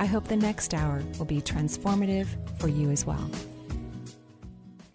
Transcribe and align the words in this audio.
I 0.00 0.06
hope 0.06 0.26
the 0.26 0.36
next 0.36 0.72
hour 0.72 1.02
will 1.18 1.26
be 1.26 1.42
transformative 1.42 2.26
for 2.58 2.68
you 2.68 2.90
as 2.90 3.04
well. 3.04 3.30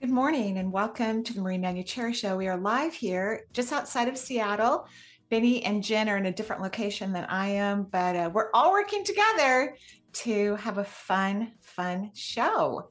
Good 0.01 0.09
morning 0.09 0.57
and 0.57 0.71
welcome 0.73 1.23
to 1.23 1.31
the 1.31 1.41
Marie 1.41 1.59
Manuchehri 1.59 2.15
Show. 2.15 2.35
We 2.35 2.47
are 2.47 2.57
live 2.57 2.91
here 2.91 3.45
just 3.53 3.71
outside 3.71 4.07
of 4.07 4.17
Seattle. 4.17 4.87
Benny 5.29 5.63
and 5.63 5.83
Jen 5.83 6.09
are 6.09 6.17
in 6.17 6.25
a 6.25 6.31
different 6.31 6.63
location 6.63 7.13
than 7.13 7.25
I 7.25 7.49
am, 7.49 7.83
but 7.83 8.15
uh, 8.15 8.31
we're 8.33 8.49
all 8.55 8.71
working 8.71 9.03
together 9.03 9.77
to 10.13 10.55
have 10.55 10.79
a 10.79 10.83
fun, 10.83 11.51
fun 11.61 12.09
show. 12.15 12.89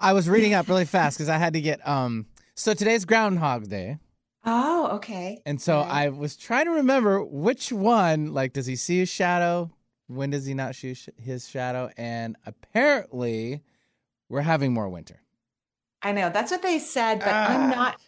I 0.00 0.14
was 0.14 0.28
reading 0.28 0.52
up 0.52 0.66
really 0.66 0.84
fast 0.84 1.16
because 1.16 1.28
I 1.28 1.38
had 1.38 1.52
to 1.52 1.60
get 1.60 1.86
um. 1.86 2.26
So 2.56 2.74
today's 2.74 3.04
Groundhog 3.04 3.68
Day. 3.68 3.98
Oh, 4.44 4.88
okay. 4.94 5.40
And 5.46 5.62
so 5.62 5.78
Right. 5.78 6.06
I 6.06 6.08
was 6.08 6.36
trying 6.36 6.64
to 6.64 6.72
remember 6.72 7.22
which 7.22 7.70
one. 7.70 8.34
Like, 8.34 8.52
does 8.52 8.66
he 8.66 8.74
see 8.74 8.98
his 8.98 9.08
shadow? 9.08 9.70
When 10.06 10.30
does 10.30 10.44
he 10.46 10.54
not 10.54 10.74
shoot 10.74 10.96
sh- 10.96 11.08
his 11.22 11.48
shadow? 11.48 11.90
And 11.96 12.36
apparently, 12.46 13.62
we're 14.28 14.42
having 14.42 14.72
more 14.72 14.88
winter. 14.88 15.20
I 16.02 16.12
know 16.12 16.28
that's 16.30 16.50
what 16.50 16.62
they 16.62 16.78
said, 16.78 17.20
but 17.20 17.28
Ah. 17.32 17.46
I'm 17.48 17.70
not. 17.70 18.00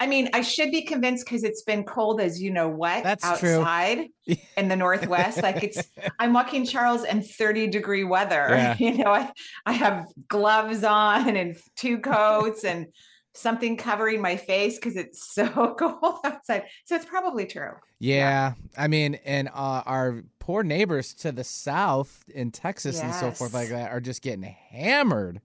I 0.00 0.06
mean, 0.06 0.28
I 0.34 0.40
should 0.40 0.70
be 0.72 0.82
convinced 0.82 1.24
because 1.24 1.44
it's 1.44 1.62
been 1.62 1.84
cold 1.84 2.20
as 2.20 2.42
you 2.42 2.50
know 2.50 2.68
what 2.68 3.04
That's 3.04 3.38
true. 3.38 3.58
outside 3.60 4.08
in 4.56 4.68
the 4.68 4.74
Northwest. 4.76 5.40
like 5.42 5.62
it's, 5.62 5.82
I'm 6.18 6.32
walking 6.32 6.66
Charles 6.66 7.04
in 7.04 7.22
30 7.22 7.68
degree 7.68 8.02
weather. 8.04 8.48
Yeah. 8.50 8.76
You 8.78 8.98
know, 9.04 9.12
I, 9.12 9.30
I 9.66 9.72
have 9.72 10.06
gloves 10.28 10.82
on 10.82 11.36
and 11.36 11.56
two 11.76 11.98
coats 11.98 12.64
and 12.64 12.86
something 13.34 13.76
covering 13.76 14.20
my 14.20 14.36
face 14.36 14.76
because 14.76 14.96
it's 14.96 15.32
so 15.32 15.74
cold 15.78 16.18
outside. 16.24 16.64
So 16.86 16.96
it's 16.96 17.04
probably 17.04 17.46
true. 17.46 17.72
Yeah, 18.00 18.54
I 18.76 18.88
mean, 18.88 19.14
and 19.24 19.48
uh, 19.48 19.82
our 19.86 20.24
poor 20.44 20.62
neighbors 20.62 21.14
to 21.14 21.32
the 21.32 21.42
south 21.44 22.22
in 22.28 22.50
Texas 22.50 23.00
and 23.00 23.14
so 23.14 23.30
forth 23.30 23.54
like 23.54 23.70
that 23.70 23.90
are 23.90 24.00
just 24.00 24.20
getting 24.20 24.42
hammered. 24.42 25.40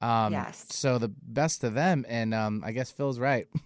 Um, 0.00 0.32
Yes. 0.32 0.64
So 0.70 0.96
the 0.98 1.08
best 1.08 1.60
to 1.60 1.70
them, 1.70 2.04
and 2.08 2.32
um, 2.34 2.62
I 2.64 2.72
guess 2.72 2.90
Phil's 2.90 3.18
right. 3.18 3.46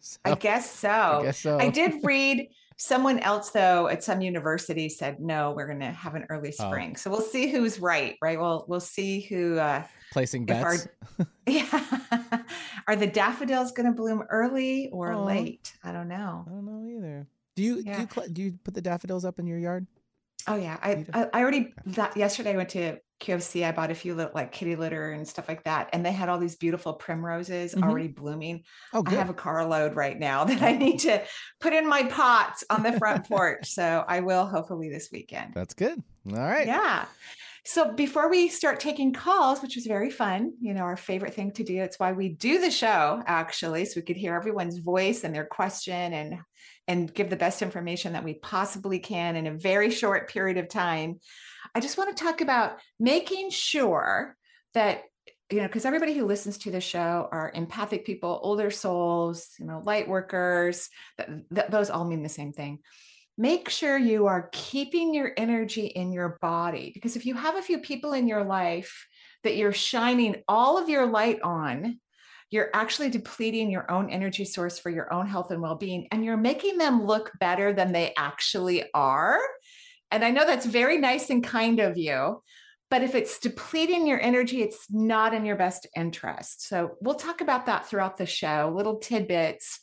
So, 0.00 0.18
I 0.24 0.34
guess 0.36 0.70
so. 0.70 0.88
I 0.90 1.22
guess 1.24 1.38
so. 1.40 1.58
I 1.58 1.70
did 1.70 1.94
read 2.04 2.48
someone 2.76 3.18
else 3.18 3.50
though 3.50 3.88
at 3.88 4.04
some 4.04 4.20
university 4.20 4.88
said 4.88 5.18
no, 5.18 5.52
we're 5.56 5.66
going 5.66 5.80
to 5.80 5.90
have 5.90 6.14
an 6.14 6.24
early 6.30 6.52
Oh. 6.60 6.68
spring. 6.68 6.94
So 6.94 7.10
we'll 7.10 7.20
see 7.20 7.48
who's 7.50 7.80
right, 7.80 8.16
right? 8.22 8.38
We'll 8.38 8.64
we'll 8.68 8.78
see 8.80 9.22
who 9.22 9.58
uh 9.58 9.82
placing 10.12 10.48
if 10.48 10.56
our- 10.62 10.70
bets. 10.76 10.88
yeah. 11.48 12.42
Are 12.86 12.94
the 12.94 13.06
daffodils 13.08 13.72
going 13.72 13.86
to 13.86 13.92
bloom 13.92 14.22
early 14.30 14.88
or 14.92 15.12
Aw. 15.12 15.24
late? 15.24 15.72
I 15.82 15.90
don't 15.92 16.08
know. 16.08 16.44
I 16.46 16.50
don't 16.50 16.64
know 16.64 16.86
either. 16.96 17.26
Do 17.56 17.62
you 17.62 17.82
do 17.82 17.90
you 18.02 18.06
do 18.32 18.42
you 18.42 18.52
put 18.62 18.74
the 18.74 18.82
daffodils 18.82 19.24
up 19.24 19.38
in 19.38 19.46
your 19.46 19.58
yard? 19.58 19.86
Oh 20.46 20.56
yeah, 20.56 20.78
I 20.80 21.04
I, 21.12 21.28
I 21.32 21.42
already 21.42 21.74
that 21.86 22.16
yesterday 22.16 22.52
I 22.52 22.56
went 22.56 22.68
to 22.70 22.98
QFC. 23.18 23.64
I 23.64 23.72
bought 23.72 23.90
a 23.90 23.94
few 23.94 24.14
little 24.14 24.32
like 24.34 24.52
kitty 24.52 24.76
litter 24.76 25.10
and 25.10 25.26
stuff 25.26 25.48
like 25.48 25.64
that, 25.64 25.88
and 25.92 26.04
they 26.04 26.12
had 26.12 26.28
all 26.28 26.38
these 26.38 26.56
beautiful 26.56 26.92
primroses 26.94 27.74
Mhm. 27.74 27.82
already 27.82 28.08
blooming. 28.08 28.62
Oh, 28.92 29.02
I 29.06 29.10
have 29.12 29.30
a 29.30 29.34
carload 29.34 29.96
right 29.96 30.18
now 30.18 30.44
that 30.50 30.62
I 30.62 30.72
need 30.72 30.98
to 31.00 31.24
put 31.60 31.72
in 31.72 31.88
my 31.88 32.04
pots 32.04 32.62
on 32.68 32.82
the 32.82 32.92
front 32.92 33.24
porch. 33.28 33.66
So 33.70 34.04
I 34.06 34.20
will 34.20 34.46
hopefully 34.46 34.90
this 34.90 35.08
weekend. 35.10 35.54
That's 35.54 35.74
good. 35.74 36.02
All 36.30 36.36
right. 36.36 36.66
Yeah. 36.66 37.06
So 37.64 37.92
before 37.92 38.28
we 38.30 38.48
start 38.48 38.78
taking 38.78 39.12
calls, 39.12 39.60
which 39.60 39.76
is 39.76 39.86
very 39.86 40.10
fun, 40.10 40.52
you 40.60 40.72
know, 40.72 40.82
our 40.82 40.96
favorite 40.96 41.34
thing 41.34 41.50
to 41.52 41.64
do, 41.64 41.82
it's 41.82 41.98
why 41.98 42.12
we 42.12 42.28
do 42.28 42.60
the 42.60 42.70
show 42.70 43.22
actually, 43.26 43.86
so 43.86 43.94
we 43.96 44.02
could 44.02 44.16
hear 44.16 44.36
everyone's 44.36 44.78
voice 44.78 45.24
and 45.24 45.34
their 45.34 45.46
question 45.46 46.12
and 46.12 46.38
and 46.88 47.12
give 47.12 47.30
the 47.30 47.36
best 47.36 47.62
information 47.62 48.12
that 48.12 48.24
we 48.24 48.34
possibly 48.34 48.98
can 48.98 49.36
in 49.36 49.46
a 49.46 49.54
very 49.54 49.90
short 49.90 50.28
period 50.28 50.56
of 50.56 50.68
time. 50.68 51.20
I 51.74 51.80
just 51.80 51.98
want 51.98 52.16
to 52.16 52.24
talk 52.24 52.40
about 52.40 52.78
making 52.98 53.50
sure 53.50 54.36
that 54.74 55.02
you 55.50 55.58
know, 55.58 55.68
because 55.68 55.84
everybody 55.84 56.12
who 56.12 56.26
listens 56.26 56.58
to 56.58 56.72
the 56.72 56.80
show 56.80 57.28
are 57.30 57.52
empathic 57.54 58.04
people, 58.04 58.40
older 58.42 58.68
souls, 58.68 59.50
you 59.60 59.66
know, 59.66 59.80
light 59.84 60.08
workers, 60.08 60.88
those 61.50 61.88
all 61.88 62.04
mean 62.04 62.24
the 62.24 62.28
same 62.28 62.52
thing 62.52 62.80
make 63.38 63.68
sure 63.68 63.98
you 63.98 64.26
are 64.26 64.48
keeping 64.52 65.12
your 65.12 65.32
energy 65.36 65.86
in 65.86 66.12
your 66.12 66.38
body 66.40 66.90
because 66.94 67.16
if 67.16 67.26
you 67.26 67.34
have 67.34 67.56
a 67.56 67.62
few 67.62 67.78
people 67.78 68.12
in 68.12 68.26
your 68.26 68.44
life 68.44 69.06
that 69.42 69.56
you're 69.56 69.72
shining 69.72 70.42
all 70.48 70.78
of 70.78 70.88
your 70.88 71.06
light 71.06 71.40
on 71.42 72.00
you're 72.50 72.70
actually 72.74 73.10
depleting 73.10 73.70
your 73.70 73.90
own 73.90 74.10
energy 74.10 74.44
source 74.44 74.78
for 74.78 74.90
your 74.90 75.12
own 75.12 75.26
health 75.26 75.50
and 75.50 75.60
well-being 75.60 76.06
and 76.12 76.24
you're 76.24 76.36
making 76.36 76.78
them 76.78 77.04
look 77.04 77.32
better 77.40 77.72
than 77.72 77.92
they 77.92 78.12
actually 78.16 78.84
are. 78.94 79.40
And 80.10 80.24
i 80.24 80.30
know 80.30 80.46
that's 80.46 80.66
very 80.66 80.98
nice 80.98 81.30
and 81.30 81.42
kind 81.42 81.80
of 81.80 81.98
you 81.98 82.42
but 82.90 83.02
if 83.02 83.14
it's 83.14 83.38
depleting 83.38 84.06
your 84.06 84.20
energy 84.20 84.62
it's 84.62 84.86
not 84.90 85.34
in 85.34 85.44
your 85.44 85.56
best 85.56 85.86
interest. 85.96 86.68
So 86.68 86.96
we'll 87.00 87.16
talk 87.16 87.40
about 87.40 87.66
that 87.66 87.86
throughout 87.86 88.16
the 88.16 88.26
show 88.26 88.72
little 88.74 88.98
tidbits 88.98 89.80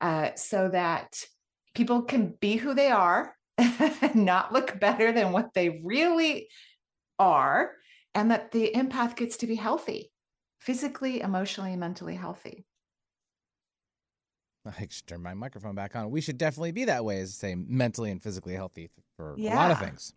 uh, 0.00 0.30
so 0.34 0.68
that 0.68 1.22
people 1.74 2.02
can 2.02 2.34
be 2.40 2.56
who 2.56 2.74
they 2.74 2.90
are, 2.90 3.34
not 4.14 4.52
look 4.52 4.80
better 4.80 5.12
than 5.12 5.32
what 5.32 5.52
they 5.54 5.80
really 5.84 6.48
are, 7.18 7.72
and 8.14 8.30
that 8.30 8.52
the 8.52 8.72
empath 8.74 9.16
gets 9.16 9.38
to 9.38 9.46
be 9.46 9.54
healthy, 9.54 10.10
physically, 10.58 11.20
emotionally, 11.20 11.76
mentally 11.76 12.16
healthy. 12.16 12.66
I 14.64 14.86
should 14.90 15.06
turn 15.06 15.22
my 15.22 15.34
microphone 15.34 15.74
back 15.74 15.96
on. 15.96 16.10
We 16.10 16.20
should 16.20 16.38
definitely 16.38 16.72
be 16.72 16.84
that 16.86 17.04
way, 17.04 17.20
as 17.20 17.34
say, 17.34 17.54
mentally 17.54 18.10
and 18.10 18.22
physically 18.22 18.54
healthy 18.54 18.90
for 19.16 19.40
a 19.46 19.52
lot 19.52 19.70
of 19.70 19.78
things. 19.78 20.12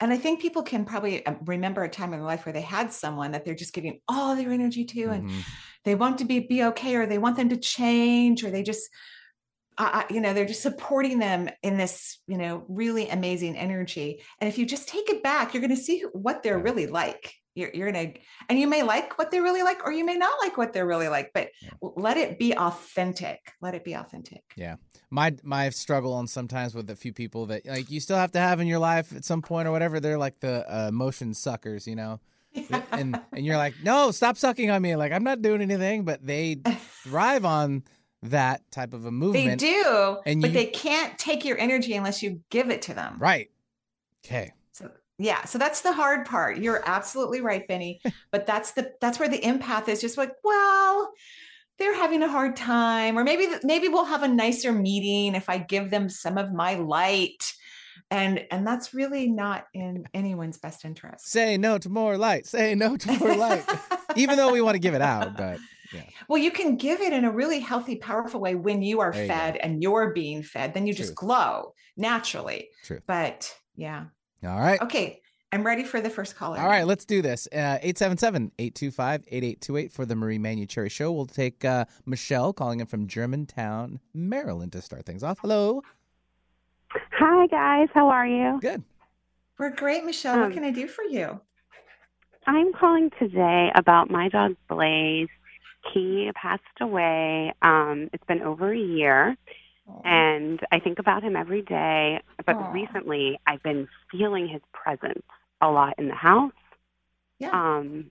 And 0.00 0.12
I 0.12 0.16
think 0.16 0.40
people 0.40 0.62
can 0.62 0.84
probably 0.84 1.26
uh, 1.26 1.34
remember 1.44 1.82
a 1.82 1.88
time 1.88 2.12
in 2.12 2.20
their 2.20 2.26
life 2.26 2.46
where 2.46 2.52
they 2.52 2.60
had 2.60 2.92
someone 2.92 3.32
that 3.32 3.44
they're 3.44 3.56
just 3.56 3.72
giving 3.72 4.00
all 4.06 4.36
their 4.36 4.52
energy 4.52 4.84
to, 4.84 5.10
and 5.10 5.24
Mhm. 5.24 5.44
they 5.84 5.94
want 5.96 6.18
to 6.18 6.24
be 6.24 6.40
be 6.40 6.64
okay, 6.64 6.96
or 6.96 7.06
they 7.06 7.18
want 7.18 7.36
them 7.36 7.48
to 7.50 7.56
change, 7.56 8.44
or 8.44 8.50
they 8.50 8.62
just, 8.62 8.88
uh, 9.78 10.04
you 10.10 10.20
know, 10.20 10.34
they're 10.34 10.46
just 10.46 10.62
supporting 10.62 11.18
them 11.20 11.50
in 11.62 11.78
this, 11.78 12.20
you 12.28 12.38
know, 12.38 12.64
really 12.68 13.08
amazing 13.08 13.56
energy. 13.56 14.22
And 14.40 14.48
if 14.48 14.58
you 14.58 14.66
just 14.66 14.88
take 14.88 15.10
it 15.10 15.22
back, 15.22 15.54
you're 15.54 15.62
going 15.62 15.76
to 15.76 15.82
see 15.82 16.02
what 16.12 16.42
they're 16.42 16.60
really 16.60 16.88
like. 16.88 17.34
You're, 17.58 17.70
you're 17.74 17.92
to, 17.92 18.12
and 18.48 18.58
you 18.58 18.66
may 18.66 18.82
like 18.82 19.18
what 19.18 19.30
they're 19.30 19.42
really 19.42 19.62
like, 19.62 19.84
or 19.84 19.92
you 19.92 20.04
may 20.04 20.14
not 20.16 20.32
like 20.40 20.56
what 20.56 20.72
they're 20.72 20.86
really 20.86 21.08
like. 21.08 21.32
But 21.34 21.48
Yeah. 21.60 21.70
let 21.80 22.16
it 22.16 22.38
be 22.38 22.56
authentic. 22.56 23.52
Let 23.60 23.74
it 23.74 23.84
be 23.84 23.94
authentic. 23.94 24.42
Yeah. 24.56 24.76
My 25.10 25.34
my 25.42 25.70
struggle 25.70 26.12
on 26.14 26.26
sometimes 26.26 26.74
with 26.74 26.88
a 26.90 26.96
few 26.96 27.12
people 27.12 27.46
that 27.46 27.66
like 27.66 27.90
you 27.90 28.00
still 28.00 28.16
have 28.16 28.32
to 28.32 28.38
have 28.38 28.60
in 28.60 28.66
your 28.66 28.78
life 28.78 29.14
at 29.14 29.24
some 29.24 29.42
point 29.42 29.66
or 29.68 29.72
whatever. 29.72 30.00
They're 30.00 30.18
like 30.18 30.40
the 30.40 30.64
uh, 30.72 30.88
emotion 30.88 31.34
suckers, 31.34 31.86
you 31.86 31.96
know. 31.96 32.20
and 32.92 33.20
and 33.32 33.44
you're 33.44 33.56
like, 33.56 33.74
no, 33.82 34.10
stop 34.10 34.36
sucking 34.36 34.70
on 34.70 34.80
me. 34.80 34.96
Like 34.96 35.12
I'm 35.12 35.24
not 35.24 35.42
doing 35.42 35.60
anything, 35.60 36.04
but 36.04 36.24
they 36.26 36.56
thrive 37.02 37.44
on 37.44 37.84
that 38.22 38.70
type 38.70 38.94
of 38.94 39.04
a 39.04 39.10
movement. 39.22 39.60
they 39.60 39.72
do, 39.72 40.18
and 40.26 40.40
but 40.40 40.50
you- 40.50 40.54
they 40.54 40.66
can't 40.66 41.18
take 41.18 41.44
your 41.44 41.58
energy 41.58 41.94
unless 41.94 42.22
you 42.22 42.40
give 42.50 42.70
it 42.70 42.82
to 42.82 42.94
them. 42.94 43.16
Right. 43.18 43.50
Okay. 44.24 44.52
Yeah, 45.18 45.44
so 45.44 45.58
that's 45.58 45.80
the 45.80 45.92
hard 45.92 46.26
part. 46.26 46.58
You're 46.58 46.82
absolutely 46.86 47.40
right, 47.40 47.66
Benny. 47.66 48.00
but 48.30 48.46
that's 48.46 48.72
the 48.72 48.92
that's 49.00 49.18
where 49.18 49.28
the 49.28 49.40
empath 49.40 49.88
is 49.88 50.00
just 50.00 50.16
like, 50.16 50.32
well, 50.44 51.12
they're 51.78 51.94
having 51.94 52.22
a 52.22 52.28
hard 52.28 52.56
time, 52.56 53.18
or 53.18 53.24
maybe 53.24 53.48
maybe 53.64 53.88
we'll 53.88 54.04
have 54.04 54.22
a 54.22 54.28
nicer 54.28 54.72
meeting 54.72 55.34
if 55.34 55.48
I 55.48 55.58
give 55.58 55.90
them 55.90 56.08
some 56.08 56.38
of 56.38 56.52
my 56.52 56.74
light, 56.74 57.52
and 58.10 58.44
and 58.50 58.66
that's 58.66 58.94
really 58.94 59.28
not 59.28 59.66
in 59.74 60.04
anyone's 60.14 60.58
best 60.58 60.84
interest. 60.84 61.28
Say 61.28 61.56
no 61.56 61.78
to 61.78 61.88
more 61.88 62.16
light. 62.16 62.46
Say 62.46 62.74
no 62.74 62.96
to 62.96 63.12
more 63.18 63.34
light. 63.34 63.64
Even 64.16 64.36
though 64.36 64.52
we 64.52 64.60
want 64.60 64.74
to 64.76 64.80
give 64.80 64.94
it 64.94 65.02
out, 65.02 65.36
but 65.36 65.58
yeah. 65.92 66.02
well, 66.28 66.38
you 66.38 66.50
can 66.50 66.76
give 66.76 67.00
it 67.00 67.12
in 67.12 67.24
a 67.24 67.30
really 67.30 67.60
healthy, 67.60 67.96
powerful 67.96 68.40
way 68.40 68.54
when 68.54 68.82
you 68.82 69.00
are 69.00 69.12
There 69.12 69.22
you 69.22 69.28
go. 69.28 69.34
fed 69.34 69.56
and 69.56 69.82
you're 69.82 70.12
being 70.12 70.42
fed. 70.42 70.74
Then 70.74 70.86
you 70.86 70.94
just 70.94 71.14
glow 71.14 71.74
naturally. 71.96 72.68
Truth. 72.84 73.02
But 73.06 73.54
yeah, 73.76 74.06
All 74.44 74.60
right. 74.60 74.80
okay. 74.82 75.20
I'm 75.50 75.64
ready 75.64 75.82
for 75.82 76.02
the 76.02 76.10
first 76.10 76.36
caller. 76.36 76.58
All 76.58 76.66
right, 76.68 76.86
let's 76.86 77.06
do 77.06 77.22
this. 77.22 77.48
Uh, 77.50 77.78
877-825-8828 77.82 79.90
for 79.90 80.04
the 80.04 80.14
Marie 80.14 80.38
Manuchehri 80.38 80.90
Show. 80.90 81.10
We'll 81.10 81.24
take 81.24 81.64
uh, 81.64 81.86
Michelle 82.04 82.52
calling 82.52 82.80
in 82.80 82.86
from 82.86 83.06
Germantown, 83.06 83.98
Maryland 84.12 84.72
to 84.72 84.82
start 84.82 85.06
things 85.06 85.22
off. 85.22 85.38
Hello. 85.40 85.82
Hi 87.12 87.46
guys, 87.46 87.88
how 87.94 88.08
are 88.10 88.26
you? 88.26 88.58
Good. 88.60 88.82
We're 89.58 89.70
great, 89.70 90.04
Michelle. 90.04 90.36
what 90.38 90.46
Um, 90.46 90.52
can 90.52 90.64
I 90.64 90.70
do 90.70 90.86
for 90.86 91.02
you? 91.04 91.40
I'm 92.46 92.72
calling 92.72 93.10
today 93.18 93.70
about 93.74 94.10
my 94.10 94.28
dog 94.28 94.56
Blaze. 94.68 95.28
He 95.94 96.30
passed 96.34 96.62
away. 96.80 97.52
Um, 97.62 98.10
it's 98.12 98.24
been 98.24 98.42
over 98.42 98.72
a 98.72 98.78
year, 98.78 99.36
and 100.04 100.60
I 100.72 100.78
think 100.80 100.98
about 100.98 101.22
him 101.22 101.36
every 101.36 101.62
day. 101.62 102.20
But 102.46 102.56
Aw. 102.56 102.72
recently, 102.72 103.38
I've 103.46 103.62
been 103.62 103.88
feeling 104.10 104.48
his 104.48 104.62
presence 104.72 105.22
a 105.60 105.68
lot 105.70 105.94
in 105.98 106.08
the 106.08 106.14
house. 106.14 106.52
yeah. 107.38 107.50
Um, 107.50 108.10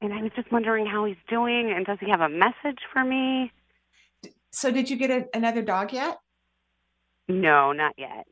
and 0.00 0.12
I 0.12 0.22
was 0.22 0.32
just 0.36 0.52
wondering 0.52 0.84
how 0.86 1.06
he's 1.06 1.16
doing, 1.28 1.72
and 1.72 1.86
does 1.86 1.98
he 2.00 2.10
have 2.10 2.20
a 2.20 2.28
message 2.28 2.78
for 2.92 3.02
me? 3.04 3.52
so 4.50 4.70
did 4.70 4.88
you 4.88 4.96
get 4.96 5.10
a, 5.10 5.26
another 5.34 5.62
dog 5.62 5.92
yet? 5.92 6.18
No, 7.28 7.72
not 7.72 7.94
yet. 7.98 8.26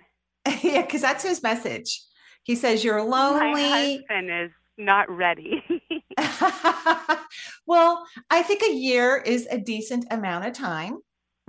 yeah, 0.62 0.82
because 0.82 1.00
that's 1.00 1.24
his 1.24 1.42
message. 1.42 2.02
He 2.44 2.54
says 2.56 2.84
you're 2.84 3.04
My 3.04 3.26
lonely. 3.30 3.96
husband 3.98 4.30
is 4.30 4.50
not 4.76 5.10
ready. 5.10 5.62
well, 7.66 8.04
I 8.30 8.42
think 8.42 8.62
a 8.62 8.72
year 8.74 9.16
is 9.16 9.46
a 9.50 9.58
decent 9.58 10.04
amount 10.10 10.46
of 10.46 10.52
time, 10.52 10.98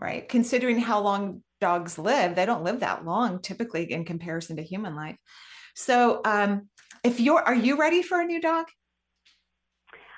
right? 0.04 0.28
Considering 0.28 0.80
how 0.80 1.00
long 1.00 1.42
dogs 1.62 1.98
live, 1.98 2.36
they 2.36 2.46
don't 2.46 2.66
live 2.66 2.82
that 2.82 3.06
long 3.06 3.42
typically 3.42 3.90
in 3.90 4.04
comparison 4.04 4.58
to 4.58 4.64
human 4.64 4.96
life. 4.96 5.16
So, 5.76 6.22
um, 6.26 6.68
if 7.04 7.22
you're, 7.22 7.42
are 7.42 7.56
you 7.56 7.78
ready 7.78 8.04
for 8.04 8.20
a 8.20 8.26
new 8.26 8.42
dog? 8.42 8.66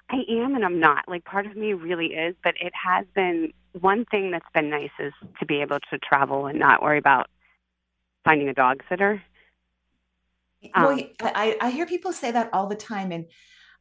I 0.10 0.18
am 0.30 0.56
and 0.56 0.66
I'm 0.66 0.80
not. 0.80 1.06
Like 1.08 1.24
part 1.24 1.46
of 1.46 1.56
me 1.56 1.74
really 1.74 2.08
is, 2.08 2.36
but 2.44 2.56
it 2.60 2.74
has 2.74 3.06
been 3.16 3.54
one 3.80 4.06
thing 4.06 4.32
that's 4.32 4.46
been 4.54 4.70
nice 4.70 4.92
is 5.00 5.14
to 5.40 5.46
be 5.46 5.62
able 5.62 5.80
to 5.92 6.00
travel 6.00 6.48
and 6.48 6.60
not 6.60 6.82
worry 6.82 6.98
about 6.98 7.28
finding 8.24 8.50
a 8.50 8.54
dog 8.54 8.82
sitter. 8.90 9.22
well, 10.76 10.92
Um, 10.92 11.02
I, 11.22 11.58
I 11.62 11.70
hear 11.70 11.86
people 11.86 12.12
say 12.12 12.32
that 12.32 12.50
all 12.54 12.68
the 12.68 12.76
time, 12.76 13.12
and 13.12 13.26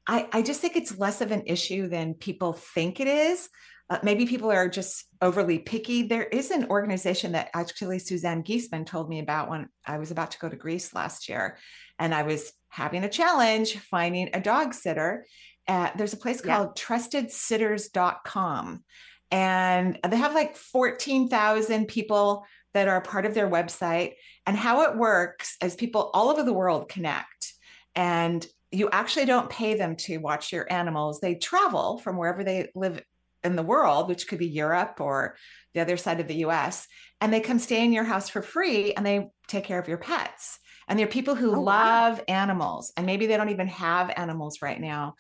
I, 0.07 0.29
I 0.33 0.43
just 0.43 0.61
think 0.61 0.77
it's 0.77 0.99
less 0.99 1.21
of 1.21 1.31
an 1.31 1.45
issue 1.47 1.89
than 1.89 2.15
people 2.15 2.53
think 2.53 3.01
it 3.01 3.09
is. 3.09 3.49
Uh, 3.91 3.99
maybe 4.03 4.25
people 4.25 4.51
are 4.51 4.69
just 4.69 5.05
overly 5.21 5.59
picky. 5.59 6.05
There 6.05 6.25
is 6.25 6.51
an 6.51 6.69
organization 6.71 7.33
that 7.33 7.51
actually 7.55 7.99
Suzanne 7.99 8.43
Giesemann 8.43 8.87
told 8.87 9.11
me 9.11 9.19
about 9.19 9.51
when 9.51 9.69
I 9.87 9.99
was 9.99 10.11
about 10.11 10.31
to 10.33 10.39
go 10.39 10.49
to 10.49 10.57
Greece 10.57 10.95
last 10.95 11.29
year, 11.29 11.59
and 11.99 12.15
I 12.15 12.23
was 12.23 12.51
having 12.69 13.05
a 13.05 13.11
challenge 13.11 13.77
finding 13.79 14.31
a 14.33 14.41
dog 14.41 14.73
sitter. 14.73 15.27
Uh, 15.69 15.91
there's 15.97 16.15
a 16.15 16.19
place 16.19 16.43
Yeah. 16.45 16.57
called 16.57 16.77
trustedsitters.com, 16.77 18.85
and 19.31 19.99
they 20.09 20.17
have 20.17 20.35
like 20.35 20.57
14,000 20.57 21.87
people 21.87 22.45
that 22.73 22.89
are 22.89 23.01
part 23.01 23.27
of 23.27 23.35
their 23.35 23.49
website. 23.49 24.15
And 24.47 24.57
how 24.57 24.83
it 24.83 24.97
works 24.97 25.57
is 25.63 25.75
people 25.75 26.11
all 26.13 26.31
over 26.31 26.43
the 26.43 26.53
world 26.53 26.89
connect, 26.89 27.55
and 27.95 28.47
you 28.71 28.91
actually 28.91 29.27
don't 29.27 29.49
pay 29.49 29.75
them 29.75 29.97
to 29.97 30.19
watch 30.19 30.53
your 30.53 30.71
animals. 30.73 31.21
They 31.21 31.37
travel 31.37 31.99
from 31.99 32.17
wherever 32.17 32.43
they 32.43 32.71
live 32.75 33.01
in 33.45 33.57
the 33.57 33.63
world, 33.63 34.09
which 34.09 34.27
could 34.29 34.39
be 34.39 34.47
Europe 34.47 35.01
or 35.01 35.37
the 35.75 35.81
other 35.81 35.97
side 35.97 36.21
of 36.21 36.29
the 36.29 36.45
US, 36.47 36.87
and 37.21 37.33
they 37.33 37.41
come 37.41 37.59
stay 37.59 37.85
in 37.85 37.93
your 37.93 38.05
house 38.05 38.29
for 38.29 38.43
free 38.43 38.95
and 38.95 39.05
they 39.05 39.29
take 39.49 39.65
care 39.65 39.79
of 39.79 39.89
your 39.89 39.99
pets. 39.99 40.59
And 40.89 40.99
they're 40.99 41.07
people 41.07 41.35
who 41.35 41.55
Oh, 41.55 41.61
wow. 41.61 42.07
love 42.11 42.21
animals, 42.29 42.93
and 42.97 43.07
maybe 43.07 43.27
they 43.27 43.37
don't 43.37 43.49
even 43.51 43.69
have 43.69 44.13
animals 44.17 44.61
right 44.61 44.81
now. 44.81 45.15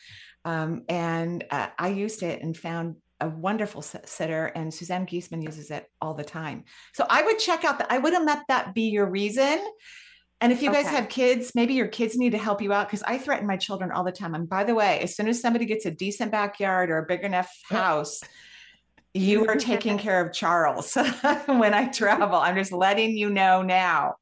Um, 0.44 0.82
and 0.88 1.44
uh, 1.50 1.68
I 1.78 1.88
used 1.88 2.22
it 2.22 2.42
and 2.42 2.56
found 2.56 2.96
a 3.20 3.28
wonderful 3.28 3.80
sitter, 3.80 4.46
and 4.46 4.74
Suzanne 4.74 5.06
Giesemann 5.06 5.42
uses 5.42 5.70
it 5.70 5.86
all 6.00 6.14
the 6.14 6.24
time. 6.24 6.64
So 6.92 7.06
I 7.08 7.22
would 7.22 7.38
check 7.38 7.64
out 7.64 7.78
that. 7.78 7.90
I 7.90 7.98
wouldn't 7.98 8.26
let 8.26 8.40
that 8.48 8.74
be 8.74 8.90
your 8.90 9.08
reason. 9.08 9.58
And 10.44 10.52
if 10.52 10.60
you 10.60 10.70
guys 10.70 10.86
have 10.88 11.08
kids, 11.08 11.52
maybe 11.54 11.72
your 11.72 11.88
kids 11.88 12.18
need 12.18 12.32
to 12.32 12.38
help 12.38 12.60
you 12.60 12.70
out 12.70 12.86
because 12.86 13.02
I 13.04 13.16
threaten 13.16 13.46
my 13.46 13.56
children 13.56 13.90
all 13.90 14.04
the 14.04 14.12
time. 14.12 14.34
And 14.34 14.46
by 14.46 14.62
the 14.62 14.74
way, 14.74 15.00
as 15.00 15.16
soon 15.16 15.26
as 15.26 15.40
somebody 15.40 15.64
gets 15.64 15.86
a 15.86 15.90
decent 15.90 16.30
backyard 16.30 16.90
or 16.90 16.98
a 16.98 17.06
big 17.06 17.22
enough 17.22 17.50
house, 17.70 18.20
you 19.14 19.46
are 19.46 19.56
taking 19.56 19.96
care 20.06 20.20
of 20.20 20.34
Charles 20.34 20.94
when 21.46 21.72
I 21.72 21.86
travel. 21.86 22.36
I'm 22.36 22.56
just 22.56 22.72
letting 22.72 23.16
you 23.16 23.30
know 23.30 23.62
now. 23.62 24.16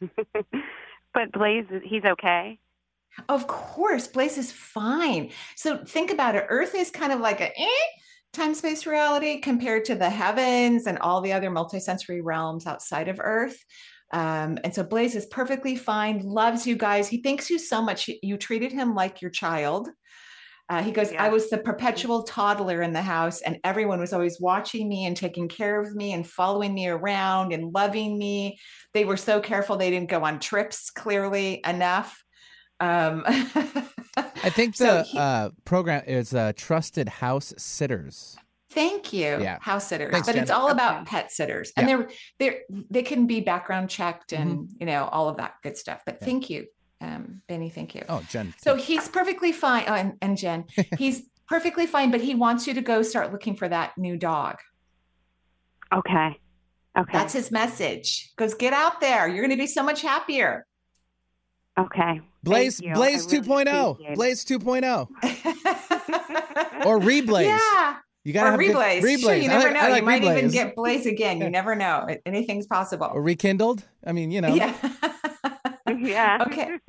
but 0.00 1.32
Blaze, 1.32 1.66
he's 1.84 2.04
okay. 2.06 2.58
Of 3.28 3.46
course, 3.46 4.06
Blaze 4.06 4.38
is 4.38 4.50
fine. 4.50 5.32
So 5.54 5.84
think 5.84 6.10
about 6.10 6.34
it. 6.34 6.46
Earth 6.48 6.74
is 6.74 6.90
kind 6.90 7.12
of 7.12 7.20
like 7.20 7.42
a 7.42 7.54
eh, 7.60 7.86
time 8.32 8.54
space 8.54 8.86
reality 8.86 9.42
compared 9.42 9.84
to 9.84 9.96
the 9.96 10.08
heavens 10.08 10.86
and 10.86 10.98
all 11.00 11.20
the 11.20 11.34
other 11.34 11.50
multisensory 11.50 12.20
realms 12.22 12.66
outside 12.66 13.08
of 13.08 13.20
Earth. 13.22 13.62
Um, 14.12 14.58
and 14.62 14.72
so 14.74 14.82
Blaze 14.84 15.16
is 15.16 15.26
perfectly 15.26 15.76
fine, 15.76 16.20
loves 16.20 16.66
you 16.66 16.76
guys. 16.76 17.08
He 17.08 17.20
thanks 17.22 17.50
you 17.50 17.58
so 17.58 17.82
much. 17.82 18.08
You 18.22 18.36
treated 18.36 18.72
him 18.72 18.94
like 18.94 19.20
your 19.20 19.30
child. 19.30 19.88
Uh, 20.68 20.82
he 20.82 20.90
goes, 20.90 21.12
Yeah. 21.12 21.22
I 21.24 21.28
was 21.28 21.48
the 21.50 21.58
perpetual 21.58 22.24
toddler 22.24 22.82
in 22.82 22.92
the 22.92 23.02
house, 23.02 23.40
and 23.42 23.58
everyone 23.62 24.00
was 24.00 24.12
always 24.12 24.40
watching 24.40 24.88
me 24.88 25.06
and 25.06 25.16
taking 25.16 25.48
care 25.48 25.80
of 25.80 25.94
me 25.94 26.12
and 26.12 26.26
following 26.26 26.74
me 26.74 26.88
around 26.88 27.52
and 27.52 27.72
loving 27.72 28.18
me. 28.18 28.58
They 28.92 29.04
were 29.04 29.16
so 29.16 29.40
careful 29.40 29.76
they 29.76 29.90
didn't 29.90 30.10
go 30.10 30.24
on 30.24 30.40
trips 30.40 30.90
clearly 30.90 31.60
enough. 31.66 32.20
Um, 32.80 33.22
I 33.26 34.50
think 34.50 34.76
So 34.76 34.84
the 34.98 35.02
he- 35.04 35.18
uh, 35.18 35.50
program 35.64 36.02
is 36.06 36.34
uh, 36.34 36.52
Trusted 36.56 37.08
House 37.08 37.54
Sitters. 37.58 38.36
Thank 38.70 39.12
you, 39.12 39.38
Yeah. 39.40 39.58
house 39.60 39.86
sitters. 39.88 40.10
Thanks, 40.12 40.26
but 40.26 40.34
Jen. 40.34 40.42
it's 40.42 40.50
all 40.50 40.70
about 40.70 40.96
Okay. 41.02 41.04
pet 41.06 41.30
sitters, 41.32 41.72
and 41.76 41.88
they're 41.88 42.08
they're 42.38 42.58
they 42.90 43.02
can 43.02 43.26
be 43.26 43.40
background 43.40 43.88
checked 43.90 44.32
and 44.32 44.68
you 44.80 44.86
know 44.86 45.04
all 45.12 45.28
of 45.28 45.36
that 45.38 45.54
good 45.62 45.76
stuff. 45.76 46.02
But 46.04 46.16
Mm-hmm. 46.16 46.24
Yeah. 46.24 46.26
thank 46.32 46.50
you, 46.50 46.66
um, 47.00 47.42
Benny. 47.48 47.70
Thank 47.70 47.94
you. 47.94 48.02
Oh, 48.08 48.22
Jen. 48.28 48.54
So 48.60 48.74
he's 48.74 49.08
perfectly 49.08 49.52
fine, 49.52 49.84
oh, 49.86 49.94
and, 49.94 50.14
and 50.20 50.36
Jen, 50.36 50.64
he's 50.98 51.28
perfectly 51.46 51.86
fine. 51.86 52.10
But 52.10 52.20
he 52.20 52.34
wants 52.34 52.66
you 52.66 52.74
to 52.74 52.82
go 52.82 53.02
start 53.02 53.30
looking 53.32 53.54
for 53.56 53.68
that 53.68 53.96
new 53.96 54.16
dog. 54.16 54.56
Okay. 55.94 56.36
Okay. 56.98 57.12
That's 57.12 57.32
his 57.34 57.50
message. 57.52 58.32
Goes 58.36 58.54
get 58.54 58.72
out 58.72 59.00
there. 59.00 59.28
You're 59.28 59.42
going 59.46 59.50
to 59.56 59.62
be 59.62 59.66
so 59.68 59.82
much 59.82 60.02
happier. 60.02 60.66
okay. 61.78 62.20
Blaze 62.42 62.80
Blaze 62.80 63.26
really 63.32 63.64
2.0. 63.64 64.14
Blaze 64.14 64.44
2.0. 64.44 65.08
Or 66.86 66.98
Reblaze. 67.00 67.46
Yeah. 67.58 67.96
You 68.26 68.32
gotta 68.32 68.48
or 68.48 68.50
have 68.52 68.60
good- 68.60 68.74
reblaze. 68.76 69.20
Sure, 69.20 69.34
you 69.36 69.46
never 69.48 69.64
like- 69.66 69.74
know. 69.74 69.80
I 69.80 69.88
like 69.90 70.00
you 70.00 70.06
might 70.06 70.24
even 70.24 70.50
get 70.50 70.74
blaze 70.74 71.06
again. 71.06 71.40
You 71.40 71.48
never 71.48 71.76
know. 71.76 72.08
Anything's 72.26 72.66
possible. 72.66 73.08
or 73.12 73.22
rekindled. 73.22 73.84
I 74.04 74.10
mean, 74.10 74.32
you 74.32 74.40
know. 74.44 74.52
Yeah. 74.54 74.74
yeah. 75.96 76.38
Okay. 76.46 76.78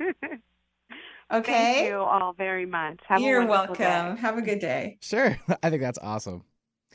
Thank 1.30 1.44
okay. 1.46 1.86
you 1.88 1.96
all 1.98 2.32
very 2.32 2.64
much. 2.66 2.98
Have 3.06 3.20
You're 3.20 3.44
wonderful 3.46 3.84
welcome. 3.84 4.16
day. 4.16 4.20
Have 4.22 4.38
a 4.38 4.42
good 4.42 4.58
day. 4.60 4.96
Sure. 5.02 5.38
I 5.62 5.68
think 5.70 5.82
that's 5.82 5.98
awesome. 6.02 6.42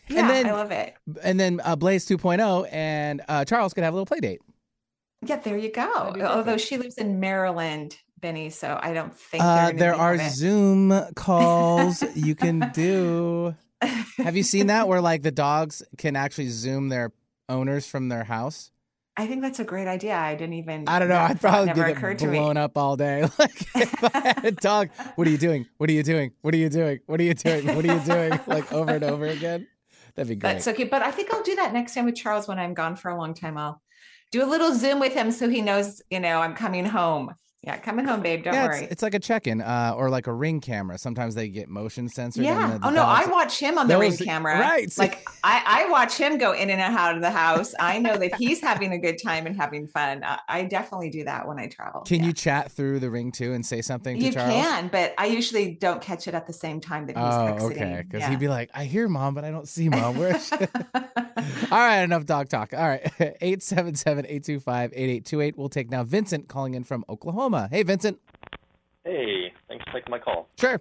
Yeah, 0.09 0.27
then- 0.27 0.47
I 0.47 0.51
love 0.51 0.71
it. 0.71 0.95
And 1.23 1.39
then 1.39 1.61
uh, 1.63 1.75
Blaze 1.77 2.05
2.0 2.07 2.67
and 2.73 3.21
uh, 3.29 3.45
Charles 3.45 3.73
could 3.73 3.83
have 3.85 3.93
a 3.93 3.95
little 3.95 4.05
play 4.07 4.19
date. 4.19 4.41
Yeah, 5.25 5.37
there 5.37 5.57
you 5.57 5.71
go. 5.71 6.15
Although 6.21 6.57
she 6.57 6.77
lives 6.77 6.97
in 6.97 7.19
Maryland, 7.21 7.95
Benny, 8.19 8.49
so 8.49 8.77
I 8.81 8.91
don't 8.93 9.15
think 9.15 9.41
Uh, 9.43 9.71
there 9.71 9.95
are 9.95 10.17
Zoom 10.17 10.91
calls 11.15 12.03
you 12.15 12.35
can 12.35 12.71
do. 12.73 13.55
Have 14.17 14.35
you 14.35 14.43
seen 14.43 14.67
that 14.67 14.87
where 14.87 15.01
like 15.01 15.23
the 15.23 15.31
dogs 15.31 15.83
can 15.97 16.15
actually 16.15 16.49
Zoom 16.49 16.89
their 16.89 17.11
owners 17.49 17.87
from 17.87 18.09
their 18.09 18.23
house? 18.23 18.71
I 19.15 19.27
think 19.27 19.43
that's 19.43 19.59
a 19.59 19.63
great 19.63 19.87
idea. 19.87 20.15
I 20.15 20.33
didn't 20.33 20.55
even. 20.55 20.85
I 20.87 20.97
don't 20.97 21.07
know. 21.07 21.17
I'd 21.17 21.39
probably 21.39 21.67
never 21.67 21.93
get 22.15 22.21
me. 22.23 22.39
blown 22.39 22.57
up 22.57 22.77
all 22.77 22.97
day. 22.97 23.27
Like 23.37 23.61
if 23.75 24.03
I 24.03 24.33
had 24.35 24.45
a 24.45 24.51
dog, 24.51 24.89
what 25.15 25.27
are 25.27 25.31
you 25.31 25.37
doing? 25.37 25.67
What 25.77 25.89
are 25.89 25.93
you 25.93 26.03
doing? 26.03 26.31
What 26.41 26.53
are 26.53 26.57
you 26.57 26.69
doing? 26.69 26.99
What 27.05 27.19
are 27.19 27.23
you 27.23 27.33
doing? 27.35 27.75
What 27.75 27.85
are 27.85 27.93
you 27.93 27.99
doing? 27.99 28.39
Like 28.47 28.71
over 28.73 28.91
and 28.91 29.03
over 29.03 29.25
again. 29.25 29.67
That'd 30.15 30.29
be 30.29 30.35
great. 30.35 30.53
That's 30.53 30.67
okay. 30.67 30.85
But 30.85 31.03
I 31.03 31.11
think 31.11 31.33
I'll 31.33 31.43
do 31.43 31.55
that 31.55 31.73
next 31.73 31.93
time 31.93 32.05
with 32.05 32.15
Charles 32.15 32.47
when 32.47 32.57
I'm 32.59 32.73
gone 32.73 32.95
for 32.95 33.09
a 33.09 33.17
long 33.17 33.33
time. 33.33 33.57
I'll 33.57 33.81
do 34.31 34.43
a 34.43 34.49
little 34.49 34.73
Zoom 34.73 34.99
with 34.99 35.13
him 35.13 35.31
so 35.31 35.47
he 35.47 35.61
knows, 35.61 36.01
you 36.09 36.19
know, 36.19 36.39
I'm 36.39 36.55
coming 36.55 36.85
home. 36.85 37.33
Yeah, 37.65 37.77
coming 37.77 38.03
home, 38.05 38.21
babe. 38.21 38.43
Don't 38.43 38.53
yeah, 38.53 38.65
worry. 38.67 38.83
It's, 38.83 38.91
it's 38.91 39.01
like 39.01 39.13
a 39.13 39.19
check-in, 39.19 39.61
uh, 39.61 39.93
or 39.95 40.09
like 40.09 40.27
a 40.27 40.33
ring 40.33 40.59
camera. 40.59 40.97
Sometimes 40.97 41.33
they 41.33 41.47
get 41.47 41.69
motion 41.69 42.09
censored. 42.09 42.43
yeah. 42.43 42.73
the, 42.73 42.79
the 42.79 42.87
oh 42.87 42.89
no, 42.89 43.03
I 43.03 43.25
watch 43.27 43.57
him 43.57 43.77
on 43.77 43.87
the 43.87 43.97
ring 43.97 44.17
camera. 44.17 44.59
right. 44.59 44.91
Like 44.97 45.25
I, 45.45 45.85
I 45.85 45.89
watch 45.89 46.17
him 46.17 46.37
go 46.37 46.51
in 46.51 46.69
and 46.69 46.81
out 46.81 47.15
of 47.15 47.21
the 47.21 47.31
house. 47.31 47.73
I 47.79 47.99
know 47.99 48.17
that 48.17 48.35
he's 48.35 48.59
having 48.59 48.91
a 48.91 48.97
good 48.97 49.17
time 49.23 49.45
and 49.45 49.55
having 49.55 49.87
fun. 49.87 50.23
I, 50.25 50.39
I 50.49 50.63
definitely 50.63 51.09
do 51.09 51.23
that 51.23 51.47
when 51.47 51.57
I 51.57 51.67
travel. 51.67 52.01
Can 52.01 52.19
Yeah. 52.19 52.25
you 52.27 52.33
chat 52.33 52.69
through 52.71 52.99
the 52.99 53.09
ring 53.09 53.31
too 53.31 53.53
and 53.53 53.65
say 53.65 53.81
something 53.81 54.19
to 54.19 54.25
You 54.25 54.31
Charles? 54.33 54.51
can, 54.53 54.89
but 54.89 55.13
I 55.17 55.27
usually 55.27 55.75
don't 55.75 56.01
catch 56.01 56.27
it 56.27 56.33
at 56.33 56.47
the 56.47 56.53
same 56.53 56.81
time 56.81 57.05
that 57.07 57.15
he's 57.15 57.25
Oh, 57.25 57.45
exiting. 57.47 57.83
okay. 57.83 58.01
Because 58.05 58.19
Yeah. 58.21 58.29
he'd 58.31 58.39
be 58.39 58.49
like, 58.49 58.71
"I 58.73 58.83
hear 58.83 59.07
mom, 59.07 59.33
but 59.35 59.45
I 59.45 59.51
don't 59.51 59.67
see 59.69 59.87
mom. 59.87 60.17
Where 60.17 60.35
is 60.35 60.47
she?" 60.49 60.55
All 61.71 61.79
right, 61.79 62.01
enough 62.01 62.25
dog 62.25 62.49
talk. 62.49 62.73
All 62.73 62.87
right, 62.87 63.03
877-825-8828. 63.41 65.57
We'll 65.57 65.69
take 65.69 65.89
now 65.89 66.03
Vincent 66.03 66.47
calling 66.47 66.75
in 66.75 66.83
from 66.83 67.03
Oklahoma. 67.09 67.67
Hey, 67.71 67.83
Vincent. 67.83 68.19
Hey, 69.03 69.51
thanks 69.67 69.83
for 69.85 69.93
taking 69.99 70.11
my 70.11 70.19
call. 70.19 70.47
Sure. 70.59 70.79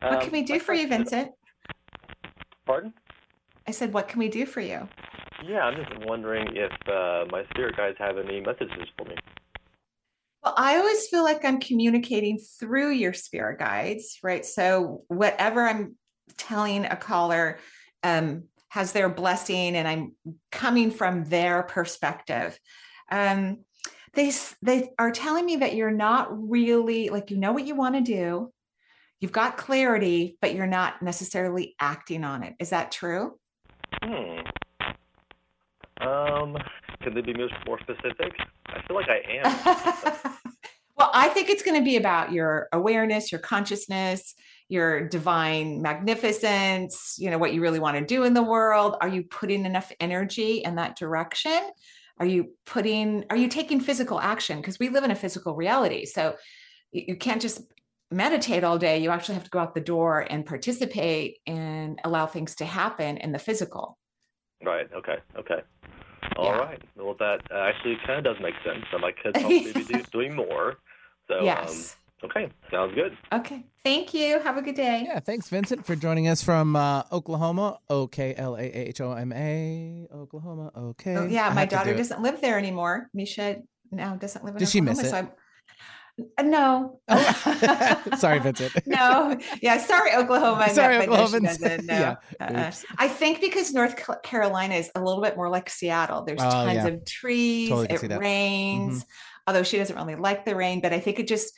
what 0.00 0.14
Um, 0.14 0.20
can 0.20 0.30
we 0.32 0.42
do 0.42 0.58
for 0.60 0.74
you, 0.74 0.86
question 0.86 1.02
is- 1.02 1.10
Vincent? 1.10 1.32
Pardon? 2.66 2.92
I 3.66 3.72
said, 3.72 3.92
what 3.92 4.08
can 4.08 4.18
we 4.20 4.28
do 4.28 4.46
for 4.46 4.60
you? 4.60 4.88
Yeah, 5.46 5.60
I'm 5.62 5.76
just 5.76 5.90
wondering 6.06 6.56
if 6.56 6.72
uh, 6.88 7.24
my 7.30 7.44
spirit 7.50 7.76
guides 7.76 7.96
have 7.98 8.18
any 8.18 8.40
messages 8.40 8.88
for 8.96 9.04
me. 9.08 9.14
Well, 10.42 10.54
I 10.56 10.76
always 10.78 11.06
feel 11.08 11.22
like 11.24 11.44
I'm 11.44 11.60
communicating 11.60 12.38
through 12.38 12.90
your 12.92 13.12
spirit 13.12 13.58
guides, 13.58 14.18
right? 14.22 14.44
So 14.44 15.04
whatever 15.08 15.66
I'm 15.66 15.96
telling 16.36 16.84
a 16.86 16.96
caller 16.96 17.58
um, 18.02 18.44
has 18.70 18.92
their 18.92 19.08
blessing, 19.08 19.76
and 19.76 19.86
I'm 19.86 20.16
coming 20.50 20.90
from 20.90 21.24
their 21.24 21.62
perspective. 21.62 22.58
Um, 23.10 23.64
they 24.14 24.32
they 24.62 24.90
are 24.98 25.12
telling 25.12 25.44
me 25.44 25.56
that 25.56 25.74
you're 25.74 25.90
not 25.90 26.28
really 26.30 27.10
like 27.10 27.30
you 27.30 27.36
know 27.36 27.52
what 27.52 27.66
you 27.66 27.74
want 27.74 27.94
to 27.96 28.00
do, 28.00 28.52
you've 29.20 29.32
got 29.32 29.56
clarity, 29.56 30.38
but 30.40 30.54
you're 30.54 30.66
not 30.66 31.02
necessarily 31.02 31.74
acting 31.80 32.24
on 32.24 32.42
it. 32.42 32.54
Is 32.58 32.70
that 32.70 32.90
true? 32.90 33.38
Hmm. 34.02 34.40
Um, 36.00 36.56
can 37.02 37.14
they 37.14 37.20
be 37.20 37.34
more 37.66 37.78
specific? 37.80 38.32
I 38.66 38.82
feel 38.86 38.96
like 38.96 39.08
I 39.08 39.20
am. 39.42 40.32
well, 40.96 41.10
I 41.12 41.28
think 41.28 41.50
it's 41.50 41.62
going 41.62 41.78
to 41.78 41.84
be 41.84 41.96
about 41.96 42.32
your 42.32 42.68
awareness, 42.72 43.30
your 43.30 43.40
consciousness, 43.40 44.34
your 44.70 45.08
divine 45.08 45.82
magnificence, 45.82 47.16
you 47.18 47.28
know, 47.28 47.38
what 47.38 47.52
you 47.52 47.60
really 47.60 47.80
want 47.80 47.98
to 47.98 48.04
do 48.04 48.22
in 48.22 48.34
the 48.34 48.42
world. 48.42 48.96
Are 49.00 49.08
you 49.08 49.24
putting 49.24 49.66
enough 49.66 49.90
energy 49.98 50.58
in 50.58 50.76
that 50.76 50.96
direction? 50.96 51.60
Are 52.18 52.26
you 52.26 52.52
putting, 52.66 53.24
are 53.30 53.36
you 53.36 53.48
taking 53.48 53.80
physical 53.80 54.20
action? 54.20 54.58
Because 54.58 54.78
we 54.78 54.88
live 54.88 55.02
in 55.02 55.10
a 55.10 55.16
physical 55.16 55.56
reality. 55.56 56.06
So 56.06 56.36
you 56.92 57.16
can't 57.16 57.42
just 57.42 57.62
meditate 58.12 58.62
all 58.62 58.78
day. 58.78 58.98
You 58.98 59.10
actually 59.10 59.34
have 59.34 59.44
to 59.44 59.50
go 59.50 59.58
out 59.58 59.74
the 59.74 59.80
door 59.80 60.24
and 60.30 60.46
participate 60.46 61.38
and 61.48 61.98
allow 62.04 62.26
things 62.26 62.54
to 62.56 62.64
happen 62.64 63.16
in 63.16 63.32
the 63.32 63.40
physical. 63.40 63.98
Right. 64.64 64.88
Okay. 64.94 65.16
Okay. 65.36 65.62
All 66.36 66.44
yeah. 66.44 66.58
right. 66.58 66.82
Well, 66.96 67.16
that 67.18 67.40
actually 67.52 67.96
kind 68.06 68.24
of 68.24 68.24
does 68.24 68.40
make 68.40 68.54
sense. 68.64 68.84
So 68.92 68.98
my 68.98 69.10
kids 69.10 69.32
probably 69.40 69.72
be 69.72 70.04
doing 70.12 70.36
more. 70.36 70.76
So 71.26 71.40
um, 71.40 71.44
yes. 71.44 71.96
Um, 71.96 72.00
okay. 72.24 72.50
Sounds 72.70 72.94
good. 72.94 73.16
Okay. 73.32 73.64
Thank 73.84 74.12
you. 74.14 74.38
Have 74.40 74.56
a 74.56 74.62
good 74.62 74.74
day. 74.74 75.04
Yeah. 75.06 75.20
Thanks, 75.20 75.48
Vincent, 75.48 75.86
for 75.86 75.96
joining 75.96 76.28
us 76.28 76.42
from 76.42 76.76
uh, 76.76 77.02
Oklahoma. 77.12 77.78
O 77.88 78.06
K 78.06 78.34
L 78.36 78.56
A 78.56 78.62
H 78.62 79.00
O 79.00 79.12
M 79.12 79.32
A. 79.32 80.06
Oklahoma. 80.12 80.70
Okay. 80.76 81.16
Oh, 81.16 81.26
yeah. 81.26 81.48
I 81.48 81.54
my 81.54 81.64
daughter 81.64 81.92
do 81.92 81.98
doesn't 81.98 82.22
live 82.22 82.40
there 82.40 82.58
anymore. 82.58 83.08
Misha 83.14 83.56
now 83.90 84.16
doesn't 84.16 84.44
live 84.44 84.54
in 84.54 84.60
Does 84.60 84.74
Oklahoma, 84.74 84.94
she 84.94 85.02
miss 85.02 85.06
it? 85.06 85.10
So 85.10 85.30
uh, 86.38 86.42
no. 86.42 87.00
Oh. 87.08 88.02
sorry, 88.18 88.38
Vincent. 88.38 88.72
no. 88.86 89.38
Yeah. 89.62 89.78
Sorry, 89.78 90.14
Oklahoma. 90.14 90.70
Sorry, 90.70 90.98
Oklahoma. 90.98 91.40
No, 91.40 91.50
no. 91.60 91.78
Yeah. 91.90 92.16
Uh-uh. 92.40 92.72
I 92.98 93.08
think 93.08 93.40
because 93.40 93.72
North 93.72 94.00
Carolina 94.22 94.74
is 94.74 94.90
a 94.94 95.02
little 95.02 95.22
bit 95.22 95.36
more 95.36 95.48
like 95.48 95.68
Seattle. 95.68 96.24
There's 96.24 96.40
oh, 96.40 96.50
tons 96.50 96.74
yeah. 96.74 96.86
of 96.86 97.04
trees. 97.04 97.68
Totally 97.68 98.14
it 98.14 98.18
rains. 98.18 98.98
Mm-hmm. 98.98 99.10
Although 99.46 99.62
she 99.62 99.78
doesn't 99.78 99.96
really 99.96 100.14
like 100.14 100.44
the 100.44 100.54
rain, 100.54 100.80
but 100.80 100.92
I 100.92 101.00
think 101.00 101.18
it 101.18 101.26
just 101.26 101.52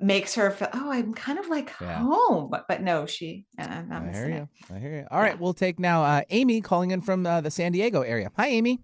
makes 0.00 0.34
her 0.34 0.50
feel, 0.50 0.68
oh, 0.72 0.90
I'm 0.90 1.14
kind 1.14 1.38
of 1.38 1.48
like 1.48 1.72
yeah. 1.80 1.98
home. 1.98 2.48
But, 2.50 2.66
but 2.68 2.82
no, 2.82 3.06
she. 3.06 3.46
Uh, 3.58 3.82
I 3.90 4.10
hear 4.12 4.28
you. 4.28 4.34
It. 4.34 4.74
I 4.74 4.78
hear 4.78 4.96
you. 4.96 5.06
All 5.10 5.20
right, 5.20 5.34
yeah. 5.34 5.40
we'll 5.40 5.54
take 5.54 5.78
now 5.78 6.04
uh, 6.04 6.22
Amy 6.30 6.60
calling 6.60 6.90
in 6.90 7.00
from 7.00 7.26
uh, 7.26 7.40
the 7.40 7.50
San 7.50 7.72
Diego 7.72 8.02
area. 8.02 8.30
Hi, 8.36 8.48
Amy. 8.48 8.80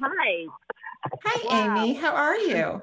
Hi. 0.00 0.46
Hi, 1.24 1.66
wow. 1.66 1.84
Amy. 1.84 1.94
How 1.94 2.12
are 2.12 2.36
you? 2.36 2.82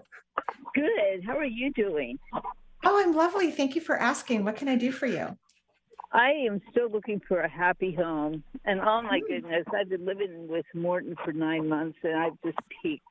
Good. 0.76 1.24
How 1.26 1.38
are 1.38 1.46
you 1.46 1.72
doing? 1.74 2.20
Oh, 2.34 3.02
I'm 3.04 3.16
lovely. 3.16 3.52
Thank 3.52 3.76
you 3.76 3.82
for 3.82 3.98
asking. 3.98 4.46
What 4.46 4.56
can 4.56 4.68
I 4.68 4.76
do 4.76 4.92
for 4.92 5.06
you? 5.06 5.38
I 6.12 6.32
am 6.48 6.62
still 6.72 6.90
looking 6.90 7.22
for 7.28 7.42
a 7.42 7.50
happy 7.50 7.94
home. 7.94 8.44
And 8.66 8.80
oh 8.82 9.02
my 9.02 9.20
goodness, 9.28 9.66
I've 9.76 9.90
been 9.90 10.06
living 10.06 10.48
with 10.48 10.66
Morton 10.74 11.16
for 11.24 11.34
nine 11.34 11.70
months 11.70 11.98
and 12.04 12.16
I've 12.16 12.42
just 12.44 12.58
peaked. 12.82 13.04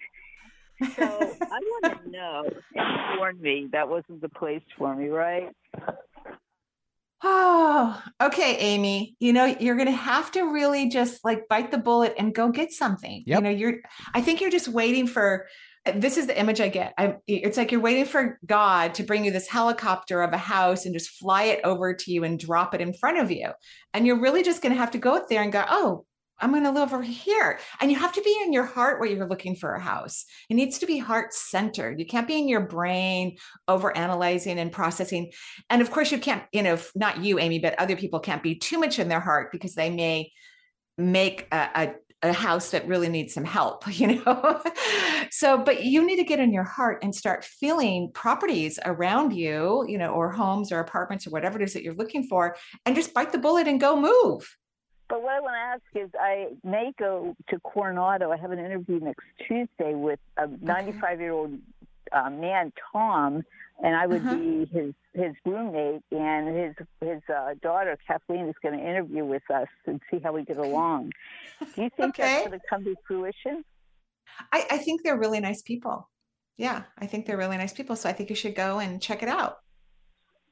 So 0.81 1.03
I 1.05 1.61
want 1.83 2.05
to 2.05 2.11
know, 2.11 2.45
and 2.75 3.13
you 3.13 3.19
warned 3.19 3.41
me 3.41 3.69
that 3.73 3.89
wasn't 3.89 4.21
the 4.21 4.29
place 4.29 4.63
for 4.77 4.95
me, 4.95 5.09
right? 5.09 5.51
Oh, 7.23 8.03
okay, 8.23 8.57
Amy. 8.57 9.17
You 9.21 9.33
know, 9.33 9.47
you're 9.47 9.77
going 9.77 9.87
to 9.87 9.93
have 9.93 10.31
to 10.33 10.43
really 10.53 10.89
just 10.89 11.25
like 11.25 11.49
bite 11.49 11.71
the 11.71 11.79
bullet 11.79 12.15
and 12.19 12.35
go 12.35 12.51
get 12.51 12.73
something. 12.73 13.25
Yep. 13.27 13.39
You 13.39 13.45
know, 13.45 13.51
you're, 13.51 13.75
I 14.15 14.21
think 14.21 14.41
you're 14.41 14.51
just 14.51 14.69
waiting 14.69 15.07
for 15.07 15.47
this 15.95 16.17
is 16.17 16.27
the 16.27 16.39
image 16.39 16.61
I 16.61 16.69
get. 16.69 16.93
I, 16.99 17.17
it's 17.27 17.57
like 17.57 17.73
you're 17.73 17.81
waiting 17.81 18.05
for 18.05 18.39
God 18.45 18.95
to 18.95 19.03
bring 19.03 19.25
you 19.25 19.31
this 19.31 19.49
helicopter 19.49 20.23
of 20.23 20.33
a 20.33 20.39
house 20.39 20.85
and 20.85 20.95
just 20.95 21.11
fly 21.11 21.45
it 21.45 21.61
over 21.65 21.95
to 21.95 22.13
you 22.13 22.25
and 22.25 22.39
drop 22.39 22.75
it 22.75 22.81
in 22.81 22.93
front 22.93 23.19
of 23.19 23.31
you. 23.31 23.51
And 23.95 24.07
you're 24.07 24.21
really 24.21 24.43
just 24.43 24.61
going 24.63 24.75
to 24.75 24.79
have 24.79 24.91
to 24.93 24.99
go 24.99 25.25
there 25.29 25.43
and 25.43 25.53
go, 25.53 25.65
oh, 25.69 26.05
I'm 26.41 26.51
going 26.51 26.65
to 26.65 26.71
live 26.71 26.93
over 26.93 27.03
here. 27.03 27.59
And 27.81 27.91
you 27.91 27.99
have 27.99 28.13
to 28.13 28.23
be 28.23 28.37
in 28.43 28.53
your 28.53 28.65
heart 28.65 29.01
where 29.01 29.09
you're 29.09 29.29
looking 29.29 29.57
for 29.57 29.75
a 29.75 29.81
house. 29.81 30.25
It 30.49 30.55
needs 30.55 30.79
to 30.79 30.87
be 30.87 30.99
heart 30.99 31.33
centered. 31.33 31.99
You 31.99 32.07
can't 32.07 32.29
be 32.29 32.39
in 32.39 32.49
your 32.49 32.61
brain 32.61 33.37
over 33.67 33.97
analyzing 33.97 34.59
and 34.59 34.73
processing. 34.73 35.33
And 35.71 35.83
of 35.83 35.91
course, 35.91 36.13
you 36.13 36.19
can't, 36.19 36.45
you 36.53 36.63
know, 36.63 36.79
not 36.95 37.23
you, 37.23 37.39
Amy, 37.39 37.59
but 37.59 37.79
other 37.79 37.97
people 37.97 38.21
can't 38.21 38.43
be 38.43 38.55
too 38.55 38.79
much 38.79 38.99
in 38.99 39.09
their 39.09 39.21
heart 39.21 39.53
because 39.53 39.75
they 39.75 39.91
may 39.91 40.33
make 40.97 41.47
a, 41.53 41.71
a 41.75 41.95
a 42.23 42.33
house 42.33 42.71
that 42.71 42.87
really 42.89 43.09
needs 43.09 43.33
some 43.33 43.45
help, 43.45 43.85
you 43.99 44.23
know? 44.25 44.61
so, 45.31 45.59
but 45.59 45.85
you 45.85 46.05
need 46.05 46.17
to 46.17 46.25
get 46.25 46.41
in 46.41 46.53
your 46.53 46.65
heart 46.65 47.03
and 47.03 47.15
start 47.15 47.45
feeling 47.45 48.11
properties 48.13 48.79
around 48.85 49.33
you, 49.33 49.85
you 49.89 49.99
know, 49.99 50.11
or 50.11 50.31
homes 50.31 50.73
or 50.73 50.81
apartments 50.81 51.27
or 51.27 51.31
whatever 51.31 51.61
it 51.61 51.65
is 51.65 51.75
that 51.75 51.83
you're 51.83 51.95
looking 51.95 52.25
for, 52.25 52.57
and 52.85 52.97
just 52.97 53.15
bite 53.15 53.33
the 53.33 53.39
bullet 53.39 53.69
and 53.69 53.81
go 53.81 54.01
move. 54.01 54.57
But 55.09 55.23
what 55.23 55.33
I 55.33 55.41
want 55.41 55.55
to 55.55 55.59
ask 55.59 56.05
is, 56.07 56.11
I 56.21 56.49
may 56.63 56.93
go 56.99 57.35
to 57.49 57.59
Coronado. 57.61 58.31
I 58.31 58.37
have 58.37 58.51
an 58.51 58.59
interview 58.59 59.01
next 59.01 59.25
Tuesday 59.47 59.95
with 59.95 60.21
a 60.37 60.47
95 60.61 61.21
year 61.21 61.33
old 61.33 61.59
uh, 62.13 62.31
man, 62.31 62.73
Tom, 62.93 63.43
and 63.83 63.97
I 63.97 64.07
would 64.07 64.21
uh-huh. 64.21 64.37
be 64.37 64.67
his 64.67 64.95
his 65.15 65.35
roommate, 65.45 66.03
and 66.11 66.57
his 66.57 66.75
his 67.01 67.23
uh, 67.35 67.55
daughter 67.63 67.97
Kathleen 68.07 68.49
is 68.49 68.55
going 68.63 68.79
to 68.79 68.85
interview 68.85 69.25
with 69.25 69.49
us 69.51 69.69
and 69.87 70.01
see 70.11 70.19
how 70.19 70.33
we 70.33 70.45
get 70.45 70.59
along. 70.59 71.13
Do 71.61 71.83
you 71.83 71.91
think 71.97 72.19
okay. 72.19 72.23
that's 72.23 72.49
going 72.49 72.61
to 72.61 72.67
come 72.69 72.85
to 72.85 72.95
fruition? 73.07 73.65
I, 74.53 74.67
I 74.73 74.79
think 74.79 75.03
they're 75.03 75.19
really 75.19 75.41
nice 75.41 75.63
people. 75.63 76.09
Yeah, 76.57 76.83
I 76.99 77.07
think 77.07 77.27
they're 77.27 77.37
really 77.37 77.57
nice 77.57 77.73
people. 77.73 77.97
So 77.97 78.09
I 78.09 78.13
think 78.13 78.31
you 78.31 78.37
should 78.37 78.55
go 78.55 78.79
and 78.79 79.01
check 79.01 79.23
it 79.23 79.29
out. 79.29 79.59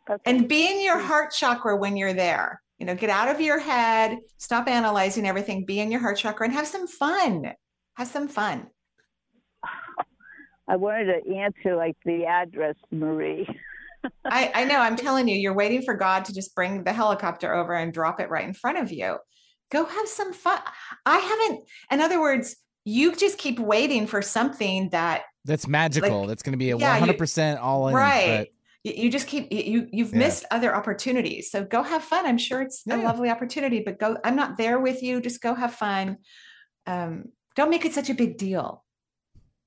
Okay. 0.09 0.23
And 0.25 0.49
be 0.49 0.71
in 0.71 0.83
your 0.83 0.99
heart 0.99 1.33
chakra 1.33 1.77
when 1.77 1.97
you're 1.97 2.15
there. 2.15 2.63
You 2.79 2.87
know, 2.87 2.95
get 2.95 3.11
out 3.11 3.29
of 3.29 3.41
your 3.41 3.59
head, 3.59 4.19
stop 4.37 4.69
analyzing 4.69 5.27
everything, 5.27 5.65
be 5.65 5.81
in 5.81 5.91
your 5.91 6.01
heart 6.01 6.19
chakra 6.19 6.47
and 6.47 6.55
have 6.55 6.67
some 6.67 6.87
fun. 6.87 7.53
Have 7.95 8.09
some 8.09 8.29
fun. 8.29 8.67
I 10.69 10.77
wanted 10.77 11.07
to 11.07 11.35
answer 11.37 11.77
like 11.77 11.97
the 12.05 12.27
address, 12.27 12.75
Marie. 12.91 13.49
I, 14.25 14.53
I 14.55 14.65
know. 14.65 14.79
I'm 14.79 14.97
telling 14.97 15.29
you, 15.29 15.37
you're 15.37 15.55
waiting 15.55 15.83
for 15.83 15.95
God 15.95 16.25
to 16.27 16.35
just 16.35 16.55
bring 16.55 16.85
the 16.85 16.93
helicopter 16.93 17.55
over 17.55 17.73
and 17.75 17.93
drop 17.93 18.21
it 18.21 18.29
right 18.29 18.47
in 18.47 18.53
front 18.53 18.79
of 18.79 18.93
you. 18.93 19.17
Go 19.71 19.85
have 19.85 20.09
some 20.09 20.33
fun. 20.33 20.61
I 21.05 21.19
haven't, 21.19 21.65
in 21.91 22.01
other 22.01 22.21
words, 22.21 22.57
you 22.85 23.17
just 23.17 23.39
keep 23.39 23.59
waiting 23.59 24.07
for 24.07 24.23
something 24.23 24.91
that 24.91 25.23
that's 25.45 25.67
magical. 25.67 26.21
Like, 26.21 26.29
that's 26.29 26.43
going 26.43 26.53
to 26.53 26.59
be 26.59 26.71
a 26.71 26.77
yeah, 26.77 27.01
100% 27.01 27.53
you, 27.53 27.59
all 27.61 27.89
in. 27.89 27.95
Right. 27.95 28.49
But, 28.87 28.97
you 28.99 29.11
just 29.11 29.27
keep 29.27 29.53
you 29.53 29.89
you've 29.93 30.13
yeah. 30.13 30.19
missed 30.19 30.45
other 30.51 30.75
opportunities. 30.75 31.51
So 31.51 31.65
go 31.65 31.83
have 31.83 32.05
fun. 32.05 32.25
I'm 32.25 32.39
sure 32.39 32.63
it's 32.63 32.83
yeah. 32.87 32.97
a 32.97 33.03
lovely 33.03 33.31
opportunity, 33.31 33.83
but 33.85 33.99
go. 33.99 34.17
I'm 34.25 34.37
not 34.37 34.57
there 34.57 34.79
with 34.79 35.03
you. 35.03 35.21
Just 35.21 35.43
go 35.43 35.55
have 35.55 35.75
fun. 35.75 36.19
Um, 36.87 37.27
don't 37.57 37.71
make 37.71 37.85
it 37.85 37.93
such 37.93 38.11
a 38.11 38.15
big 38.15 38.39
deal. 38.39 38.85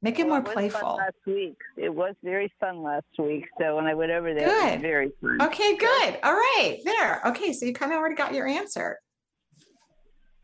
Make 0.01 0.17
it 0.19 0.23
well, 0.23 0.41
more 0.41 0.49
it 0.49 0.53
playful. 0.53 0.95
last 0.95 1.17
week, 1.27 1.57
it 1.75 1.93
was 1.93 2.15
very 2.23 2.49
fun 2.61 2.81
last 2.81 3.07
week. 3.17 3.43
So 3.59 3.75
when 3.75 3.85
I 3.85 3.93
went 3.93 4.11
over 4.11 4.33
there, 4.33 4.47
good. 4.47 4.67
it 4.67 4.73
was 4.75 4.81
very 4.81 5.11
fun. 5.19 5.41
Okay, 5.41 5.75
good. 5.75 6.19
All 6.23 6.33
right, 6.33 6.77
there. 6.85 7.21
Okay, 7.25 7.51
so 7.51 7.65
you 7.65 7.73
kind 7.73 7.91
of 7.91 7.97
already 7.97 8.15
got 8.15 8.33
your 8.33 8.47
answer. 8.47 8.97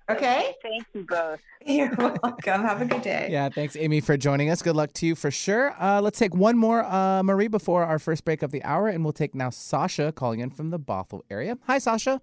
Okay. 0.10 0.54
Thank 0.62 0.86
you 0.94 1.06
both. 1.08 1.40
You're 1.66 1.94
welcome. 1.98 2.62
Have 2.62 2.82
a 2.82 2.86
good 2.86 3.02
day. 3.02 3.28
Yeah, 3.32 3.50
thanks, 3.50 3.76
Amy, 3.76 4.02
for 4.02 4.18
joining 4.18 4.50
us. 4.50 4.62
Good 4.62 4.76
luck 4.76 4.94
to 4.94 5.06
you 5.08 5.16
for 5.16 5.32
sure. 5.32 5.76
Uh, 5.82 6.00
let's 6.02 6.20
take 6.20 6.36
one 6.36 6.58
more, 6.58 6.84
uh, 6.84 7.24
Marie, 7.24 7.48
before 7.48 7.84
our 7.84 7.98
first 7.98 8.24
break 8.24 8.44
of 8.44 8.52
the 8.52 8.64
hour, 8.64 8.88
and 8.88 9.04
we'll 9.04 9.14
take 9.14 9.34
now 9.34 9.50
Sasha 9.50 10.12
calling 10.12 10.42
in 10.42 10.52
from 10.52 10.70
the 10.70 10.80
Bothell 10.80 11.22
area. 11.30 11.58
Hi, 11.66 11.80
Sasha. 11.80 12.22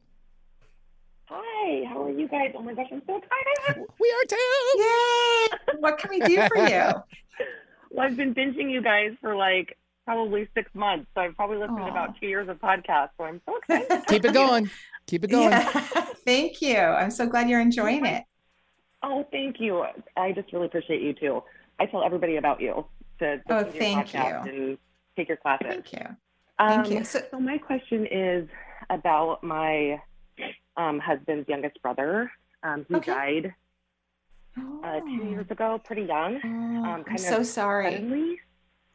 Hi, 1.26 1.84
how 1.88 2.04
are 2.04 2.10
you 2.10 2.28
guys? 2.28 2.52
Oh 2.56 2.62
my 2.62 2.74
gosh, 2.74 2.86
I'm 2.92 3.02
so 3.06 3.16
excited. 3.16 3.84
We 3.98 4.10
are 4.10 4.26
too. 4.28 4.78
Yay! 4.78 5.78
What 5.80 5.98
can 5.98 6.10
we 6.10 6.20
do 6.20 6.36
for 6.48 6.58
you? 6.58 6.92
well, 7.90 8.06
I've 8.06 8.16
been 8.16 8.34
binging 8.34 8.70
you 8.70 8.82
guys 8.82 9.10
for 9.20 9.34
like 9.34 9.76
probably 10.04 10.48
six 10.54 10.70
months. 10.74 11.06
So 11.14 11.22
I've 11.22 11.36
probably 11.36 11.58
listened 11.58 11.78
Aww. 11.78 11.86
to 11.86 11.90
about 11.90 12.20
two 12.20 12.26
years 12.26 12.48
of 12.48 12.58
podcasts. 12.58 13.10
So 13.18 13.24
I'm 13.24 13.40
so 13.46 13.56
excited. 13.56 14.06
Keep 14.08 14.24
it 14.26 14.34
going. 14.34 14.70
Keep 15.12 15.24
it 15.24 15.26
going. 15.30 15.50
Yeah. 15.50 15.68
thank 16.24 16.62
you. 16.62 16.78
I'm 16.78 17.10
so 17.10 17.26
glad 17.26 17.46
you're 17.46 17.60
enjoying 17.60 18.06
it. 18.06 18.24
Oh, 19.02 19.26
thank 19.30 19.60
you. 19.60 19.84
I 20.16 20.32
just 20.32 20.50
really 20.54 20.66
appreciate 20.66 21.02
you 21.02 21.12
too. 21.12 21.42
I 21.78 21.84
tell 21.84 22.02
everybody 22.02 22.36
about 22.36 22.62
you 22.62 22.86
to, 23.18 23.36
to 23.36 23.42
oh, 23.50 23.64
thank 23.64 24.14
you. 24.14 24.20
and 24.20 24.78
take 25.14 25.28
your 25.28 25.36
classes. 25.36 25.66
Thank 25.68 25.92
you. 25.92 26.06
Um, 26.58 26.84
thank 26.84 26.94
you. 26.94 27.04
So, 27.04 27.20
so 27.30 27.38
my 27.38 27.58
question 27.58 28.06
is 28.10 28.48
about 28.88 29.44
my 29.44 30.00
um, 30.78 30.98
husband's 30.98 31.46
youngest 31.46 31.82
brother, 31.82 32.32
um, 32.62 32.86
who 32.88 32.96
okay. 32.96 33.12
died 33.12 33.54
uh, 34.82 35.00
two 35.00 35.26
years 35.28 35.46
oh. 35.50 35.52
ago, 35.52 35.80
pretty 35.84 36.04
young. 36.04 36.40
Oh, 36.42 36.48
um, 36.48 37.04
kind 37.04 37.06
I'm 37.10 37.18
so 37.18 37.42
sorry. 37.42 37.92
Suddenly. 37.92 38.40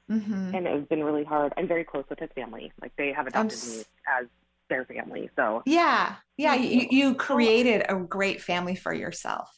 Mhm. 0.10 0.56
and 0.56 0.66
it's 0.66 0.88
been 0.88 1.04
really 1.04 1.26
hard. 1.26 1.54
I'm 1.58 1.68
very 1.68 1.84
close 1.84 2.06
with 2.10 2.18
his 2.18 2.30
family. 2.34 2.72
Like 2.82 2.94
they 2.98 3.12
have 3.12 3.28
adopted 3.28 3.52
s- 3.52 3.78
me 3.80 3.84
as 4.20 4.28
their 4.70 4.86
family. 4.86 5.30
So 5.36 5.64
Yeah, 5.66 6.16
yeah. 6.38 6.56
You, 6.56 6.88
you 6.90 7.16
created 7.16 7.86
a 7.90 7.96
great 7.96 8.42
family 8.42 8.76
for 8.76 8.94
yourself. 8.94 9.50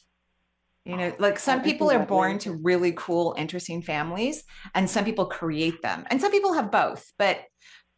You 0.84 0.96
know, 0.96 1.14
like 1.18 1.38
some 1.38 1.62
people 1.62 1.90
are 1.90 2.06
born 2.06 2.38
to 2.40 2.52
really 2.52 2.92
cool, 2.96 3.34
interesting 3.36 3.82
families, 3.82 4.44
and 4.74 4.88
some 4.88 5.04
people 5.04 5.26
create 5.26 5.82
them. 5.82 6.06
And 6.10 6.20
some 6.20 6.32
people 6.32 6.54
have 6.54 6.70
both, 6.70 7.12
but 7.18 7.44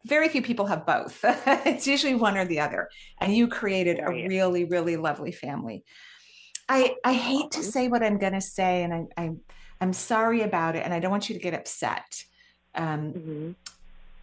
very 0.05 0.27
few 0.27 0.41
people 0.41 0.65
have 0.65 0.85
both. 0.85 1.19
it's 1.23 1.87
usually 1.87 2.15
one 2.15 2.37
or 2.37 2.45
the 2.45 2.59
other. 2.59 2.89
And 3.21 3.35
you 3.35 3.47
created 3.47 3.99
a 3.99 4.09
really, 4.09 4.65
really 4.65 4.97
lovely 4.97 5.31
family. 5.31 5.85
I 6.67 6.95
I 7.03 7.13
hate 7.13 7.51
to 7.51 7.63
say 7.63 7.87
what 7.87 8.03
I'm 8.03 8.17
going 8.17 8.33
to 8.33 8.41
say, 8.41 8.83
and 8.83 8.93
I, 8.93 9.05
I 9.17 9.31
I'm 9.81 9.93
sorry 9.93 10.41
about 10.41 10.75
it, 10.75 10.83
and 10.83 10.93
I 10.93 10.99
don't 10.99 11.11
want 11.11 11.29
you 11.29 11.35
to 11.35 11.41
get 11.41 11.53
upset. 11.53 12.23
Um, 12.75 13.55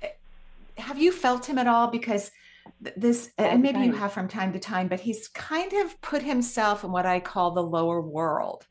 mhm. 0.03 0.13
have 0.77 0.99
you 0.99 1.13
felt 1.13 1.47
him 1.47 1.59
at 1.59 1.69
all 1.69 1.89
because 1.89 2.31
this 2.97 3.31
and 3.39 3.63
maybe 3.63 3.81
you 3.81 3.93
have 3.93 4.13
from 4.13 4.29
time 4.29 4.53
to 4.53 4.59
time 4.59 4.89
but 4.89 5.01
he's 5.01 5.29
kind 5.29 5.73
of 5.73 6.01
put 6.01 6.23
himself 6.23 6.85
in 6.85 6.93
what 6.93 7.07
i 7.07 7.21
call 7.21 7.53
the 7.53 7.63
lower 7.63 8.01
world. 8.01 8.67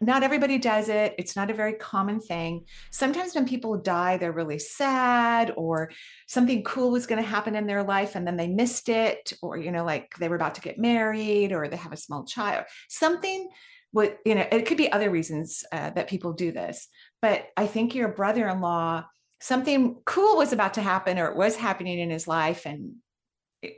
Not 0.00 0.22
everybody 0.22 0.58
does 0.58 0.88
it. 0.88 1.14
It's 1.18 1.36
not 1.36 1.50
a 1.50 1.54
very 1.54 1.74
common 1.74 2.20
thing. 2.20 2.64
Sometimes 2.90 3.34
when 3.34 3.46
people 3.46 3.78
die 3.78 4.16
they're 4.16 4.32
really 4.32 4.58
sad 4.58 5.52
or 5.56 5.90
something 6.26 6.64
cool 6.64 6.90
was 6.90 7.06
going 7.06 7.22
to 7.22 7.28
happen 7.28 7.54
in 7.54 7.66
their 7.66 7.82
life 7.82 8.14
and 8.14 8.26
then 8.26 8.36
they 8.36 8.48
missed 8.48 8.88
it 8.88 9.32
or 9.40 9.56
you 9.56 9.70
know 9.70 9.84
like 9.84 10.14
they 10.18 10.28
were 10.28 10.36
about 10.36 10.56
to 10.56 10.60
get 10.60 10.78
married 10.78 11.52
or 11.52 11.68
they 11.68 11.76
have 11.76 11.92
a 11.92 11.96
small 11.96 12.24
child. 12.24 12.64
Something 12.88 13.48
would 13.92 14.18
you 14.26 14.34
know 14.34 14.46
it 14.50 14.66
could 14.66 14.76
be 14.76 14.92
other 14.92 15.08
reasons 15.08 15.64
uh, 15.72 15.90
that 15.90 16.08
people 16.08 16.32
do 16.32 16.52
this 16.52 16.88
but 17.22 17.46
i 17.56 17.66
think 17.66 17.94
your 17.94 18.08
brother-in-law 18.08 19.04
something 19.40 19.96
cool 20.04 20.36
was 20.36 20.52
about 20.52 20.74
to 20.74 20.82
happen 20.82 21.18
or 21.18 21.26
it 21.26 21.36
was 21.36 21.56
happening 21.56 21.98
in 21.98 22.10
his 22.10 22.26
life 22.26 22.66
and 22.66 22.94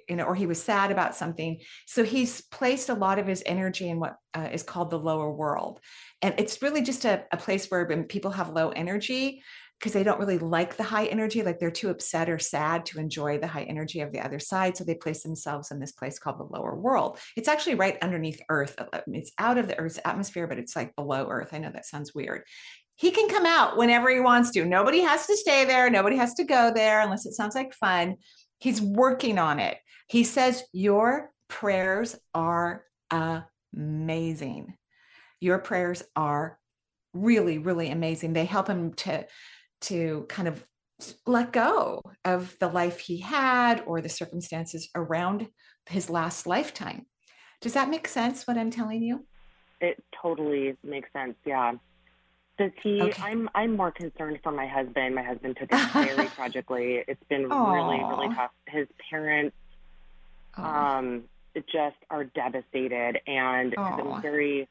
you 0.09 0.17
know 0.17 0.25
or 0.25 0.35
he 0.35 0.47
was 0.47 0.63
sad 0.63 0.91
about 0.91 1.15
something 1.15 1.59
so 1.87 2.05
he's 2.05 2.41
placed 2.41 2.89
a 2.89 2.95
lot 2.95 3.19
of 3.19 3.27
his 3.27 3.43
energy 3.47 3.89
in 3.89 4.01
what 4.01 4.17
uh, 4.35 4.49
is 4.53 4.63
called 4.63 4.91
the 4.91 4.99
lower 4.99 5.31
world 5.31 5.81
and 6.23 6.35
it's 6.39 6.63
really 6.63 6.83
just 6.83 7.05
a, 7.05 7.25
a 7.33 7.37
place 7.37 7.71
where 7.71 7.85
when 7.87 8.05
people 8.05 8.31
have 8.31 8.51
low 8.51 8.71
energy 8.71 9.43
because 9.79 9.93
they 9.93 10.05
don't 10.05 10.19
really 10.19 10.39
like 10.39 10.77
the 10.77 10.83
high 10.83 11.07
energy 11.07 11.43
like 11.43 11.59
they're 11.59 11.71
too 11.71 11.91
upset 11.91 12.31
or 12.31 12.39
sad 12.39 12.87
to 12.87 12.99
enjoy 12.99 13.39
the 13.39 13.47
high 13.47 13.65
energy 13.65 14.01
of 14.01 14.13
the 14.13 14.21
other 14.21 14.39
side 14.39 14.77
so 14.77 14.85
they 14.85 14.95
place 14.95 15.23
themselves 15.23 15.71
in 15.71 15.79
this 15.79 15.93
place 15.93 16.19
called 16.19 16.39
the 16.39 16.59
lower 16.59 16.75
world 16.75 17.19
it's 17.37 17.49
actually 17.49 17.75
right 17.75 17.99
underneath 18.03 18.41
earth 18.49 18.75
Uh, 18.79 19.01
it's 19.09 19.33
out 19.39 19.59
of 19.59 19.69
the 19.69 19.79
earth's 19.79 20.01
atmosphere 20.05 20.47
but 20.47 20.59
it's 20.59 20.77
like 20.77 20.97
below 20.97 21.29
earth 21.29 21.51
i 21.53 21.59
know 21.59 21.71
that 21.71 21.87
sounds 21.87 22.15
weird 22.15 22.43
he 22.97 23.11
can 23.11 23.29
come 23.29 23.45
out 23.45 23.77
whenever 23.77 24.11
he 24.11 24.21
wants 24.21 24.51
to. 24.53 24.65
Nobody 24.65 25.01
has 25.01 25.27
to 25.27 25.37
stay 25.37 25.67
there. 25.67 25.91
Nobody 25.91 26.17
has 26.17 26.33
to 26.35 26.45
go 26.45 26.73
there 26.75 27.03
unless 27.03 27.27
it 27.27 27.35
sounds 27.35 27.55
like 27.55 27.75
fun. 27.75 28.17
He's 28.59 28.81
working 28.81 29.39
on 29.39 29.61
it. 29.61 29.79
He 30.09 30.25
says, 30.25 30.65
Your 30.73 31.33
prayers 31.49 32.17
are 32.35 32.85
amazing. 33.11 34.75
Your 35.41 35.59
prayers 35.59 36.03
are 36.15 36.59
really, 37.13 37.59
really 37.59 37.91
amazing. 37.91 38.33
They 38.33 38.45
help 38.45 38.69
him 38.69 38.95
to, 38.95 39.27
to 39.83 40.27
kind 40.29 40.49
of 40.49 40.65
let 41.27 41.53
go 41.53 42.03
of 42.25 42.57
the 42.59 42.69
life 42.69 43.01
he 43.01 43.19
had 43.19 43.83
or 43.87 44.01
the 44.01 44.09
circumstances 44.09 44.89
around 44.95 45.49
his 45.89 46.09
last 46.09 46.47
lifetime. 46.47 47.07
Does 47.61 47.75
that 47.75 47.91
make 47.91 48.09
sense 48.09 48.47
what 48.47 48.57
I'm 48.57 48.71
telling 48.71 49.03
you? 49.03 49.27
It 49.81 50.03
totally 50.23 50.77
makes 50.83 51.13
sense. 51.13 51.35
Yeah. 51.45 51.75
Does 52.59 52.73
he? 52.83 53.03
Okay. 53.03 53.23
I'm 53.23 53.49
I'm 53.55 53.77
more 53.77 53.91
concerned 53.91 54.39
for 54.43 54.51
my 54.53 54.67
husband. 54.67 55.15
My 55.15 55.23
husband 55.23 55.57
took 55.61 55.69
it 55.71 55.93
very 55.93 56.29
tragically. 56.37 57.05
It's 57.07 57.23
been 57.29 57.49
really 57.49 58.03
really 58.03 58.35
tough. 58.35 58.51
His 58.67 58.89
parents 59.11 59.55
um 60.57 61.25
just 61.73 61.97
are 62.11 62.25
devastated, 62.25 63.21
and 63.27 63.75
Aw. 63.77 64.15
I'm 64.17 64.23
very. 64.23 64.69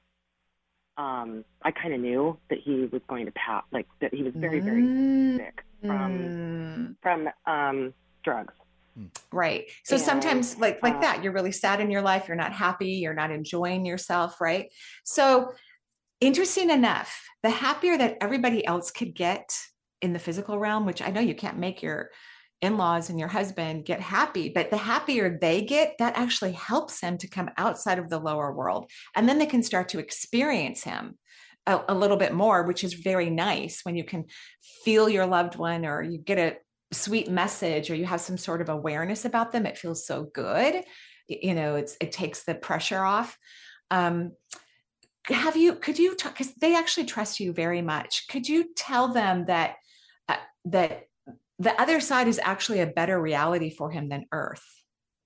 Um, 0.97 1.43
I 1.61 1.71
kind 1.71 1.93
of 1.93 1.99
knew 1.99 2.37
that 2.49 2.59
he 2.59 2.87
was 2.91 3.01
going 3.09 3.25
to 3.25 3.31
pass. 3.33 3.63
Like 3.71 3.85
that 4.01 4.13
he 4.13 4.23
was 4.23 4.33
very 4.33 4.61
very 4.61 4.81
Mm, 4.81 5.37
sick 5.37 5.63
from 5.81 6.11
mm. 6.11 6.95
from 7.01 7.29
um 7.45 7.93
drugs. 8.23 8.53
Right. 9.31 9.65
So 9.83 9.95
And, 9.95 10.05
sometimes 10.05 10.57
like 10.57 10.81
like 10.81 10.95
uh, 10.95 11.01
that, 11.01 11.23
you're 11.23 11.33
really 11.33 11.51
sad 11.51 11.81
in 11.81 11.91
your 11.91 12.01
life, 12.01 12.27
you're 12.27 12.37
not 12.37 12.53
happy, 12.53 12.91
you're 12.91 13.13
not 13.13 13.29
enjoying 13.29 13.85
yourself, 13.85 14.39
right? 14.39 14.71
So 15.03 15.51
interesting 16.25 16.71
enough, 16.71 17.21
the 17.43 17.49
happier 17.51 17.97
that 17.97 18.17
everybody 18.19 18.65
else 18.65 18.89
could 18.89 19.13
get 19.13 19.55
in 20.01 20.11
the 20.11 20.19
physical 20.19 20.57
realm, 20.57 20.85
which 20.85 21.01
I 21.01 21.11
know 21.11 21.21
you 21.21 21.35
can't 21.35 21.59
make 21.59 21.83
your 21.83 22.09
in-laws 22.61 23.11
and 23.11 23.19
your 23.19 23.27
husband 23.27 23.85
get 23.85 23.99
happy, 23.99 24.49
but 24.49 24.71
the 24.71 24.77
happier 24.77 25.37
they 25.39 25.61
get, 25.61 25.95
that 25.99 26.17
actually 26.17 26.53
helps 26.53 26.99
them 26.99 27.19
to 27.19 27.27
come 27.27 27.49
outside 27.57 27.99
of 27.99 28.09
the 28.09 28.17
lower 28.17 28.51
world. 28.51 28.89
And 29.15 29.29
then 29.29 29.37
they 29.37 29.45
can 29.45 29.61
start 29.61 29.89
to 29.89 29.99
experience 29.99 30.83
him 30.83 31.19
a, 31.67 31.81
a 31.89 31.93
little 31.93 32.17
bit 32.17 32.33
more, 32.33 32.63
which 32.63 32.83
is 32.83 32.93
very 32.95 33.29
nice 33.29 33.81
when 33.83 33.95
you 33.95 34.03
can 34.03 34.25
feel 34.83 35.07
your 35.07 35.27
loved 35.27 35.55
one 35.55 35.85
or 35.85 36.01
you 36.01 36.17
get 36.17 36.39
a 36.39 36.57
sweet 36.91 37.29
message 37.29 37.91
or 37.91 37.95
you 37.95 38.05
have 38.05 38.21
some 38.21 38.37
sort 38.37 38.61
of 38.61 38.69
awareness 38.69 39.25
about 39.25 39.51
them. 39.51 39.67
It 39.67 39.77
feels 39.77 40.07
so 40.07 40.23
good. 40.33 40.83
You 41.27 41.55
know 41.55 41.75
it's 41.75 41.97
it 41.99 42.11
takes 42.11 42.43
the 42.43 42.55
pressure 42.55 43.03
off. 43.03 43.37
Um 43.89 44.31
have 45.33 45.55
you 45.55 45.75
could 45.75 45.97
you 45.97 46.15
talk 46.15 46.33
because 46.37 46.53
they 46.55 46.75
actually 46.75 47.05
trust 47.05 47.39
you 47.39 47.51
very 47.53 47.81
much 47.81 48.27
could 48.29 48.47
you 48.47 48.73
tell 48.75 49.07
them 49.07 49.45
that 49.45 49.75
uh, 50.29 50.35
that 50.65 51.07
the 51.59 51.79
other 51.81 51.99
side 51.99 52.27
is 52.27 52.39
actually 52.43 52.81
a 52.81 52.87
better 52.87 53.19
reality 53.19 53.69
for 53.69 53.89
him 53.91 54.07
than 54.07 54.25
earth 54.31 54.65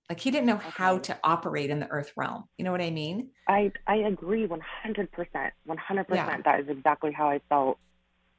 like 0.09 0.19
he 0.19 0.31
didn't 0.31 0.45
know 0.47 0.57
how 0.57 0.97
to 0.99 1.17
operate 1.23 1.69
in 1.69 1.79
the 1.79 1.87
earth 1.89 2.11
realm 2.15 2.43
you 2.57 2.63
know 2.65 2.71
what 2.71 2.81
i 2.81 2.89
mean 2.91 3.29
I 3.47 3.71
I 3.87 3.95
agree 3.95 4.45
100 4.45 5.11
percent. 5.11 5.53
100 5.65 6.05
Yeah. 6.07 6.25
percent. 6.25 6.45
That 6.45 6.59
is 6.59 6.67
exactly 6.69 7.11
how 7.11 7.29
I 7.29 7.41
felt 7.49 7.79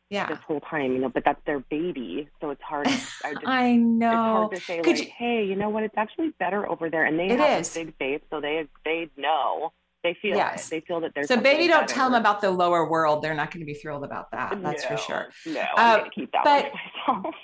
yeah 0.09 0.29
this 0.29 0.39
whole 0.47 0.61
time. 0.61 0.93
You 0.93 0.99
know, 1.01 1.09
but 1.09 1.25
that's 1.25 1.41
their 1.47 1.59
baby, 1.59 2.29
so 2.41 2.51
it's 2.51 2.63
hard. 2.63 2.87
I 3.25 3.35
just, 3.35 3.47
i 3.47 3.65
it's 4.03 4.23
hard 4.23 4.51
to 4.53 4.61
say 4.69 4.81
Could 4.83 4.99
like, 4.99 5.07
you- 5.09 5.13
hey, 5.19 5.45
you 5.45 5.57
know 5.57 5.69
what? 5.69 5.83
It's 5.83 5.97
actually 5.97 6.31
better 6.39 6.65
over 6.69 6.91
there, 6.91 7.05
and 7.07 7.19
they 7.19 7.27
It 7.27 7.41
have 7.41 7.59
is. 7.61 7.77
a 7.77 7.85
big 7.85 7.97
faith, 7.99 8.23
so 8.31 8.41
they 8.41 8.67
they 8.85 9.11
know. 9.17 9.73
They 10.03 10.15
feel 10.23 10.37
Yes. 10.37 10.67
it. 10.67 10.71
They 10.71 10.81
feel 10.81 11.01
that 11.01 11.13
there's 11.15 11.29
so 11.29 11.37
baby 11.39 11.67
don't 11.69 11.89
tell 11.89 12.11
them 12.11 12.21
about 12.21 12.41
the 12.41 12.51
lower 12.51 12.89
world. 12.91 13.23
They're 13.23 13.35
not 13.35 13.51
going 13.51 13.61
to 13.61 13.67
be 13.67 13.75
thrilled 13.75 14.05
about 14.05 14.31
that 14.33 14.61
that's 14.63 14.85
for 14.85 14.97
sure. 14.97 15.29
No, 15.47 15.61
Uh, 15.61 15.65
I'm 15.77 15.99
gonna 15.99 16.11
keep 16.11 16.33
that 16.33 16.73
but- 17.07 17.35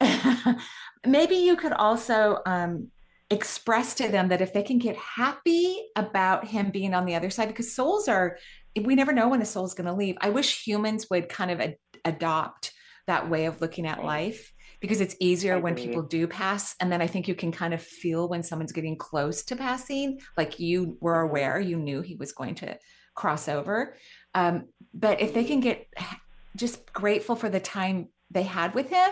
maybe 1.06 1.34
you 1.36 1.56
could 1.56 1.72
also 1.72 2.38
um, 2.46 2.88
express 3.30 3.94
to 3.94 4.08
them 4.08 4.28
that 4.28 4.40
if 4.40 4.52
they 4.52 4.62
can 4.62 4.78
get 4.78 4.96
happy 4.96 5.76
about 5.96 6.46
him 6.46 6.70
being 6.70 6.94
on 6.94 7.04
the 7.06 7.14
other 7.14 7.30
side, 7.30 7.48
because 7.48 7.74
souls 7.74 8.08
are, 8.08 8.38
we 8.82 8.94
never 8.94 9.12
know 9.12 9.28
when 9.28 9.42
a 9.42 9.46
soul's 9.46 9.74
going 9.74 9.86
to 9.86 9.92
leave. 9.92 10.16
I 10.20 10.30
wish 10.30 10.64
humans 10.66 11.06
would 11.10 11.28
kind 11.28 11.50
of 11.50 11.60
ad- 11.60 11.76
adopt 12.04 12.72
that 13.06 13.28
way 13.28 13.46
of 13.46 13.60
looking 13.60 13.86
at 13.86 14.04
life 14.04 14.52
because 14.80 15.00
it's 15.00 15.16
easier 15.20 15.58
when 15.58 15.74
people 15.74 16.02
do 16.02 16.26
pass. 16.26 16.74
And 16.80 16.90
then 16.90 17.02
I 17.02 17.06
think 17.06 17.28
you 17.28 17.34
can 17.34 17.52
kind 17.52 17.74
of 17.74 17.82
feel 17.82 18.28
when 18.28 18.42
someone's 18.42 18.72
getting 18.72 18.96
close 18.96 19.42
to 19.44 19.56
passing, 19.56 20.20
like 20.36 20.58
you 20.58 20.96
were 21.00 21.22
Mhm. 21.22 21.28
aware, 21.30 21.60
you 21.60 21.76
knew 21.76 22.00
he 22.00 22.16
was 22.16 22.32
going 22.32 22.54
to 22.56 22.78
cross 23.14 23.48
over. 23.48 23.96
Um, 24.34 24.68
but 24.94 25.20
if 25.20 25.34
they 25.34 25.44
can 25.44 25.60
get 25.60 25.86
just 26.56 26.92
grateful 26.92 27.36
for 27.36 27.48
the 27.48 27.60
time 27.60 28.08
they 28.30 28.42
had 28.42 28.74
with 28.74 28.88
him, 28.88 29.10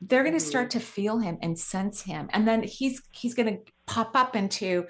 they're 0.00 0.22
going 0.22 0.38
to 0.38 0.44
Mhm. 0.44 0.48
start 0.48 0.70
to 0.70 0.80
feel 0.80 1.18
him 1.18 1.38
and 1.42 1.58
sense 1.58 2.02
him 2.02 2.28
and 2.34 2.46
then 2.46 2.62
he's 2.62 3.00
he's 3.12 3.34
going 3.34 3.48
to 3.48 3.72
pop 3.86 4.14
up 4.14 4.36
into 4.36 4.86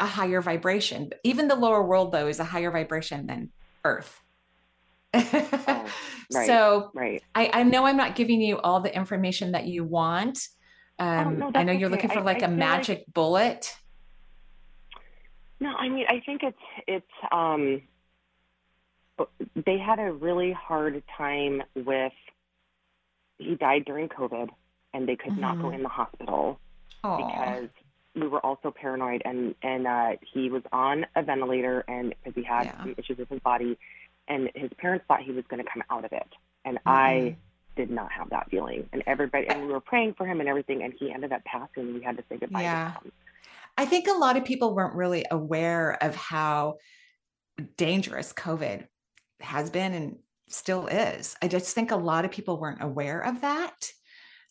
a 0.00 0.06
higher 0.06 0.40
vibration 0.40 1.10
even 1.22 1.46
the 1.46 1.54
lower 1.54 1.86
world 1.86 2.10
though 2.10 2.26
is 2.26 2.40
a 2.40 2.44
higher 2.44 2.72
vibration 2.72 3.26
than 3.26 3.52
earth 3.84 4.20
Oh, 5.12 5.86
right. 6.34 6.46
so 6.46 6.90
right. 6.94 7.22
I, 7.34 7.50
I 7.52 7.62
know 7.64 7.84
i'm 7.84 7.96
not 7.96 8.14
giving 8.14 8.40
you 8.40 8.58
all 8.58 8.80
the 8.80 8.94
information 8.94 9.52
that 9.52 9.66
you 9.66 9.82
want 9.84 10.48
um, 10.98 11.26
Oh, 11.26 11.30
no, 11.30 11.52
i 11.54 11.62
know 11.64 11.72
you're 11.72 11.86
okay. 11.88 11.96
looking 11.96 12.10
for 12.10 12.20
like 12.20 12.36
I 12.42 12.46
a 12.46 12.48
feel 12.48 12.50
like- 12.50 12.58
magic 12.58 13.04
bullet 13.12 13.74
No, 15.60 15.70
I 15.76 15.88
mean, 15.88 16.06
I 16.08 16.20
think 16.24 16.42
it's 16.42 16.56
it's 16.86 17.16
um 17.32 17.82
they 19.66 19.76
had 19.78 19.98
a 19.98 20.12
really 20.12 20.52
hard 20.52 21.02
time 21.18 21.62
with 21.74 22.12
he 23.38 23.54
died 23.56 23.84
during 23.84 24.08
COVID 24.08 24.48
and 24.94 25.06
they 25.08 25.16
could 25.16 25.36
not 25.36 25.58
go 25.60 25.68
Mhm. 25.68 25.74
in 25.74 25.82
the 25.82 25.88
hospital 25.90 26.58
oh 27.04 27.16
because 27.16 27.68
we 28.14 28.26
were 28.28 28.40
also 28.44 28.70
paranoid 28.70 29.20
and 29.24 29.54
and 29.62 29.86
uh 29.86 30.12
he 30.32 30.48
was 30.50 30.62
on 30.72 31.04
a 31.16 31.22
ventilator 31.22 31.80
and 31.88 32.14
because 32.24 32.34
he 32.34 32.42
had 32.42 32.64
Yeah. 32.64 32.78
some 32.80 32.94
issues 32.96 33.18
with 33.18 33.28
his 33.28 33.40
body 33.40 33.76
and 34.30 34.50
his 34.54 34.70
parents 34.78 35.04
thought 35.06 35.20
he 35.22 35.32
was 35.32 35.44
going 35.50 35.62
to 35.62 35.70
come 35.70 35.82
out 35.90 36.04
of 36.06 36.12
it 36.12 36.28
and 36.64 36.76
Mm-hmm. 36.78 36.88
I 36.88 37.36
did 37.76 37.90
not 37.90 38.10
have 38.12 38.30
that 38.30 38.48
feeling 38.50 38.88
and 38.92 39.02
everybody 39.06 39.46
and 39.48 39.66
we 39.66 39.72
were 39.72 39.80
praying 39.80 40.14
for 40.16 40.26
him 40.26 40.40
and 40.40 40.48
everything 40.48 40.82
and 40.82 40.92
he 40.98 41.12
ended 41.12 41.32
up 41.32 41.42
passing 41.44 41.84
and 41.84 41.94
we 41.94 42.02
had 42.02 42.16
to 42.16 42.24
say 42.28 42.36
goodbye 42.38 42.62
Yeah. 42.62 42.92
to 42.98 43.04
him. 43.04 43.12
I 43.78 43.84
think 43.86 44.08
a 44.08 44.12
lot 44.18 44.36
of 44.36 44.44
people 44.44 44.74
weren't 44.74 44.94
really 44.94 45.24
aware 45.30 45.96
of 46.02 46.14
how 46.16 46.76
dangerous 47.76 48.32
COVID 48.32 48.86
has 49.40 49.70
been 49.70 49.94
and 49.94 50.16
still 50.48 50.86
is. 50.88 51.36
I 51.42 51.48
just 51.48 51.74
think 51.74 51.90
a 51.90 51.96
lot 51.96 52.24
of 52.24 52.30
people 52.30 52.58
weren't 52.58 52.82
aware 52.82 53.20
of 53.20 53.40
that. 53.42 53.76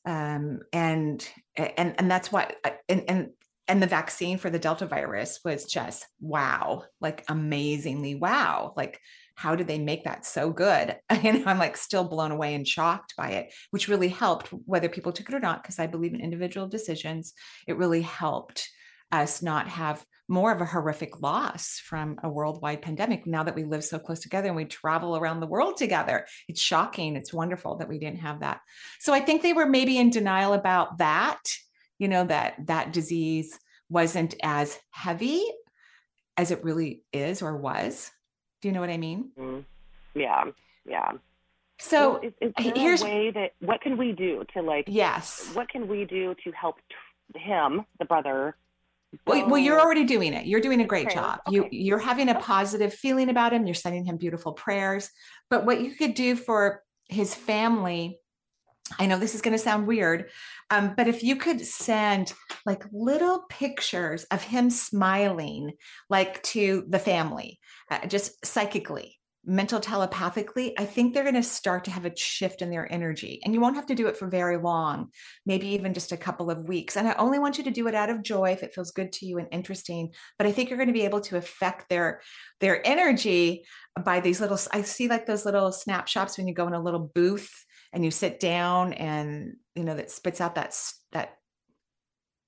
Um, 0.06 0.62
and 0.72 1.28
and 1.58 1.94
and 2.00 2.10
that's 2.10 2.32
why 2.32 2.54
uh, 2.64 2.72
and 2.88 3.04
and 3.10 3.30
and 3.68 3.84
the 3.84 3.88
vaccine 3.88 4.38
for 4.38 4.50
the 4.50 4.58
delta 4.58 4.86
virus 4.88 5.42
was 5.44 5.66
just 5.66 6.08
wow 6.22 6.84
like 7.02 7.24
amazingly 7.28 8.16
wow 8.16 8.74
like 8.78 9.00
how 9.40 9.56
did 9.56 9.68
they 9.68 9.80
make 9.80 10.04
that 10.04 10.26
so 10.26 10.50
good 10.52 10.98
and 11.10 11.48
i'm 11.48 11.58
like 11.58 11.78
still 11.78 12.04
blown 12.04 12.32
away 12.32 12.54
and 12.54 12.68
shocked 12.68 13.16
by 13.16 13.30
it 13.30 13.54
which 13.72 13.88
really 13.88 14.10
helped 14.10 14.48
whether 14.66 14.90
people 14.90 15.14
took 15.14 15.30
it 15.30 15.36
or 15.36 15.40
not 15.40 15.64
because 15.64 15.80
i 15.80 15.88
believe 15.88 16.14
in 16.14 16.20
individual 16.20 16.68
decisions 16.68 17.34
it 17.66 17.78
really 17.78 18.02
helped 18.02 18.70
us 19.12 19.42
not 19.42 19.68
have 19.68 20.06
more 20.28 20.52
of 20.52 20.62
a 20.62 20.66
horrific 20.66 21.22
loss 21.22 21.80
from 21.80 22.20
a 22.22 22.30
worldwide 22.30 22.82
pandemic 22.82 23.26
now 23.26 23.42
that 23.44 23.56
we 23.56 23.64
live 23.64 23.84
so 23.84 23.98
close 23.98 24.20
together 24.20 24.48
and 24.48 24.56
we 24.56 24.66
travel 24.66 25.18
around 25.18 25.40
the 25.40 25.48
world 25.48 25.76
together. 25.76 26.28
It's 26.48 26.62
shocking. 26.62 27.16
It's 27.16 27.34
wonderful 27.34 27.78
that 27.78 27.90
we 27.90 27.98
didn't 27.98 28.20
have 28.20 28.42
that. 28.42 28.62
So 29.00 29.12
I 29.12 29.22
think 29.22 29.42
they 29.42 29.54
were 29.54 29.66
maybe 29.66 29.98
in 29.98 30.12
denial 30.12 30.54
about 30.54 31.00
that, 31.00 31.42
you 31.98 32.08
know, 32.08 32.26
that 32.26 32.68
that 32.68 32.94
disease 32.94 33.58
wasn't 33.90 34.36
as 34.44 34.78
heavy 34.92 35.44
as 36.38 36.52
it 36.52 36.64
really 36.64 37.04
is 37.12 37.42
or 37.42 37.58
was. 37.58 38.12
Do 38.62 38.68
you 38.68 38.74
know 38.74 38.82
what 38.82 38.90
I 38.90 38.98
mean? 38.98 39.32
Mm. 39.40 39.66
Yeah. 40.16 40.46
Yeah. 40.88 41.12
So 41.80 42.14
well, 42.14 42.22
is, 42.22 42.34
is 42.42 42.74
here's 42.76 43.02
a 43.02 43.06
way 43.06 43.32
that 43.32 43.52
what 43.60 43.80
can 43.82 43.98
we 43.98 44.12
do 44.12 44.44
to 44.54 44.62
like 44.62 44.86
yes. 44.88 45.50
what 45.54 45.70
can 45.70 45.88
we 45.88 46.04
do 46.04 46.36
to 46.44 46.52
help 46.52 46.76
him, 47.36 47.86
the 48.00 48.06
brother, 48.06 48.56
well, 49.26 49.50
well, 49.50 49.58
you're 49.58 49.80
already 49.80 50.06
doing 50.06 50.34
it. 50.34 50.46
You're 50.46 50.62
doing 50.62 50.82
a 50.82 50.86
great 50.86 51.10
job. 51.10 51.40
You 51.50 51.68
you're 51.72 52.00
having 52.00 52.30
a 52.30 52.36
positive 52.36 52.94
feeling 52.94 53.30
about 53.30 53.54
him. 53.54 53.66
You're 53.66 53.74
sending 53.74 54.06
him 54.06 54.18
beautiful 54.18 54.54
prayers. 54.54 55.10
But 55.50 55.66
what 55.66 55.82
you 55.82 55.96
could 55.96 56.14
do 56.14 56.36
for 56.36 56.84
his 57.08 57.34
family, 57.34 58.20
I 58.98 59.06
know 59.06 59.20
this 59.20 59.36
is 59.36 59.42
going 59.42 59.56
to 59.56 59.64
sound 59.64 59.88
weird, 59.88 60.30
um, 60.70 60.94
but 60.96 61.08
if 61.08 61.24
you 61.24 61.36
could 61.36 61.66
send 61.66 62.34
like 62.66 62.84
little 62.92 63.44
pictures 63.50 64.24
of 64.26 64.42
him 64.44 64.70
smiling, 64.70 65.74
like 66.10 66.42
to 66.44 66.86
the 66.88 67.00
family, 67.00 67.60
uh, 67.92 68.08
just 68.08 68.46
psychically, 68.46 69.20
mental 69.46 69.80
telepathically, 69.80 70.78
I 70.78 70.86
think 70.86 71.14
they're 71.14 71.24
going 71.24 71.34
to 71.36 71.44
start 71.44 71.86
to 71.86 71.92
have 71.92 72.06
a 72.06 72.16
shift 72.16 72.62
in 72.62 72.70
their 72.70 72.92
energy. 72.92 73.40
And 73.44 73.54
you 73.54 73.62
won't 73.62 73.78
have 73.78 73.88
to 73.88 73.96
do 73.96 74.08
it 74.08 74.18
for 74.18 74.28
very 74.28 74.58
long, 74.58 75.10
maybe 75.46 75.68
even 75.70 75.94
just 75.94 76.12
a 76.12 76.18
couple 76.18 76.52
of 76.52 76.68
weeks. 76.68 76.98
And 76.98 77.08
I 77.08 77.14
only 77.14 77.40
want 77.40 77.58
you 77.58 77.64
to 77.64 77.72
do 77.72 77.88
it 77.88 77.96
out 77.96 78.10
of 78.10 78.22
joy 78.22 78.52
if 78.52 78.64
it 78.64 78.74
feels 78.74 78.92
good 78.92 79.12
to 79.14 79.26
you 79.26 79.40
and 79.40 79.48
interesting. 79.52 80.12
But 80.38 80.46
I 80.46 80.52
think 80.52 80.70
you're 80.70 80.78
going 80.78 80.88
to 80.88 80.94
be 80.94 81.06
able 81.06 81.22
to 81.22 81.38
affect 81.38 81.90
their 81.90 82.22
their 82.60 82.86
energy 82.86 83.66
by 84.04 84.20
these 84.20 84.40
little 84.42 84.60
I 84.72 84.82
see 84.84 85.08
like 85.08 85.26
those 85.26 85.46
little 85.46 85.72
snapshots 85.72 86.38
when 86.38 86.48
you 86.48 86.54
go 86.54 86.68
in 86.68 86.74
a 86.74 86.82
little 86.82 87.12
booth 87.14 87.50
and 87.94 88.04
you 88.06 88.12
sit 88.12 88.40
down 88.40 88.94
and 88.94 89.56
you 89.76 89.84
know 89.84 89.96
that 89.96 90.12
spits 90.12 90.42
out 90.42 90.56
that 90.56 90.76
that 91.12 91.38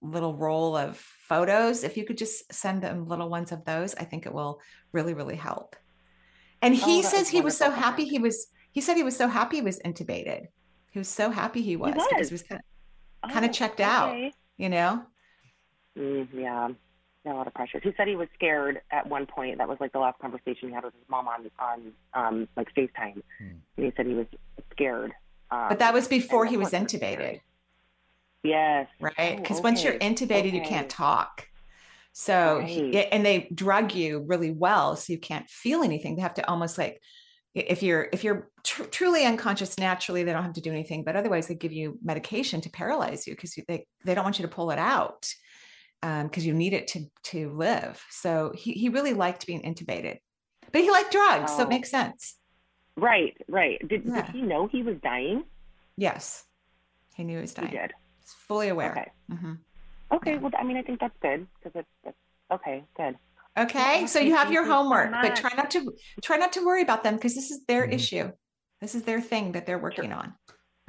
little 0.02 0.36
roll 0.36 0.76
of 0.76 0.98
photos 0.98 1.84
if 1.84 1.96
you 1.96 2.06
could 2.06 2.18
just 2.18 2.52
send 2.54 2.82
them 2.82 3.08
little 3.08 3.30
ones 3.30 3.52
of 3.52 3.64
those 3.66 3.94
i 3.96 4.04
think 4.04 4.26
it 4.26 4.34
will 4.34 4.60
really 4.94 5.14
really 5.14 5.36
help 5.36 5.76
and 6.62 6.74
he 6.76 7.00
Oh, 7.00 7.02
says 7.02 7.22
is 7.24 7.30
he 7.30 7.42
was 7.42 7.58
so 7.58 7.70
happy 7.70 8.06
he 8.06 8.20
was 8.20 8.48
he 8.72 8.82
said 8.82 8.98
he 8.98 9.04
was 9.04 9.16
so 9.16 9.28
happy 9.28 9.58
he 9.58 9.62
was 9.62 9.80
intubated 9.80 10.48
he 10.92 11.00
was 11.00 11.08
so 11.08 11.30
happy 11.30 11.62
he 11.62 11.76
was, 11.76 11.94
because 11.94 12.10
was. 12.18 12.30
he 12.30 12.34
was 12.34 12.44
kind 12.44 12.62
of 13.24 13.32
Kinda 13.32 13.50
Oh, 13.50 13.52
checked 13.52 13.80
out. 13.80 14.16
you 14.58 14.70
know 14.70 15.04
Mm, 15.98 16.28
yeah. 16.34 16.70
A 17.26 17.30
lot 17.30 17.46
of 17.48 17.54
pressure. 17.54 17.80
He 17.84 17.92
said 17.98 18.08
he 18.08 18.16
was 18.16 18.28
scared 18.34 18.82
at 18.92 19.08
one 19.08 19.28
point. 19.28 19.60
That 19.60 19.68
was 19.70 19.78
like 19.80 19.92
the 19.92 20.00
last 20.00 20.18
conversation 20.20 20.70
he 20.70 20.74
had 20.74 20.84
with 20.84 20.94
his 20.96 21.04
mom 21.08 21.28
on 21.28 21.52
on 21.60 21.92
um 22.14 22.48
like 22.58 22.68
FaceTime. 22.76 23.22
Hmm. 23.38 23.58
And 23.78 23.86
he 23.86 23.92
said 23.96 24.08
he 24.08 24.14
was 24.16 24.26
scared. 24.72 25.12
Um, 25.52 25.66
but 25.70 25.80
that 25.80 25.94
was 25.94 26.08
before 26.08 26.46
he 26.46 26.58
was 26.58 26.70
course 26.72 26.74
it 26.74 26.82
was 26.84 27.02
intubated. 27.02 27.40
Yes. 28.44 28.88
right? 29.00 29.14
Oh, 29.20 29.36
because 29.36 29.62
once 29.62 29.84
you're 29.84 29.96
okay. 29.96 30.10
intubated 30.10 30.54
you 30.54 30.62
can't 30.62 30.90
talk. 30.90 31.48
So 32.14 32.60
he- 32.66 32.98
and 32.98 33.26
they 33.26 33.48
drug 33.54 33.94
you 33.94 34.20
really 34.28 34.52
well 34.52 34.96
so 34.96 35.14
you 35.14 35.20
can't 35.20 35.50
feel 35.50 35.84
anything. 35.84 36.16
They 36.16 36.22
have 36.24 36.34
to 36.36 36.50
almost 36.50 36.78
like 36.78 37.02
if 37.54 37.84
you're 37.84 38.08
if 38.14 38.24
you're 38.24 38.50
tr- 38.64 38.84
truly 38.84 39.26
unconscious 39.26 39.78
naturally 39.78 40.24
they 40.24 40.32
don't 40.32 40.44
have 40.44 40.54
to 40.54 40.62
do 40.62 40.72
anything 40.72 41.04
but 41.04 41.18
otherwise 41.18 41.48
they 41.48 41.56
give 41.56 41.74
you 41.74 42.00
medication 42.02 42.62
to 42.62 42.70
paralyze 42.70 43.28
you 43.28 43.34
because 43.36 43.54
they, 43.68 43.86
they 44.06 44.16
don't 44.16 44.24
want 44.24 44.40
you 44.40 44.44
to 44.48 44.52
pull 44.56 44.72
it 44.72 44.80
out 44.80 45.28
because 46.02 46.46
you 46.46 46.54
need 46.54 46.74
it 46.74 46.88
to 46.88 47.06
to 47.24 47.52
live. 47.56 48.02
So 48.10 48.54
he, 48.56 48.72
he 48.74 48.90
really 48.90 49.14
liked 49.14 49.46
being 49.46 49.62
intubated. 49.64 50.18
But 50.72 50.82
he 50.82 50.90
liked 50.90 51.12
drugs 51.12 51.52
so 51.52 51.62
it 51.64 51.66
Oh. 51.66 51.70
makes 51.70 51.92
sense 51.92 52.36
Right, 52.98 53.36
right. 53.48 53.80
Did 53.88 54.04
Yeah. 54.06 54.22
did 54.22 54.26
he 54.36 54.42
know 54.42 54.68
he 54.68 54.84
was 54.84 54.98
dying? 55.02 55.44
yes 55.98 56.46
he 57.16 57.24
knew 57.24 57.38
he 57.38 57.42
was 57.42 57.54
dying 57.54 57.70
He 57.70 57.78
did. 57.78 57.94
He's 58.20 58.34
fully 58.48 58.70
aware 58.70 58.92
Okay. 58.92 59.12
Mhm. 59.32 59.60
Okay. 60.14 60.34
Yeah. 60.34 60.38
Well, 60.40 60.52
I 60.58 60.64
mean, 60.64 60.78
I 60.78 60.82
think 60.82 61.00
that's 61.00 61.18
good 61.22 61.48
because 61.64 61.80
it's, 61.82 61.90
it's 62.06 62.18
okay. 62.52 62.84
Good. 62.98 63.18
Okay, 63.58 64.08
so 64.08 64.20
you 64.20 64.34
have 64.36 64.52
your 64.52 64.66
homework, 64.66 65.12
but 65.12 65.36
try 65.36 65.52
not 65.56 65.72
to 65.72 65.94
try 66.22 66.38
not 66.38 66.54
to 66.54 66.66
worry 66.66 66.82
about 66.82 67.04
them 67.04 67.16
because 67.16 67.36
this 67.36 67.52
is 67.52 67.66
their 67.66 67.86
Mhm. 67.88 67.94
issue. 67.94 68.32
This 68.80 68.96
is 68.96 69.04
their 69.04 69.22
thing 69.22 69.52
that 69.54 69.66
they're 69.66 69.78
working 69.80 70.12
on. 70.14 70.34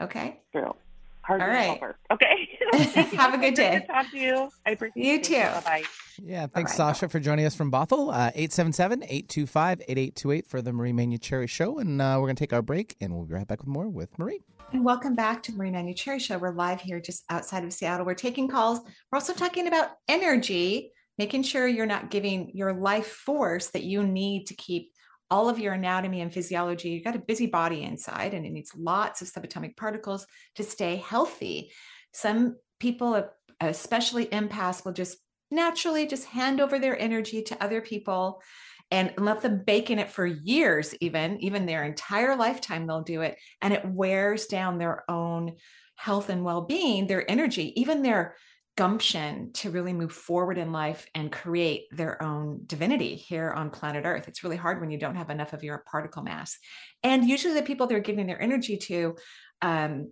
Okay. 0.00 0.40
True. 0.52 0.74
Hard 1.22 1.40
All 1.42 1.48
to 1.48 1.94
Okay. 2.12 2.58
Have 3.16 3.34
a 3.34 3.38
good 3.38 3.54
day. 3.54 3.80
to 3.80 3.86
talk 3.86 4.10
to 4.10 4.18
you. 4.18 4.50
I 4.66 4.70
appreciate 4.70 5.04
You 5.04 5.20
too. 5.20 5.34
Bye 5.34 5.60
bye. 5.64 5.84
Yeah, 6.22 6.46
thanks, 6.46 6.72
right. 6.72 6.76
Sasha, 6.76 7.08
for 7.08 7.20
joining 7.20 7.46
us 7.46 7.54
from 7.54 7.70
Bothell. 7.70 8.12
Uh, 8.12 8.32
877-825-8828 8.32 10.46
for 10.46 10.60
the 10.62 10.72
Marie 10.72 10.92
Manuchehri 10.92 11.48
Show. 11.48 11.78
And 11.78 12.02
uh, 12.02 12.16
we're 12.18 12.26
going 12.26 12.36
to 12.36 12.42
take 12.42 12.52
our 12.52 12.62
break, 12.62 12.96
and 13.00 13.14
we'll 13.14 13.24
be 13.24 13.34
right 13.34 13.46
back 13.46 13.60
with 13.60 13.68
more 13.68 13.88
with 13.88 14.18
Marie. 14.18 14.40
And 14.72 14.84
welcome 14.84 15.14
back 15.14 15.44
to 15.44 15.52
Marie 15.52 15.70
Marine 15.70 15.94
Manuchehri 15.94 16.20
Show. 16.20 16.38
We're 16.38 16.54
live 16.54 16.80
here 16.80 17.00
just 17.00 17.22
outside 17.28 17.64
of 17.64 17.72
Seattle. 17.72 18.06
We're 18.06 18.14
taking 18.14 18.48
calls. 18.48 18.80
We're 18.80 19.18
also 19.18 19.34
talking 19.34 19.68
about 19.68 19.90
energy, 20.08 20.92
making 21.18 21.42
sure 21.42 21.68
you're 21.68 21.86
not 21.86 22.10
giving 22.10 22.50
your 22.54 22.72
life 22.72 23.06
force 23.06 23.68
that 23.70 23.84
you 23.84 24.02
need 24.02 24.46
to 24.46 24.54
keep 24.54 24.92
all 25.30 25.48
of 25.48 25.58
your 25.58 25.74
anatomy 25.74 26.20
and 26.20 26.32
physiology. 26.32 26.90
You've 26.90 27.04
got 27.04 27.16
a 27.16 27.20
busy 27.20 27.46
body 27.46 27.82
inside, 27.82 28.34
and 28.34 28.46
it 28.46 28.52
needs 28.52 28.72
lots 28.76 29.22
of 29.22 29.28
subatomic 29.28 29.76
particles 29.76 30.26
to 30.56 30.62
stay 30.62 30.96
healthy. 30.96 31.72
Some 32.12 32.56
people, 32.80 33.28
especially 33.60 34.26
empaths, 34.26 34.84
will 34.84 34.92
just 34.92 35.16
naturally 35.52 36.06
just 36.06 36.24
hand 36.24 36.60
over 36.60 36.78
their 36.78 36.98
energy 36.98 37.42
to 37.42 37.62
other 37.62 37.80
people 37.80 38.42
and 38.90 39.12
let 39.16 39.40
them 39.40 39.62
bake 39.64 39.90
in 39.90 39.98
it 39.98 40.10
for 40.10 40.26
years, 40.26 40.94
even, 41.00 41.40
even 41.40 41.64
their 41.64 41.84
entire 41.84 42.36
lifetime, 42.36 42.86
they'll 42.86 43.02
do 43.02 43.22
it. 43.22 43.38
And 43.60 43.72
it 43.72 43.84
wears 43.84 44.46
down 44.46 44.78
their 44.78 45.04
own 45.10 45.56
health 45.96 46.28
and 46.28 46.44
well-being 46.44 47.06
their 47.06 47.30
energy 47.30 47.80
even 47.80 48.02
their 48.02 48.34
gumption 48.76 49.52
to 49.52 49.70
really 49.70 49.92
move 49.92 50.12
forward 50.12 50.56
in 50.56 50.72
life 50.72 51.06
and 51.14 51.30
create 51.30 51.84
their 51.90 52.22
own 52.22 52.62
divinity 52.66 53.14
here 53.14 53.50
on 53.50 53.70
planet 53.70 54.04
earth. 54.06 54.28
It's 54.28 54.42
really 54.42 54.56
hard 54.56 54.80
when 54.80 54.90
you 54.90 54.98
don't 54.98 55.16
have 55.16 55.30
enough 55.30 55.52
of 55.52 55.62
your 55.62 55.84
particle 55.90 56.22
mass. 56.22 56.58
And 57.02 57.28
usually 57.28 57.54
the 57.54 57.62
people 57.62 57.86
they're 57.86 58.00
giving 58.00 58.26
their 58.26 58.40
energy 58.40 58.78
to 58.78 59.16
um, 59.60 60.10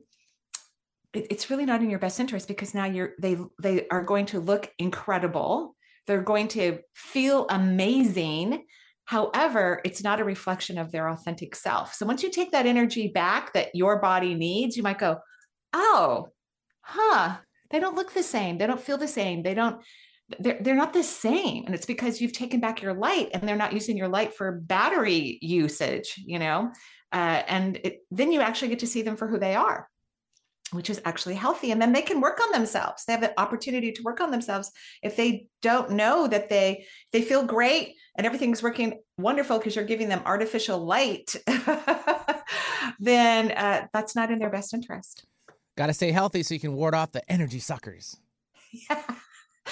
it- 1.12 1.26
it's 1.30 1.50
really 1.50 1.64
not 1.66 1.82
in 1.82 1.90
your 1.90 1.98
best 1.98 2.20
interest 2.20 2.48
because 2.48 2.74
now 2.74 2.86
you're 2.86 3.12
they 3.20 3.36
they 3.62 3.86
are 3.88 4.02
going 4.02 4.26
to 4.26 4.40
look 4.40 4.70
incredible 4.78 5.76
they're 6.06 6.22
going 6.22 6.48
to 6.48 6.78
feel 6.94 7.46
amazing 7.50 8.64
However, 9.10 9.80
it's 9.84 10.04
not 10.04 10.20
a 10.20 10.24
reflection 10.24 10.78
of 10.78 10.92
their 10.92 11.08
authentic 11.08 11.56
self. 11.56 11.94
So 11.94 12.06
once 12.06 12.22
you 12.22 12.30
take 12.30 12.52
that 12.52 12.64
energy 12.64 13.08
back 13.08 13.52
that 13.54 13.74
your 13.74 14.00
body 14.00 14.36
needs, 14.36 14.76
you 14.76 14.84
might 14.84 15.00
go, 15.00 15.16
oh, 15.72 16.28
huh, 16.82 17.38
they 17.70 17.80
don't 17.80 17.96
look 17.96 18.14
the 18.14 18.22
same. 18.22 18.56
They 18.56 18.68
don't 18.68 18.80
feel 18.80 18.98
the 18.98 19.08
same. 19.08 19.42
They 19.42 19.52
don't, 19.52 19.82
they're, 20.38 20.58
they're 20.60 20.76
not 20.76 20.92
the 20.92 21.02
same. 21.02 21.64
And 21.66 21.74
it's 21.74 21.86
because 21.86 22.20
you've 22.20 22.34
taken 22.34 22.60
back 22.60 22.82
your 22.82 22.94
light 22.94 23.30
and 23.34 23.42
they're 23.42 23.56
not 23.56 23.72
using 23.72 23.96
your 23.96 24.06
light 24.06 24.32
for 24.32 24.60
battery 24.60 25.40
usage, 25.42 26.14
you 26.24 26.38
know? 26.38 26.70
Uh, 27.10 27.42
and 27.48 27.80
it, 27.82 28.02
then 28.12 28.30
you 28.30 28.40
actually 28.40 28.68
get 28.68 28.78
to 28.78 28.86
see 28.86 29.02
them 29.02 29.16
for 29.16 29.26
who 29.26 29.40
they 29.40 29.56
are 29.56 29.88
which 30.72 30.90
is 30.90 31.00
actually 31.04 31.34
healthy 31.34 31.70
and 31.70 31.80
then 31.80 31.92
they 31.92 32.02
can 32.02 32.20
work 32.20 32.40
on 32.40 32.52
themselves. 32.52 33.04
They 33.04 33.12
have 33.12 33.20
the 33.20 33.38
opportunity 33.40 33.92
to 33.92 34.02
work 34.02 34.20
on 34.20 34.30
themselves 34.30 34.70
if 35.02 35.16
they 35.16 35.46
don't 35.62 35.90
know 35.92 36.26
that 36.26 36.48
they 36.48 36.86
they 37.12 37.22
feel 37.22 37.44
great 37.44 37.94
and 38.16 38.26
everything's 38.26 38.62
working 38.62 39.00
wonderful 39.18 39.58
because 39.58 39.76
you're 39.76 39.84
giving 39.84 40.08
them 40.08 40.22
artificial 40.24 40.78
light 40.78 41.34
then 42.98 43.52
uh, 43.52 43.86
that's 43.92 44.14
not 44.14 44.30
in 44.30 44.38
their 44.38 44.50
best 44.50 44.74
interest. 44.74 45.24
Got 45.76 45.86
to 45.86 45.94
stay 45.94 46.12
healthy 46.12 46.42
so 46.42 46.54
you 46.54 46.60
can 46.60 46.74
ward 46.74 46.94
off 46.94 47.12
the 47.12 47.28
energy 47.30 47.58
suckers. 47.58 48.16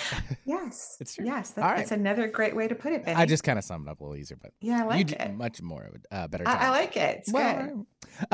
yes 0.45 0.97
It's 1.01 1.15
true. 1.15 1.25
yes 1.25 1.51
that, 1.51 1.63
All 1.65 1.71
right. 1.71 1.77
that's 1.79 1.93
another 1.93 2.27
great 2.29 2.55
way 2.57 2.67
to 2.69 2.75
put 2.75 2.93
it 2.93 3.05
Benny. 3.05 3.17
I 3.17 3.27
just 3.27 3.45
kind 3.45 3.59
of 3.59 3.65
summed 3.65 3.87
it 3.87 3.91
up 3.91 4.01
a 4.01 4.05
little 4.05 4.17
easier, 4.17 4.39
but 4.41 4.53
yeah 4.61 4.87
i 4.89 4.97
you 4.97 5.05
like 5.05 5.13
it 5.13 5.35
much 5.35 5.63
more 5.63 5.85
of 5.85 5.95
a 6.11 6.15
uh, 6.15 6.27
better 6.29 6.45
job. 6.45 6.57
I, 6.61 6.67
I 6.67 6.71
like 6.71 6.97
it 6.97 7.19
it's 7.19 7.33
Well, 7.33 7.63
good 7.63 7.71
all 7.71 7.87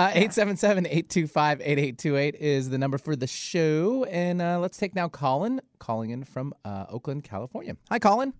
right. 0.06 0.16
Uh, 0.16 0.28
877-825-8828 0.28 2.34
is 2.36 2.70
the 2.70 2.78
number 2.78 2.96
for 2.98 3.16
the 3.16 3.26
show. 3.26 4.04
And 4.04 4.40
uh, 4.40 4.58
let's 4.60 4.78
take 4.78 4.94
now 4.94 5.08
Colin, 5.08 5.60
calling 5.78 6.10
in 6.10 6.24
from 6.24 6.54
uh, 6.64 6.86
Oakland, 6.88 7.24
California. 7.24 7.76
Hi, 7.90 7.98
Colin. 7.98 8.32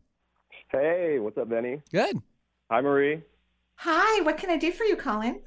Hey, 0.70 1.18
what's 1.18 1.37
up, 1.38 1.48
Benny? 1.48 1.80
Good. 1.92 2.16
Hi, 2.70 2.80
Marie. 2.80 3.22
hi 3.76 4.20
what 4.22 4.38
can 4.38 4.48
i 4.50 4.56
do 4.56 4.70
for 4.72 4.84
you 4.84 4.96
colin 4.96 5.40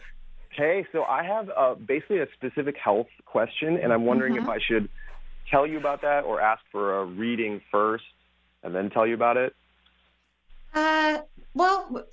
Hey, 0.52 0.86
so 0.92 1.04
I 1.04 1.24
have 1.24 1.50
uh, 1.56 1.76
basically 1.76 2.20
a 2.20 2.28
specific 2.34 2.76
health 2.84 3.08
question, 3.26 3.78
and 3.78 3.94
I'm 3.94 4.06
wondering 4.06 4.36
if 4.38 4.48
I 4.50 4.58
should 4.60 4.90
tell 5.50 5.66
you 5.66 5.78
about 5.78 6.02
that 6.02 6.24
or 6.24 6.42
ask 6.42 6.62
for 6.72 7.00
a 7.02 7.06
reading 7.06 7.62
first 7.72 8.06
and 8.64 8.74
then 8.74 8.90
tell 8.90 9.08
you 9.08 9.14
about 9.14 9.38
it. 9.38 9.54
Uh, 10.74 11.20
well, 11.54 12.06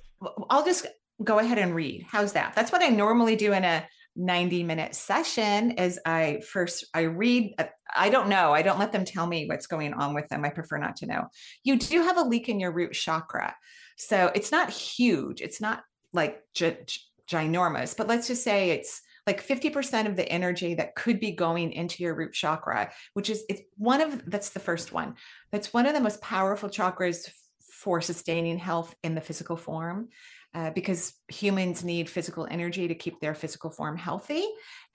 I'll 0.49 0.65
just 0.65 0.87
go 1.23 1.39
ahead 1.39 1.57
and 1.57 1.75
read. 1.75 2.05
How's 2.09 2.33
that? 2.33 2.53
That's 2.55 2.71
what 2.71 2.83
I 2.83 2.87
normally 2.87 3.35
do 3.35 3.53
in 3.53 3.63
a 3.63 3.87
90 4.15 4.63
minute 4.63 4.95
session 4.95 5.71
is 5.71 5.99
I 6.05 6.41
first 6.49 6.85
I 6.93 7.01
read 7.01 7.53
uh, 7.57 7.65
I 7.93 8.09
don't 8.09 8.29
know. 8.29 8.53
I 8.53 8.61
don't 8.61 8.79
let 8.79 8.91
them 8.91 9.05
tell 9.05 9.27
me 9.27 9.45
what's 9.45 9.67
going 9.67 9.93
on 9.93 10.13
with 10.13 10.27
them. 10.29 10.45
I 10.45 10.49
prefer 10.49 10.77
not 10.77 10.95
to 10.97 11.05
know. 11.05 11.25
You 11.63 11.77
do 11.77 12.01
have 12.01 12.17
a 12.17 12.23
leak 12.23 12.49
in 12.49 12.59
your 12.59 12.71
root 12.71 12.93
chakra. 12.93 13.55
So 13.97 14.31
it's 14.33 14.51
not 14.51 14.69
huge. 14.69 15.41
It's 15.41 15.61
not 15.61 15.83
like 16.13 16.41
gi- 16.53 16.77
gi- 16.85 17.01
ginormous, 17.29 17.95
but 17.95 18.07
let's 18.07 18.27
just 18.27 18.43
say 18.43 18.71
it's 18.71 19.01
like 19.27 19.45
50% 19.45 20.07
of 20.07 20.15
the 20.15 20.27
energy 20.27 20.75
that 20.75 20.95
could 20.95 21.19
be 21.19 21.31
going 21.31 21.73
into 21.73 22.03
your 22.03 22.15
root 22.15 22.33
chakra, 22.33 22.91
which 23.13 23.29
is 23.29 23.43
it's 23.49 23.61
one 23.77 24.01
of 24.01 24.29
that's 24.29 24.49
the 24.49 24.59
first 24.59 24.93
one. 24.93 25.15
That's 25.51 25.73
one 25.73 25.85
of 25.85 25.93
the 25.93 26.01
most 26.01 26.21
powerful 26.21 26.69
chakras 26.69 27.29
for 27.71 28.01
sustaining 28.01 28.57
health 28.57 28.95
in 29.03 29.15
the 29.15 29.21
physical 29.21 29.57
form 29.57 30.09
uh, 30.55 30.69
because 30.71 31.13
humans 31.27 31.83
need 31.83 32.09
physical 32.09 32.47
energy 32.49 32.87
to 32.87 32.95
keep 32.95 33.19
their 33.19 33.35
physical 33.35 33.69
form 33.69 33.97
healthy 33.97 34.45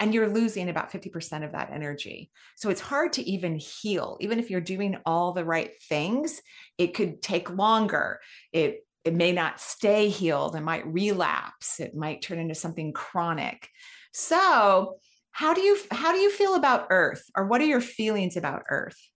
and 0.01 0.15
you're 0.15 0.29
losing 0.29 0.71
about 0.71 0.91
50% 0.91 1.45
of 1.45 1.53
that 1.53 1.71
energy. 1.71 2.31
So 2.57 2.71
it's 2.71 2.81
hard 2.81 3.13
to 3.15 3.31
even 3.31 3.57
heal. 3.57 4.17
Even 4.21 4.39
if 4.39 4.51
you're 4.51 4.61
doing 4.61 4.97
all 5.05 5.33
the 5.33 5.45
right 5.45 5.71
things 5.89 6.41
it 6.79 6.95
could 6.95 7.21
take 7.21 7.51
longer. 7.51 8.21
It 8.53 8.87
it 9.05 9.15
may 9.15 9.33
not 9.33 9.61
stay 9.61 10.09
healed. 10.09 10.57
It 10.57 10.61
might 10.61 10.87
relapse. 10.87 11.81
It 11.81 11.95
might 11.95 12.21
turn 12.21 12.39
into 12.39 12.55
something 12.55 12.93
chronic 12.93 13.69
so 14.13 14.97
how 15.33 15.55
do 15.55 15.61
you 15.61 15.79
how 15.91 16.13
do 16.13 16.19
you 16.19 16.31
feel 16.31 16.55
about 16.55 16.87
earth 16.91 17.25
or 17.37 17.47
what 17.47 17.61
are 17.61 17.67
your 17.67 17.81
feelings 17.81 18.37
about 18.37 18.63
earth 18.71 19.11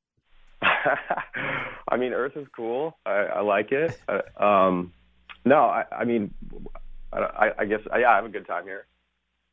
I 1.89 1.97
mean, 1.97 2.13
Earth 2.13 2.37
is 2.37 2.47
cool. 2.55 2.99
I, 3.07 3.11
I 3.11 3.41
like 3.41 3.73
it. 3.73 3.99
Uh, 4.09 4.45
um, 4.45 4.93
no, 5.45 5.57
I, 5.57 5.85
I 5.93 6.05
mean, 6.05 6.33
I, 7.13 7.51
I 7.59 7.65
guess 7.67 7.81
yeah, 7.87 8.11
I 8.11 8.17
have 8.17 8.25
a 8.25 8.29
good 8.29 8.47
time 8.47 8.65
here. 8.65 8.87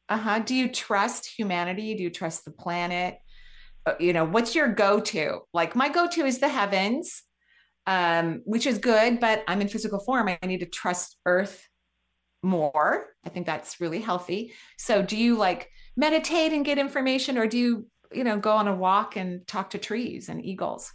Uh-huh. 0.09 0.39
Do 0.39 0.55
you 0.55 0.69
trust 0.69 1.25
humanity? 1.25 1.95
Do 1.95 2.03
you 2.03 2.09
trust 2.09 2.45
the 2.45 2.51
planet? 2.51 3.19
Uh, 3.85 3.93
you 3.99 4.13
know, 4.13 4.25
what's 4.25 4.55
your 4.55 4.69
go-to? 4.69 5.39
Like 5.53 5.75
my 5.75 5.89
go-to 5.89 6.25
is 6.25 6.39
the 6.39 6.47
heavens, 6.47 7.23
um, 7.87 8.41
which 8.45 8.65
is 8.65 8.77
good, 8.77 9.19
but 9.19 9.43
I'm 9.47 9.61
in 9.61 9.67
physical 9.67 9.99
form. 9.99 10.27
I 10.29 10.39
need 10.45 10.59
to 10.61 10.65
trust 10.65 11.17
Earth 11.25 11.67
more. 12.43 13.07
I 13.25 13.29
think 13.29 13.45
that's 13.45 13.79
really 13.79 13.99
healthy. 13.99 14.53
So 14.77 15.01
do 15.01 15.17
you 15.17 15.37
like 15.37 15.71
meditate 15.95 16.53
and 16.53 16.65
get 16.65 16.77
information 16.77 17.37
or 17.37 17.47
do 17.47 17.57
you, 17.57 17.85
you 18.11 18.23
know, 18.23 18.37
go 18.37 18.51
on 18.51 18.67
a 18.67 18.75
walk 18.75 19.15
and 19.15 19.45
talk 19.47 19.69
to 19.71 19.77
trees 19.77 20.29
and 20.29 20.43
eagles? 20.43 20.93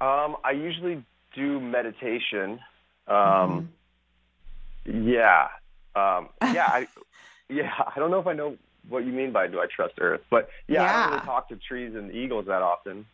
Um, 0.00 0.36
I 0.44 0.52
usually 0.52 1.04
do 1.34 1.60
meditation. 1.60 2.60
Mm-hmm. 3.08 3.52
Um, 3.52 3.70
Yeah, 4.84 5.48
um, 5.94 6.30
yeah, 6.42 6.66
I, 6.66 6.86
yeah. 7.48 7.72
I 7.94 7.98
don't 7.98 8.10
know 8.10 8.20
if 8.20 8.26
I 8.26 8.32
know 8.32 8.56
what 8.88 9.04
you 9.04 9.12
mean 9.12 9.32
by 9.32 9.46
do 9.48 9.60
I 9.60 9.66
trust 9.66 9.94
Earth, 10.00 10.22
but 10.30 10.48
yeah, 10.66 10.82
I 10.82 11.02
don't 11.02 11.12
really 11.12 11.26
talk 11.26 11.48
to 11.50 11.56
trees 11.56 11.94
and 11.94 12.14
eagles 12.14 12.46
that 12.46 12.62
often. 12.62 13.04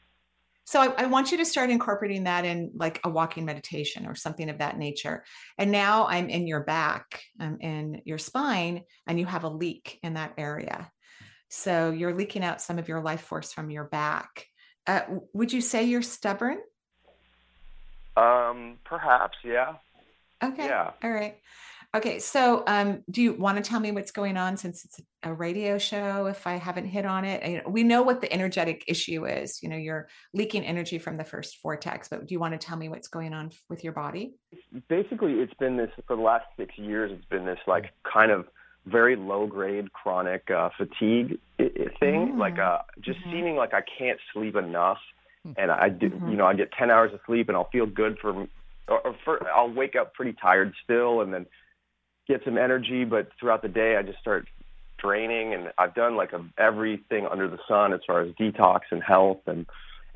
So 0.64 0.80
I, 0.80 1.04
I 1.04 1.06
want 1.06 1.30
you 1.30 1.38
to 1.38 1.44
start 1.44 1.70
incorporating 1.70 2.24
that 2.24 2.44
in 2.44 2.70
like 2.74 3.00
a 3.04 3.10
walking 3.10 3.44
meditation 3.44 4.06
or 4.06 4.14
something 4.14 4.48
of 4.48 4.58
that 4.58 4.78
nature. 4.78 5.24
And 5.58 5.70
now 5.70 6.06
I'm 6.06 6.30
in 6.30 6.46
your 6.46 6.64
back, 6.64 7.22
I'm 7.38 7.58
in 7.60 8.00
your 8.04 8.18
spine, 8.18 8.82
and 9.06 9.20
you 9.20 9.26
have 9.26 9.44
a 9.44 9.48
leak 9.48 9.98
in 10.02 10.14
that 10.14 10.34
area. 10.38 10.90
So 11.50 11.90
you're 11.90 12.14
leaking 12.14 12.42
out 12.42 12.62
some 12.62 12.78
of 12.78 12.88
your 12.88 13.00
life 13.00 13.20
force 13.20 13.52
from 13.52 13.70
your 13.70 13.84
back. 13.84 14.46
Uh, 14.86 15.02
would 15.32 15.52
you 15.52 15.60
say 15.60 15.84
you're 15.84 16.02
stubborn? 16.02 16.58
Um, 18.16 18.78
perhaps, 18.84 19.38
yeah. 19.44 19.74
Okay. 20.42 20.66
Yeah. 20.66 20.90
All 21.02 21.10
right. 21.10 21.36
Okay. 21.94 22.18
So, 22.18 22.64
um, 22.66 23.04
do 23.08 23.22
you 23.22 23.34
want 23.34 23.56
to 23.56 23.62
tell 23.62 23.78
me 23.78 23.92
what's 23.92 24.10
going 24.10 24.36
on 24.36 24.56
since 24.56 24.84
it's 24.84 25.00
a 25.22 25.32
radio 25.32 25.78
show? 25.78 26.26
If 26.26 26.44
I 26.44 26.54
haven't 26.56 26.86
hit 26.86 27.06
on 27.06 27.24
it, 27.24 27.70
we 27.70 27.84
know 27.84 28.02
what 28.02 28.20
the 28.20 28.32
energetic 28.32 28.82
issue 28.88 29.26
is. 29.26 29.62
You 29.62 29.68
know, 29.68 29.76
you're 29.76 30.08
leaking 30.32 30.64
energy 30.64 30.98
from 30.98 31.16
the 31.16 31.24
first 31.24 31.62
vortex, 31.62 32.08
but 32.08 32.26
do 32.26 32.34
you 32.34 32.40
want 32.40 32.58
to 32.58 32.66
tell 32.66 32.76
me 32.76 32.88
what's 32.88 33.06
going 33.06 33.32
on 33.32 33.52
with 33.68 33.84
your 33.84 33.92
body? 33.92 34.34
Basically, 34.88 35.34
it's 35.34 35.54
been 35.54 35.76
this 35.76 35.90
for 36.08 36.16
the 36.16 36.22
last 36.22 36.46
six 36.56 36.76
years. 36.76 37.12
It's 37.12 37.26
been 37.26 37.46
this 37.46 37.60
like 37.68 37.92
kind 38.12 38.32
of 38.32 38.46
very 38.86 39.14
low 39.14 39.46
grade 39.46 39.92
chronic 39.92 40.50
uh, 40.50 40.70
fatigue 40.76 41.38
thing, 42.00 42.32
Mm. 42.34 42.38
like 42.38 42.58
uh, 42.58 42.78
just 43.00 43.20
Mhm. 43.20 43.30
seeming 43.30 43.56
like 43.56 43.72
I 43.72 43.82
can't 43.82 44.18
sleep 44.32 44.56
enough, 44.56 44.98
and 45.56 45.70
I 45.70 45.90
do, 45.90 46.10
Mhm. 46.10 46.30
you 46.30 46.36
know, 46.36 46.46
I 46.46 46.54
get 46.54 46.72
ten 46.72 46.90
hours 46.90 47.12
of 47.14 47.20
sleep 47.24 47.48
and 47.48 47.56
I'll 47.56 47.70
feel 47.70 47.86
good 47.86 48.18
for, 48.18 48.46
or, 48.88 48.98
or 49.06 49.14
for, 49.24 49.48
I'll 49.48 49.70
wake 49.72 49.94
up 49.94 50.12
pretty 50.14 50.32
tired 50.34 50.74
still, 50.82 51.20
and 51.22 51.32
then 51.32 51.46
get 52.26 52.42
some 52.44 52.58
energy, 52.58 53.04
but 53.04 53.28
throughout 53.38 53.62
the 53.62 53.68
day 53.68 53.96
I 53.96 54.02
just 54.02 54.18
start 54.18 54.46
draining, 54.98 55.54
and 55.54 55.72
I've 55.78 55.94
done 55.94 56.16
like 56.16 56.32
a, 56.32 56.44
everything 56.58 57.26
under 57.26 57.48
the 57.48 57.58
sun 57.68 57.92
as 57.92 58.00
far 58.06 58.22
as 58.22 58.32
detox 58.40 58.80
and 58.90 59.02
health, 59.02 59.40
and 59.46 59.66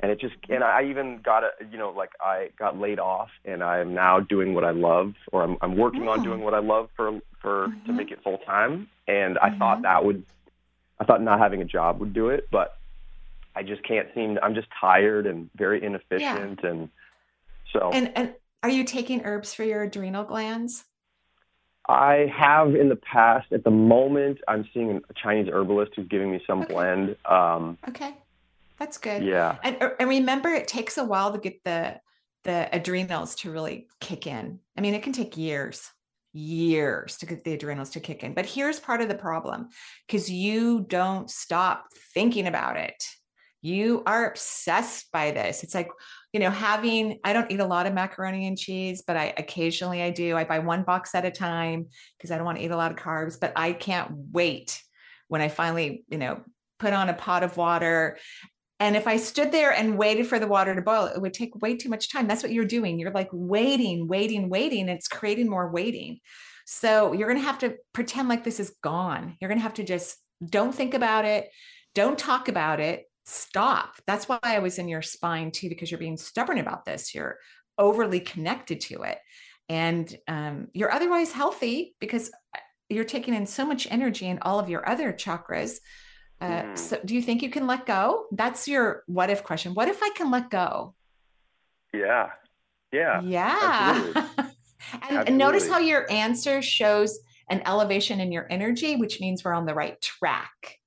and 0.01 0.11
it 0.11 0.21
just, 0.21 0.35
and 0.47 0.63
I 0.63 0.85
even 0.89 1.19
got 1.21 1.43
a, 1.43 1.49
you 1.69 1.77
know, 1.77 1.89
like 1.89 2.11
I 2.21 2.51
got 2.57 2.79
laid 2.79 2.99
off, 2.99 3.29
and 3.43 3.61
I 3.61 3.79
am 3.79 3.93
now 3.93 4.21
doing 4.21 4.53
what 4.53 4.63
I 4.63 4.71
love, 4.71 5.13
or 5.31 5.43
I'm 5.43 5.57
I'm 5.61 5.75
working 5.77 6.07
on 6.07 6.19
Mm. 6.21 6.23
doing 6.23 6.41
what 6.41 6.53
I 6.53 6.59
love 6.59 6.89
for 6.95 7.19
for 7.41 7.67
to 7.85 7.91
Mhm. 7.91 7.95
make 7.95 8.11
it 8.11 8.23
full 8.23 8.37
time, 8.39 8.89
and 9.07 9.37
I 9.39 9.49
Mhm. 9.49 9.57
thought 9.59 9.81
that 9.83 10.03
would, 10.05 10.23
I 10.99 11.03
thought 11.05 11.21
not 11.21 11.39
having 11.39 11.61
a 11.61 11.65
job 11.65 11.99
would 11.99 12.13
do 12.13 12.29
it, 12.29 12.47
but 12.49 12.77
I 13.55 13.63
just 13.63 13.83
can't 13.83 14.07
seem. 14.15 14.39
I'm 14.41 14.55
just 14.55 14.69
tired 14.79 15.25
and 15.27 15.49
very 15.55 15.83
inefficient, 15.83 16.63
and 16.63 16.89
so 17.73 17.91
And 17.93 18.11
and 18.17 18.35
are 18.63 18.69
you 18.69 18.83
taking 18.85 19.23
herbs 19.25 19.53
for 19.53 19.63
your 19.63 19.83
adrenal 19.83 20.23
glands? 20.23 20.85
I 21.89 22.31
have 22.37 22.75
in 22.75 22.87
the 22.87 22.95
past. 22.95 23.51
At 23.51 23.63
the 23.63 23.71
moment, 23.71 24.37
I'm 24.47 24.63
seeing 24.73 25.01
a 25.09 25.13
Chinese 25.21 25.49
herbalist 25.51 25.93
who's 25.95 26.07
giving 26.07 26.31
me 26.31 26.39
some 26.45 26.61
Okay. 26.61 26.73
blend. 26.73 27.17
Um, 27.25 27.77
Okay, 27.87 28.15
that's 28.77 28.97
good. 28.99 29.23
yeah, 29.23 29.57
And, 29.63 29.81
uh, 29.81 29.89
and 29.99 30.07
remember, 30.07 30.49
it 30.49 30.67
takes 30.67 30.97
a 30.97 31.03
while 31.03 31.33
to 31.33 31.39
get 31.39 31.63
the 31.63 31.99
the 32.45 32.69
adrenals 32.71 33.35
to 33.35 33.51
really 33.51 33.87
kick 33.99 34.25
in. 34.25 34.59
I 34.77 34.81
mean, 34.81 34.93
it 34.93 35.03
can 35.03 35.11
take 35.11 35.35
years, 35.35 35.91
years 36.31 37.17
to 37.17 37.25
get 37.25 37.43
the 37.43 37.53
adrenals 37.53 37.89
to 37.91 37.99
kick 37.99 38.23
in. 38.23 38.33
But 38.33 38.45
here's 38.45 38.79
part 38.79 39.01
of 39.01 39.09
the 39.09 39.15
problem 39.15 39.67
because 40.07 40.31
you 40.31 40.85
don't 40.87 41.29
stop 41.29 41.87
thinking 42.13 42.47
about 42.47 42.77
it. 42.77 43.03
You 43.61 44.03
are 44.05 44.29
obsessed 44.29 45.11
by 45.11 45.31
this. 45.31 45.63
It's 45.63 45.75
like, 45.75 45.89
you 46.33 46.39
know, 46.39 46.51
having, 46.51 47.19
I 47.23 47.33
don't 47.33 47.51
eat 47.51 47.59
a 47.59 47.65
lot 47.65 47.85
of 47.85 47.93
macaroni 47.93 48.47
and 48.47 48.57
cheese, 48.57 49.03
but 49.05 49.17
I 49.17 49.33
occasionally 49.37 50.01
I 50.01 50.11
do. 50.11 50.37
I 50.37 50.43
buy 50.43 50.59
one 50.59 50.83
box 50.83 51.15
at 51.15 51.25
a 51.25 51.31
time 51.31 51.87
because 52.17 52.31
I 52.31 52.37
don't 52.37 52.45
want 52.45 52.59
to 52.59 52.63
eat 52.63 52.71
a 52.71 52.77
lot 52.77 52.91
of 52.91 52.97
carbs, 52.97 53.39
but 53.39 53.53
I 53.55 53.73
can't 53.73 54.11
wait 54.31 54.81
when 55.27 55.41
I 55.41 55.47
finally, 55.47 56.03
you 56.09 56.17
know, 56.17 56.41
put 56.77 56.93
on 56.93 57.09
a 57.09 57.13
pot 57.13 57.43
of 57.43 57.57
water 57.57 58.17
and 58.79 58.95
if 58.95 59.07
I 59.07 59.17
stood 59.17 59.51
there 59.51 59.73
and 59.73 59.97
waited 59.97 60.25
for 60.27 60.39
the 60.39 60.47
water 60.47 60.73
to 60.73 60.81
boil, 60.81 61.07
it 61.07 61.21
would 61.21 61.33
take 61.33 61.61
way 61.61 61.75
too 61.75 61.89
much 61.89 62.11
time. 62.11 62.27
That's 62.27 62.41
what 62.41 62.53
you're 62.53 62.63
doing. 62.63 62.97
You're 62.97 63.11
like 63.11 63.29
waiting, 63.33 64.07
waiting, 64.07 64.49
waiting. 64.49 64.87
It's 64.87 65.09
creating 65.09 65.49
more 65.49 65.69
waiting. 65.69 66.19
So 66.65 67.11
you're 67.11 67.27
going 67.27 67.41
to 67.41 67.45
have 67.45 67.59
to 67.59 67.75
pretend 67.93 68.29
like 68.29 68.43
this 68.43 68.59
is 68.59 68.75
gone. 68.81 69.35
You're 69.39 69.49
going 69.49 69.57
to 69.57 69.63
have 69.63 69.73
to 69.75 69.83
just 69.83 70.15
don't 70.45 70.73
think 70.73 70.93
about 70.93 71.25
it. 71.25 71.49
Don't 71.93 72.17
talk 72.17 72.47
about 72.47 72.79
it. 72.79 73.08
Stop. 73.29 73.95
That's 74.07 74.27
why 74.27 74.39
I 74.43 74.59
was 74.59 74.79
in 74.79 74.87
your 74.87 75.01
spine 75.01 75.51
too, 75.51 75.69
because 75.69 75.91
you're 75.91 75.99
being 75.99 76.17
stubborn 76.17 76.57
about 76.57 76.85
this. 76.85 77.13
You're 77.13 77.37
overly 77.77 78.19
connected 78.19 78.81
to 78.81 79.03
it. 79.03 79.19
And 79.69 80.13
um, 80.27 80.67
you're 80.73 80.91
otherwise 80.91 81.31
healthy 81.31 81.95
because 81.99 82.31
uh, 82.55 82.59
you're 82.89 83.03
taking 83.03 83.35
in 83.35 83.45
so 83.45 83.65
much 83.65 83.87
energy 83.91 84.25
in 84.27 84.39
all 84.41 84.59
of 84.59 84.69
your 84.69 84.87
other 84.89 85.13
chakras. 85.13 85.77
Uh, 86.41 86.63
Mhm. 86.63 86.77
So, 86.77 86.99
do 87.05 87.13
you 87.13 87.21
think 87.21 87.43
you 87.43 87.49
can 87.49 87.67
let 87.67 87.85
go? 87.85 88.25
That's 88.31 88.67
your 88.67 89.03
what 89.05 89.29
if 89.29 89.43
question. 89.43 89.73
What 89.73 89.89
if 89.89 90.01
I 90.01 90.09
can 90.15 90.31
let 90.31 90.49
go? 90.49 90.95
yeah, 91.93 92.29
yeah. 92.91 93.21
Yeah. 93.21 94.13
and, 95.09 95.27
and 95.27 95.37
notice 95.37 95.67
how 95.67 95.79
your 95.79 96.09
answer 96.11 96.61
shows 96.61 97.19
an 97.49 97.61
elevation 97.65 98.19
in 98.19 98.31
your 98.31 98.47
energy, 98.49 98.95
which 98.95 99.19
means 99.19 99.43
we're 99.43 99.53
on 99.53 99.65
the 99.65 99.73
right 99.73 99.99
track. 100.01 100.78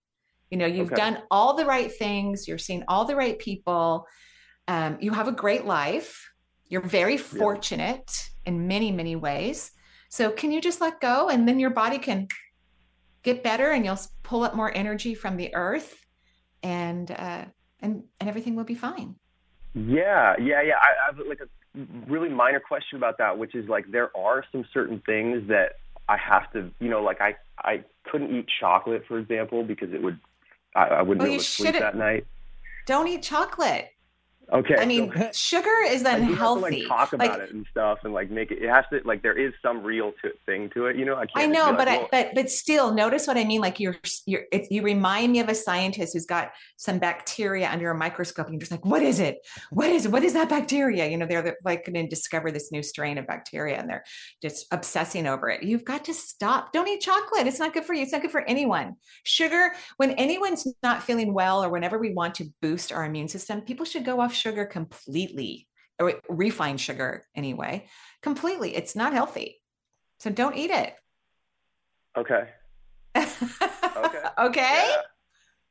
You 0.52 0.58
know, 0.58 0.66
you've 0.66 0.92
Okay. 0.92 0.96
done 1.04 1.16
all 1.30 1.54
the 1.54 1.66
right 1.66 1.90
things, 1.90 2.46
you're 2.46 2.58
seeing 2.58 2.84
all 2.86 3.04
the 3.04 3.16
right 3.16 3.38
people. 3.38 4.06
Um, 4.68 4.98
you 5.00 5.12
have 5.12 5.26
a 5.26 5.32
great 5.32 5.64
life. 5.64 6.10
You're 6.68 6.88
very 7.00 7.16
fortunate 7.16 8.08
in 8.46 8.68
many, 8.68 8.92
many 8.92 9.16
ways. 9.16 9.72
So, 10.10 10.30
can 10.30 10.52
you 10.52 10.60
just 10.60 10.80
let 10.80 11.00
go 11.00 11.30
and 11.30 11.48
then 11.48 11.58
your 11.58 11.70
body 11.70 11.98
can 11.98 12.28
get 13.22 13.42
better 13.42 13.70
and 13.70 13.84
you'll 13.84 13.98
pull 14.22 14.42
up 14.42 14.54
more 14.54 14.74
energy 14.76 15.14
from 15.14 15.36
the 15.36 15.54
earth 15.54 16.04
and 16.62 17.10
uh, 17.10 17.44
and 17.80 18.04
and 18.20 18.28
everything 18.28 18.54
will 18.54 18.64
be 18.64 18.74
fine. 18.74 19.16
Yeah, 19.74 20.34
yeah, 20.38 20.62
yeah. 20.62 20.74
I, 20.80 20.88
I 20.88 21.06
have 21.06 21.26
like 21.26 21.40
a 21.40 21.48
really 22.08 22.28
minor 22.28 22.60
question 22.60 22.98
about 22.98 23.18
that, 23.18 23.38
which 23.38 23.54
is 23.54 23.68
like 23.68 23.90
there 23.90 24.14
are 24.16 24.44
some 24.52 24.64
certain 24.72 25.02
things 25.06 25.48
that 25.48 25.72
I 26.08 26.16
have 26.18 26.52
to, 26.52 26.70
you 26.80 26.90
know, 26.90 27.02
like 27.02 27.20
I 27.20 27.36
I 27.58 27.84
couldn't 28.04 28.34
eat 28.34 28.46
chocolate, 28.60 29.04
for 29.08 29.18
example, 29.18 29.64
because 29.64 29.92
it 29.92 30.02
would 30.02 30.18
I, 30.74 30.85
I 30.85 31.02
wouldn't 31.02 31.18
Well, 31.20 31.28
be 31.28 31.35
able 31.35 31.42
to 31.42 31.48
sleep 31.48 31.78
that 31.78 31.96
night. 31.96 32.26
Don't 32.87 33.06
eat 33.08 33.22
chocolate. 33.22 33.90
Okay. 34.52 34.76
I 34.76 34.85
mean, 34.85 35.12
so- 35.16 35.31
sugar 35.33 35.70
is 35.87 36.05
I 36.05 36.16
do 36.16 36.20
have 36.20 36.26
to, 36.26 36.33
unhealthy. 36.33 36.81
like 36.81 36.88
talk 36.88 37.12
about 37.12 37.38
Like, 37.38 37.48
it 37.48 37.55
and 37.55 37.66
stuff, 37.70 37.98
and 38.05 38.12
like 38.12 38.31
make 38.31 38.50
it. 38.50 38.62
It 38.62 38.68
has 38.68 38.85
to 38.92 39.00
like 39.05 39.22
there 39.22 39.38
is 39.38 39.52
some 39.62 39.83
real 39.83 40.12
to, 40.22 40.31
thing 40.46 40.70
to 40.74 40.87
it. 40.87 40.96
You 40.96 41.05
know, 41.05 41.16
I 41.16 41.26
can't. 41.26 41.37
I 41.37 41.46
know, 41.46 41.72
but 41.72 41.88
I, 41.88 42.07
but 42.11 42.35
but 42.35 42.50
still, 42.50 42.92
notice 42.92 43.26
what 43.26 43.37
I 43.37 43.44
mean. 43.44 43.61
Like 43.61 43.81
you're 43.81 43.96
you're 44.26 44.42
it, 44.52 44.70
you 44.70 44.83
remind 44.83 45.33
me 45.33 45.40
of 45.40 45.48
a 45.48 45.55
scientist 45.55 46.12
who's 46.12 46.26
got 46.26 46.52
some 46.76 46.98
bacteria 46.98 47.70
under 47.70 47.90
a 47.90 47.96
microscope, 47.96 48.46
and 48.46 48.55
you're 48.55 48.61
just 48.61 48.72
like, 48.72 48.85
what 48.85 49.02
is 49.02 49.20
it? 49.20 49.38
What 49.70 49.90
is 49.90 50.07
it? 50.07 50.12
What 50.12 50.24
is 50.24 50.35
that 50.35 50.48
bacteria? 50.48 51.09
You 51.09 51.16
know, 51.16 51.26
they're, 51.26 51.42
they're 51.42 51.59
like 51.64 51.87
going 51.87 51.94
to 51.94 52.07
discover 52.07 52.50
this 52.50 52.70
new 52.72 52.83
strain 52.83 53.18
of 53.18 53.26
bacteria, 53.26 53.78
and 53.78 53.88
they're 53.88 54.05
just 54.42 54.66
obsessing 54.70 55.26
over 55.26 55.48
it. 55.48 55.62
You've 55.62 55.85
got 55.85 56.05
to 56.07 56.14
stop. 56.14 56.72
Don't 56.72 56.88
eat 56.88 57.00
chocolate. 57.00 57.46
It's 57.46 57.59
not 57.59 57.72
good 57.72 57.85
for 57.85 57.94
you. 57.94 58.02
It's 58.02 58.12
not 58.12 58.22
good 58.22 58.31
for 58.33 58.42
anyone. 58.42 58.96
Sugar. 59.24 59.72
When 59.96 60.11
anyone's 60.12 60.66
not 60.83 61.02
feeling 61.02 61.33
well, 61.33 61.64
or 61.64 61.70
whenever 61.70 61.98
we 61.98 62.12
want 62.12 62.35
to 62.37 62.46
boost 62.61 62.92
our 62.92 63.05
immune 63.05 63.28
system, 63.28 63.62
people 63.62 63.87
should 63.87 64.05
go 64.05 64.20
off 64.20 64.33
sugar 64.42 64.64
completely, 64.64 65.68
or 65.98 66.20
refined 66.28 66.81
sugar 66.81 67.24
anyway, 67.35 67.87
completely. 68.22 68.74
It's 68.74 68.96
not 68.96 69.12
healthy. 69.12 69.61
So 70.18 70.31
don't 70.31 70.57
eat 70.57 70.70
it. 70.70 70.94
okay. 72.16 72.48
okay. 73.16 74.22
okay. 74.38 74.94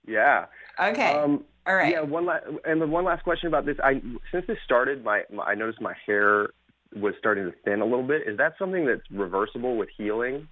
Yeah. 0.08 0.46
Okay. 0.80 1.14
Um, 1.14 1.44
All 1.68 1.76
right. 1.76 1.94
Yeah. 1.94 2.02
One 2.02 2.26
last 2.26 2.46
and 2.66 2.82
the 2.82 2.88
one 2.88 3.06
last 3.06 3.24
question 3.24 3.48
about 3.48 3.66
this. 3.66 3.78
I 3.84 4.02
since 4.32 4.46
this 4.48 4.58
started, 4.66 5.04
my, 5.04 5.24
my 5.32 5.44
I 5.44 5.56
noticed 5.56 5.82
my 5.82 5.94
hair 6.06 6.50
was 6.96 7.14
starting 7.20 7.46
to 7.46 7.54
thin 7.64 7.82
a 7.82 7.86
little 7.86 8.06
bit. 8.06 8.28
Is 8.28 8.38
that 8.38 8.54
something 8.58 8.86
that's 8.86 9.02
reversible 9.12 9.78
with 9.78 9.90
healing? 9.98 10.48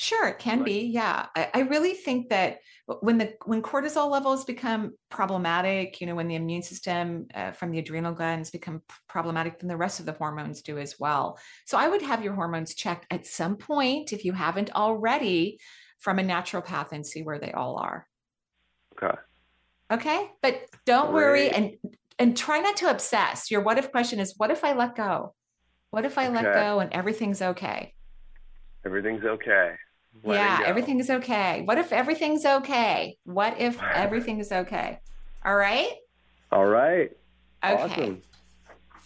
Sure, 0.00 0.28
it 0.28 0.38
can 0.38 0.58
Right. 0.58 0.64
be. 0.66 0.86
Yeah. 0.86 1.26
I, 1.34 1.50
I 1.52 1.60
really 1.62 1.92
think 1.92 2.28
that 2.28 2.58
when 3.00 3.18
the 3.18 3.34
when 3.46 3.62
cortisol 3.62 4.08
levels 4.08 4.44
become 4.44 4.92
problematic, 5.10 6.00
you 6.00 6.06
know, 6.06 6.14
when 6.14 6.28
the 6.28 6.36
immune 6.36 6.62
system 6.62 7.26
uh, 7.34 7.50
from 7.50 7.72
the 7.72 7.80
adrenal 7.80 8.14
glands 8.14 8.52
become 8.52 8.80
problematic, 9.08 9.58
then 9.58 9.66
the 9.66 9.76
rest 9.76 9.98
of 9.98 10.06
the 10.06 10.12
hormones 10.12 10.62
do 10.62 10.78
as 10.78 11.00
well. 11.00 11.36
So 11.66 11.76
I 11.76 11.88
would 11.88 12.02
have 12.02 12.22
your 12.22 12.34
hormones 12.34 12.76
checked 12.76 13.06
at 13.10 13.26
some 13.26 13.56
point 13.56 14.12
if 14.12 14.24
you 14.24 14.32
haven't 14.32 14.70
already 14.72 15.58
from 15.98 16.20
a 16.20 16.22
naturopath 16.22 16.92
and 16.92 17.04
see 17.04 17.22
where 17.22 17.40
they 17.40 17.50
all 17.50 17.76
are. 17.76 18.06
Okay. 18.96 19.18
Okay. 19.90 20.30
But 20.42 20.62
don't 20.86 21.12
worry 21.12 21.50
and 21.50 21.72
and 22.20 22.36
try 22.36 22.60
not 22.60 22.76
to 22.76 22.90
obsess. 22.90 23.50
Your 23.50 23.62
what 23.62 23.78
if 23.78 23.90
question 23.90 24.20
is 24.20 24.34
what 24.36 24.52
if 24.52 24.62
I 24.62 24.74
let 24.74 24.94
go? 24.94 25.34
What 25.90 26.04
if 26.04 26.18
I 26.18 26.28
let 26.28 26.54
go 26.54 26.78
and 26.78 26.92
everything's 26.92 27.42
okay? 27.42 27.94
Everything's 28.86 29.24
okay. 29.24 29.74
Letting 30.24 30.44
yeah, 30.44 30.58
go. 30.58 30.64
everything 30.64 31.00
is 31.00 31.10
okay. 31.10 31.62
What 31.64 31.78
if 31.78 31.92
everything's 31.92 32.44
okay? 32.44 33.16
What 33.24 33.58
if 33.60 33.80
everything 33.82 34.40
is 34.40 34.52
okay? 34.52 35.00
All 35.44 35.56
right. 35.56 35.90
All 36.52 36.66
right. 36.66 37.10
Okay. 37.64 37.74
Awesome. 37.82 38.22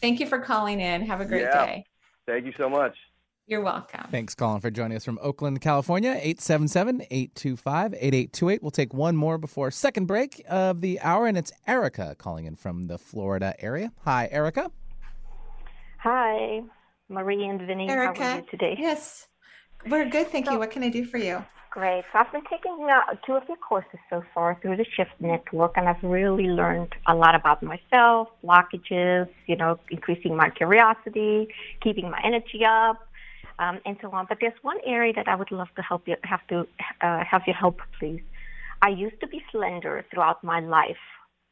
Thank 0.00 0.20
you 0.20 0.26
for 0.26 0.38
calling 0.40 0.80
in. 0.80 1.02
Have 1.06 1.20
a 1.20 1.24
great 1.24 1.42
Yeah. 1.42 1.66
day. 1.66 1.84
Thank 2.26 2.44
you 2.46 2.52
so 2.56 2.68
much. 2.68 2.96
You're 3.46 3.60
welcome. 3.60 4.06
Thanks, 4.10 4.34
Colin, 4.34 4.60
for 4.60 4.70
joining 4.70 4.96
us 4.96 5.04
from 5.04 5.18
Oakland, 5.20 5.60
California. 5.60 6.14
877-825-8828. 6.22 8.62
We'll 8.62 8.70
take 8.70 8.94
one 8.94 9.16
more 9.16 9.36
before 9.38 9.70
second 9.70 10.06
break 10.06 10.42
of 10.48 10.80
the 10.80 11.00
hour, 11.00 11.26
and 11.26 11.36
it's 11.36 11.52
Erica 11.66 12.14
calling 12.16 12.46
in 12.46 12.54
from 12.56 12.86
the 12.86 12.98
Florida 12.98 13.54
area. 13.58 13.92
Hi, 14.04 14.28
Erica. 14.30 14.70
Hi, 15.98 16.62
Marie 17.08 17.44
and 17.46 17.60
Vinny. 17.60 17.88
How 17.88 17.94
are 17.94 18.02
Erica. 18.04 18.42
you 18.44 18.50
today? 18.50 18.76
Yes. 18.78 19.28
We're 19.88 20.08
good. 20.08 20.28
Thank 20.28 20.50
you. 20.50 20.58
What 20.58 20.70
can 20.70 20.82
I 20.82 20.88
do 20.88 21.04
for 21.04 21.18
you? 21.18 21.44
Great. 21.70 22.04
So 22.12 22.18
I've 22.18 22.30
been 22.30 22.44
taking 22.50 22.86
uh, 22.90 23.14
two 23.26 23.32
of 23.32 23.44
your 23.48 23.56
courses 23.56 23.98
so 24.10 24.22
far 24.34 24.58
through 24.60 24.76
the 24.76 24.84
Shift 24.94 25.12
Network, 25.20 25.72
and 25.76 25.88
I've 25.88 26.02
really 26.02 26.44
learned 26.44 26.94
a 27.06 27.14
lot 27.14 27.34
about 27.34 27.62
myself, 27.62 28.28
blockages, 28.44 29.28
you 29.46 29.56
know, 29.56 29.78
increasing 29.90 30.36
my 30.36 30.50
curiosity, 30.50 31.48
keeping 31.82 32.10
my 32.10 32.20
energy 32.22 32.62
up, 32.68 33.08
um, 33.58 33.80
and 33.86 33.96
so 34.02 34.10
on. 34.10 34.26
But 34.28 34.38
there's 34.40 34.58
one 34.60 34.78
area 34.84 35.14
that 35.14 35.28
I 35.28 35.34
would 35.34 35.50
love 35.50 35.68
to 35.76 35.82
help 35.82 36.06
you 36.06 36.16
have 36.24 36.46
to 36.48 36.66
uh, 37.00 37.24
have 37.24 37.42
your 37.46 37.56
help, 37.56 37.80
please. 37.98 38.20
I 38.82 38.88
used 38.88 39.18
to 39.20 39.26
be 39.26 39.42
slender 39.50 40.04
throughout 40.10 40.44
my 40.44 40.60
life, 40.60 41.04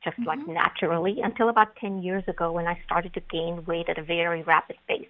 just 0.05 0.19
like 0.27 0.47
naturally, 0.47 1.17
until 1.23 1.49
about 1.49 1.77
10 1.77 2.03
years 2.03 2.25
ago 2.29 2.53
when 2.53 2.67
I 2.67 2.79
started 2.85 3.15
to 3.15 3.21
gain 3.31 3.65
weight 3.65 3.89
at 3.89 3.97
a 3.97 4.03
very 4.03 4.43
rapid 4.43 4.77
pace. 4.87 5.09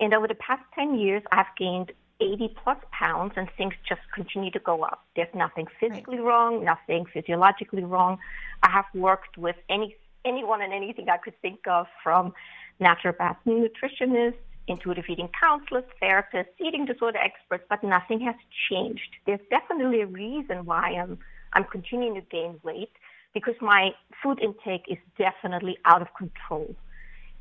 And 0.00 0.12
over 0.12 0.28
the 0.28 0.34
past 0.34 0.62
10 0.74 0.98
years, 0.98 1.22
I've 1.32 1.46
gained 1.56 1.92
80 2.20 2.54
plus 2.62 2.78
pounds 2.90 3.32
and 3.36 3.48
things 3.56 3.74
just 3.88 4.00
continue 4.12 4.50
to 4.50 4.58
go 4.58 4.82
up. 4.82 5.04
There's 5.14 5.32
nothing 5.34 5.66
physically 5.80 6.18
wrong, 6.18 6.64
nothing 6.64 7.06
physiologically 7.12 7.84
wrong. 7.84 8.18
I 8.62 8.70
have 8.70 8.86
worked 8.94 9.38
with 9.38 9.56
any 9.68 9.96
anyone 10.24 10.60
and 10.60 10.72
anything 10.72 11.08
I 11.08 11.16
could 11.16 11.40
think 11.40 11.60
of 11.66 11.86
from 12.02 12.34
naturopaths, 12.80 13.38
nutritionists, 13.46 14.34
intuitive 14.66 15.04
eating 15.08 15.28
counselors, 15.40 15.84
therapists, 16.02 16.48
eating 16.60 16.84
disorder 16.84 17.18
experts, 17.18 17.64
but 17.70 17.82
nothing 17.82 18.20
has 18.20 18.34
changed. 18.68 19.16
There's 19.26 19.40
definitely 19.50 20.02
a 20.02 20.06
reason 20.06 20.64
why 20.64 20.94
I'm 21.00 21.18
I'm 21.52 21.64
continuing 21.64 22.14
to 22.14 22.20
gain 22.20 22.60
weight 22.62 22.92
because 23.32 23.54
my 23.60 23.90
food 24.22 24.40
intake 24.40 24.84
is 24.88 24.98
definitely 25.16 25.78
out 25.84 26.02
of 26.02 26.08
control. 26.14 26.74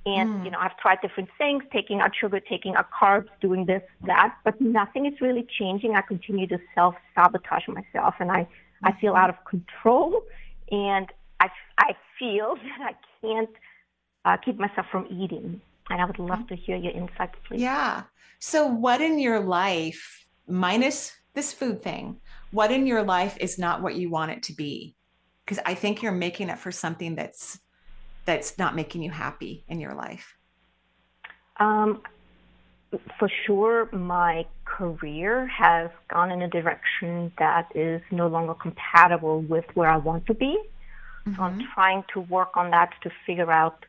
And, 0.07 0.45
you 0.45 0.51
know, 0.51 0.57
I've 0.59 0.77
tried 0.77 1.01
different 1.01 1.29
things, 1.37 1.63
taking 1.73 1.99
out 1.99 2.11
sugar, 2.15 2.39
taking 2.39 2.75
out 2.75 2.87
carbs, 2.91 3.27
doing 3.41 3.65
this, 3.65 3.81
that, 4.05 4.37
but 4.45 4.59
nothing 4.61 5.05
is 5.05 5.19
really 5.19 5.45
changing. 5.59 5.95
I 5.95 6.01
continue 6.01 6.47
to 6.47 6.57
self 6.73 6.95
sabotage 7.13 7.67
myself 7.67 8.15
and 8.19 8.31
I, 8.31 8.47
I 8.83 8.93
feel 9.01 9.15
out 9.15 9.29
of 9.29 9.35
control 9.43 10.23
and 10.71 11.11
I, 11.41 11.49
I 11.77 11.93
feel 12.17 12.55
that 12.79 12.93
I 12.93 12.95
can't 13.21 13.49
uh, 14.23 14.37
keep 14.37 14.57
myself 14.57 14.87
from 14.89 15.07
eating. 15.09 15.59
And 15.89 16.01
I 16.01 16.05
would 16.05 16.19
love 16.19 16.47
to 16.47 16.55
hear 16.55 16.77
your 16.77 16.93
insights, 16.93 17.35
please. 17.45 17.61
Yeah. 17.61 18.03
So, 18.39 18.65
what 18.65 19.01
in 19.01 19.19
your 19.19 19.39
life, 19.41 20.25
minus 20.47 21.13
this 21.33 21.51
food 21.51 21.81
thing, 21.81 22.19
what 22.51 22.71
in 22.71 22.87
your 22.87 23.03
life 23.03 23.37
is 23.39 23.57
not 23.57 23.81
what 23.81 23.95
you 23.95 24.09
want 24.09 24.31
it 24.31 24.43
to 24.43 24.53
be? 24.53 24.95
Because 25.45 25.59
I 25.65 25.73
think 25.73 26.01
you're 26.01 26.11
making 26.11 26.49
it 26.49 26.59
for 26.59 26.71
something 26.71 27.15
that's 27.15 27.59
that's 28.27 28.57
not 28.59 28.75
making 28.75 29.01
you 29.01 29.09
happy 29.09 29.63
in 29.67 29.79
your 29.79 29.95
life. 29.95 30.35
Um, 31.65 32.01
for 33.17 33.29
sure, 33.45 33.89
my 33.91 34.45
career 34.65 35.47
has 35.47 35.89
gone 36.09 36.29
in 36.31 36.41
a 36.43 36.47
direction 36.47 37.31
that 37.39 37.65
is 37.73 38.01
no 38.11 38.27
longer 38.27 38.53
compatible 38.53 39.41
with 39.41 39.65
where 39.73 39.89
I 39.89 39.97
want 39.97 40.27
to 40.27 40.35
be. 40.35 40.53
So 41.35 41.41
I'm 41.43 41.59
trying 41.73 42.03
to 42.13 42.21
work 42.21 42.55
on 42.55 42.71
that 42.71 42.93
to 43.03 43.11
figure 43.25 43.51
out 43.51 43.85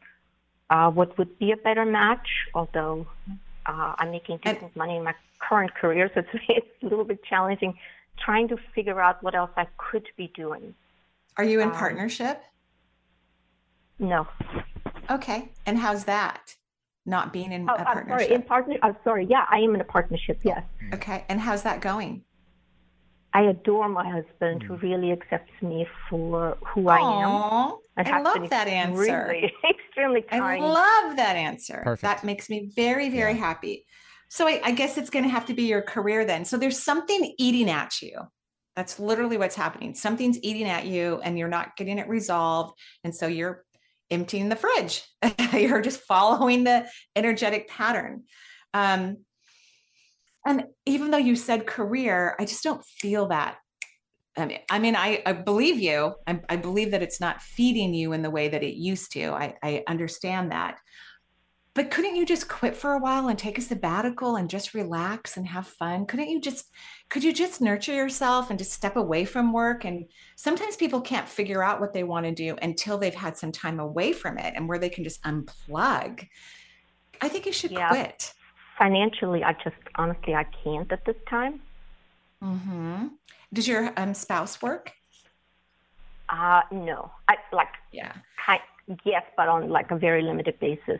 uh, 0.71 0.91
what 0.91 1.17
would 1.19 1.39
be 1.39 1.53
a 1.53 1.57
better 1.57 1.85
match, 1.85 2.29
although 2.53 3.07
uh, 3.67 3.95
I'm 3.99 4.11
making 4.11 4.39
decent 4.39 4.75
money 4.75 4.97
in 4.97 5.05
my 5.05 5.15
current 5.39 5.73
career, 5.75 6.11
so 6.15 6.21
it's, 6.33 6.45
it's 6.49 6.83
a 6.83 6.87
little 6.87 7.05
bit 7.05 7.23
challenging 7.23 7.79
trying 8.19 8.49
to 8.49 8.57
figure 8.75 9.01
out 9.01 9.23
what 9.23 9.35
else 9.37 9.53
I 9.57 9.67
could 9.77 10.07
be 10.17 10.33
doing. 10.35 10.75
Are 11.37 11.45
you 11.45 11.61
in 11.61 11.69
Um, 11.69 11.75
partnership? 11.75 12.43
No. 13.99 14.27
Okay. 15.11 15.51
And 15.67 15.79
how's 15.79 16.05
that? 16.05 16.55
Not 17.07 17.33
being 17.33 17.53
in 17.53 17.69
Oh, 17.69 17.75
a 17.75 17.79
I'm 17.79 17.85
partnership. 17.85 18.29
sorry. 18.29 18.35
In 18.35 18.43
partner. 18.43 18.77
I'm 18.83 18.97
sorry. 19.03 19.27
Yeah, 19.29 19.45
I 19.51 19.59
am 19.59 19.75
in 19.75 19.81
a 19.81 19.85
partnership. 19.85 20.41
Yes. 20.45 20.63
Mm. 20.85 20.95
Okay. 20.95 21.25
And 21.29 21.41
how's 21.41 21.63
that 21.63 21.81
going? 21.81 22.25
I 23.35 23.43
adore 23.43 23.89
my 23.89 24.09
husband, 24.09 24.63
who 24.63 24.75
mm. 24.75 24.83
really 24.83 25.13
accepts 25.13 25.53
me 25.63 25.87
for 26.09 26.57
who 26.67 26.89
I 26.89 26.99
am. 26.99 27.29
Aw, 27.31 27.77
and 27.97 28.09
I 28.09 28.21
love 28.21 28.35
been 28.35 28.49
that 28.49 28.69
answer. 28.69 29.31
Extremely, 29.31 29.53
extremely 29.71 30.25
I 30.31 30.39
kind. 30.39 30.65
love 30.65 31.17
that 31.17 31.37
answer. 31.37 31.81
Perfect. 31.85 32.03
That 32.03 32.25
makes 32.25 32.49
me 32.49 32.71
very, 32.75 33.11
very 33.11 33.35
happy. 33.35 33.85
So 34.29 34.47
I, 34.47 34.61
I 34.65 34.73
guess 34.73 34.99
it's 34.99 35.11
going 35.11 35.25
to 35.25 35.31
have 35.31 35.47
to 35.47 35.55
be 35.55 35.65
your 35.65 35.83
career 35.83 36.25
then. 36.25 36.45
So 36.45 36.57
there's 36.57 36.83
something 36.83 37.35
eating 37.39 37.71
at 37.71 38.01
you. 38.03 38.19
That's 38.77 39.01
literally 39.01 39.39
what's 39.39 39.57
happening. 39.57 39.95
Something's 39.95 40.39
eating 40.43 40.69
at 40.69 40.87
you 40.87 41.21
and 41.25 41.39
you're 41.39 41.49
not 41.49 41.77
getting 41.77 41.99
it 41.99 42.09
resolved. 42.09 42.79
And 43.03 43.15
so 43.15 43.27
you're 43.27 43.65
emptying 44.11 44.49
the 44.49 44.57
fridge. 44.57 45.05
you're 45.53 45.81
just 45.81 46.01
following 46.01 46.65
the 46.65 46.87
energetic 47.17 47.69
pattern. 47.69 48.25
Um, 48.75 49.19
and 50.47 50.65
even 50.87 51.11
though 51.11 51.19
you 51.19 51.37
said 51.37 51.67
career, 51.67 52.37
I 52.39 52.45
just 52.45 52.65
don't 52.65 52.85
feel 52.85 53.29
that. 53.29 53.59
I 54.37 54.47
mean, 54.47 54.59
I 54.71 54.79
mean, 54.79 54.97
I, 54.97 55.23
I 55.27 55.33
believe 55.33 55.81
you. 55.81 56.15
I, 56.27 56.41
I 56.49 56.57
believe 56.57 56.93
that 56.93 57.03
it's 57.03 57.21
not 57.21 57.43
feeding 57.43 57.93
you 57.93 58.13
in 58.13 58.23
the 58.23 58.31
way 58.31 58.49
that 58.49 58.63
it 58.63 58.75
used 58.75 59.13
to. 59.13 59.31
I, 59.31 59.55
I 59.63 59.83
understand 59.89 60.53
that. 60.53 60.79
But 61.79 61.93
couldn't 61.93 62.17
you 62.17 62.27
just 62.27 62.49
quit 62.49 62.75
for 62.75 62.95
a 62.95 62.99
while 62.99 63.29
and 63.29 63.39
take 63.39 63.57
a 63.57 63.61
sabbatical 63.61 64.35
and 64.35 64.51
just 64.51 64.75
relax 64.75 65.37
and 65.37 65.47
have 65.47 65.69
fun? 65.69 66.07
Couldn't 66.07 66.29
you 66.29 66.41
just, 66.41 66.73
could 67.09 67.23
you 67.23 67.33
just 67.33 67.61
nurture 67.61 67.95
yourself 67.95 68.51
and 68.51 68.59
just 68.59 68.73
step 68.73 68.97
away 68.97 69.25
from 69.25 69.53
work? 69.53 69.85
And 69.85 70.07
sometimes 70.35 70.75
people 70.75 71.01
can't 71.01 71.29
figure 71.29 71.63
out 71.63 71.81
what 71.81 71.93
they 71.93 72.03
want 72.03 72.27
to 72.27 72.35
do 72.35 72.57
until 72.63 72.99
they've 72.99 73.15
had 73.15 73.37
some 73.37 73.53
time 73.53 73.79
away 73.79 74.13
from 74.13 74.39
it 74.39 74.55
and 74.57 74.69
where 74.69 74.81
they 74.81 74.89
can 74.89 75.05
just 75.05 75.23
unplug. 75.23 76.27
I 77.21 77.29
think 77.29 77.47
you 77.47 77.53
should 77.53 77.71
Yeah. 77.71 77.91
quit. 77.91 78.35
Financially, 78.77 79.45
I 79.45 79.53
just 79.53 79.77
honestly 79.95 80.35
I 80.35 80.47
can't 80.65 80.91
at 80.91 81.05
this 81.05 81.15
time. 81.31 81.61
Mm-hmm. 82.43 83.07
Does 83.53 83.69
your 83.69 83.93
um, 83.97 84.15
spouse 84.15 84.61
work? 84.61 84.91
Uh, 86.29 86.63
no, 86.73 87.13
I 87.29 87.37
like 87.53 87.69
Yeah. 87.93 88.15
kind, 88.45 88.63
yes, 89.05 89.23
but 89.37 89.47
on 89.47 89.69
like 89.69 89.93
a 89.93 89.97
very 89.97 90.23
limited 90.23 90.59
basis. 90.59 90.99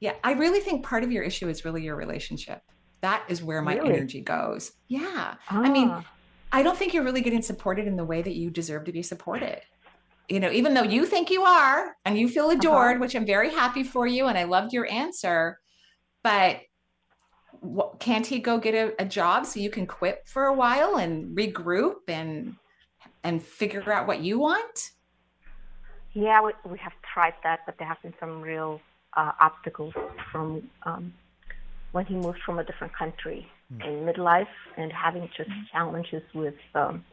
Yeah. 0.00 0.14
I 0.24 0.32
really 0.32 0.60
think 0.60 0.84
part 0.84 1.04
of 1.04 1.12
your 1.12 1.22
issue 1.22 1.48
is 1.48 1.64
really 1.64 1.82
your 1.82 1.96
relationship. 1.96 2.62
That 3.00 3.24
is 3.28 3.42
where 3.42 3.62
my 3.62 3.76
Really? 3.76 3.94
energy 3.94 4.20
goes. 4.20 4.72
Yeah. 4.88 5.34
I 5.48 5.68
mean, 5.70 5.88
Ah, 5.90 6.04
I 6.52 6.62
don't 6.62 6.76
think 6.76 6.94
you're 6.94 7.04
really 7.04 7.20
getting 7.20 7.42
supported 7.42 7.86
in 7.86 7.96
the 7.96 8.04
way 8.04 8.22
that 8.22 8.34
you 8.34 8.50
deserve 8.50 8.84
to 8.84 8.92
be 8.92 9.02
supported. 9.02 9.60
You 10.28 10.40
know, 10.40 10.50
even 10.50 10.74
though 10.74 10.82
you 10.82 11.06
think 11.06 11.30
you 11.30 11.42
are 11.42 11.96
and 12.04 12.18
you 12.18 12.28
feel 12.28 12.50
adored, 12.50 13.00
which 13.00 13.14
I'm 13.14 13.26
very 13.26 13.50
happy 13.50 13.84
for 13.84 14.06
you, 14.06 14.26
and 14.26 14.36
I 14.36 14.44
loved 14.44 14.72
your 14.72 14.90
answer, 14.90 15.60
but 16.22 16.60
what, 17.60 18.00
can't 18.00 18.26
he 18.26 18.38
go 18.40 18.58
get 18.58 18.74
a, 18.74 19.02
a 19.02 19.04
job 19.04 19.46
so 19.46 19.60
you 19.60 19.70
can 19.70 19.86
quit 19.86 20.22
for 20.26 20.44
a 20.46 20.54
while 20.54 20.96
and 20.96 21.36
regroup 21.36 22.08
and 22.08 22.56
and 23.24 23.42
figure 23.42 23.92
out 23.92 24.06
what 24.06 24.20
you 24.20 24.38
want? 24.38 24.90
yeah, 26.12 26.40
we, 26.42 26.52
we 26.64 26.78
have 26.78 26.92
tried 27.02 27.34
that, 27.42 27.60
but 27.66 27.76
there 27.78 27.86
have 27.86 28.00
been 28.02 28.14
some 28.18 28.40
real 28.40 28.80
uh, 29.16 29.32
obstacles 29.40 29.94
from 30.30 30.68
um, 30.84 31.12
when 31.92 32.04
he 32.04 32.14
moved 32.14 32.38
from 32.44 32.58
a 32.58 32.64
different 32.64 32.94
country 32.94 33.48
in 33.70 34.04
midlife 34.04 34.46
and 34.76 34.92
having 34.92 35.28
just 35.36 35.50
challenges 35.72 36.22
with 36.34 36.54
um, 36.74 37.04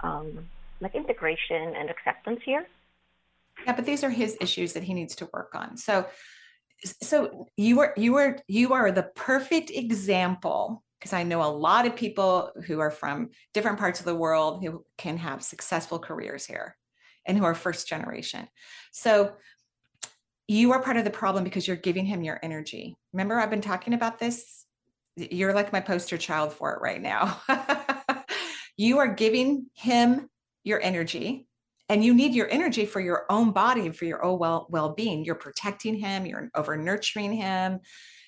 um, 0.00 0.46
like 0.80 0.94
integration 0.94 1.74
and 1.76 1.90
acceptance 1.90 2.40
here. 2.44 2.66
Yeah, 3.66 3.74
but 3.74 3.84
these 3.84 4.04
are 4.04 4.10
his 4.10 4.36
issues 4.40 4.72
that 4.74 4.82
he 4.82 4.94
needs 4.94 5.16
to 5.16 5.28
work 5.32 5.54
on. 5.54 5.76
So 5.76 6.06
so 7.02 7.46
you 7.56 7.80
are 7.80 7.94
you 7.96 8.16
are 8.16 8.38
you 8.46 8.74
are 8.74 8.92
the 8.92 9.04
perfect 9.14 9.70
example 9.70 10.82
because 10.98 11.12
I 11.12 11.22
know 11.22 11.42
a 11.42 11.50
lot 11.50 11.86
of 11.86 11.96
people 11.96 12.50
who 12.66 12.80
are 12.80 12.90
from 12.90 13.30
different 13.52 13.78
parts 13.78 14.00
of 14.00 14.06
the 14.06 14.14
world 14.14 14.62
who 14.62 14.84
can 14.98 15.16
have 15.18 15.42
successful 15.42 15.98
careers 15.98 16.46
here 16.46 16.76
and 17.26 17.36
who 17.38 17.44
are 17.44 17.54
first 17.54 17.88
generation. 17.88 18.48
So 18.92 19.34
you 20.48 20.72
are 20.72 20.82
part 20.82 20.96
of 20.96 21.04
the 21.04 21.10
problem 21.10 21.44
because 21.44 21.66
you're 21.66 21.76
giving 21.76 22.04
him 22.04 22.22
your 22.22 22.38
energy. 22.42 22.96
Remember 23.12 23.38
I've 23.38 23.50
been 23.50 23.60
talking 23.60 23.94
about 23.94 24.18
this? 24.18 24.66
You're 25.16 25.54
like 25.54 25.72
my 25.72 25.80
poster 25.80 26.18
child 26.18 26.52
for 26.52 26.74
it 26.74 26.80
right 26.80 27.00
now. 27.00 27.40
you 28.76 28.98
are 28.98 29.08
giving 29.08 29.66
him 29.74 30.28
your 30.64 30.80
energy 30.80 31.46
and 31.88 32.04
you 32.04 32.14
need 32.14 32.34
your 32.34 32.50
energy 32.50 32.86
for 32.86 33.00
your 33.00 33.26
own 33.30 33.52
body 33.52 33.82
and 33.82 33.96
for 33.96 34.04
your 34.04 34.24
own 34.24 34.38
well 34.38 34.66
well-being 34.70 35.24
you're 35.24 35.34
protecting 35.34 35.94
him 35.94 36.26
you're 36.26 36.50
over 36.54 36.76
nurturing 36.76 37.32
him 37.32 37.80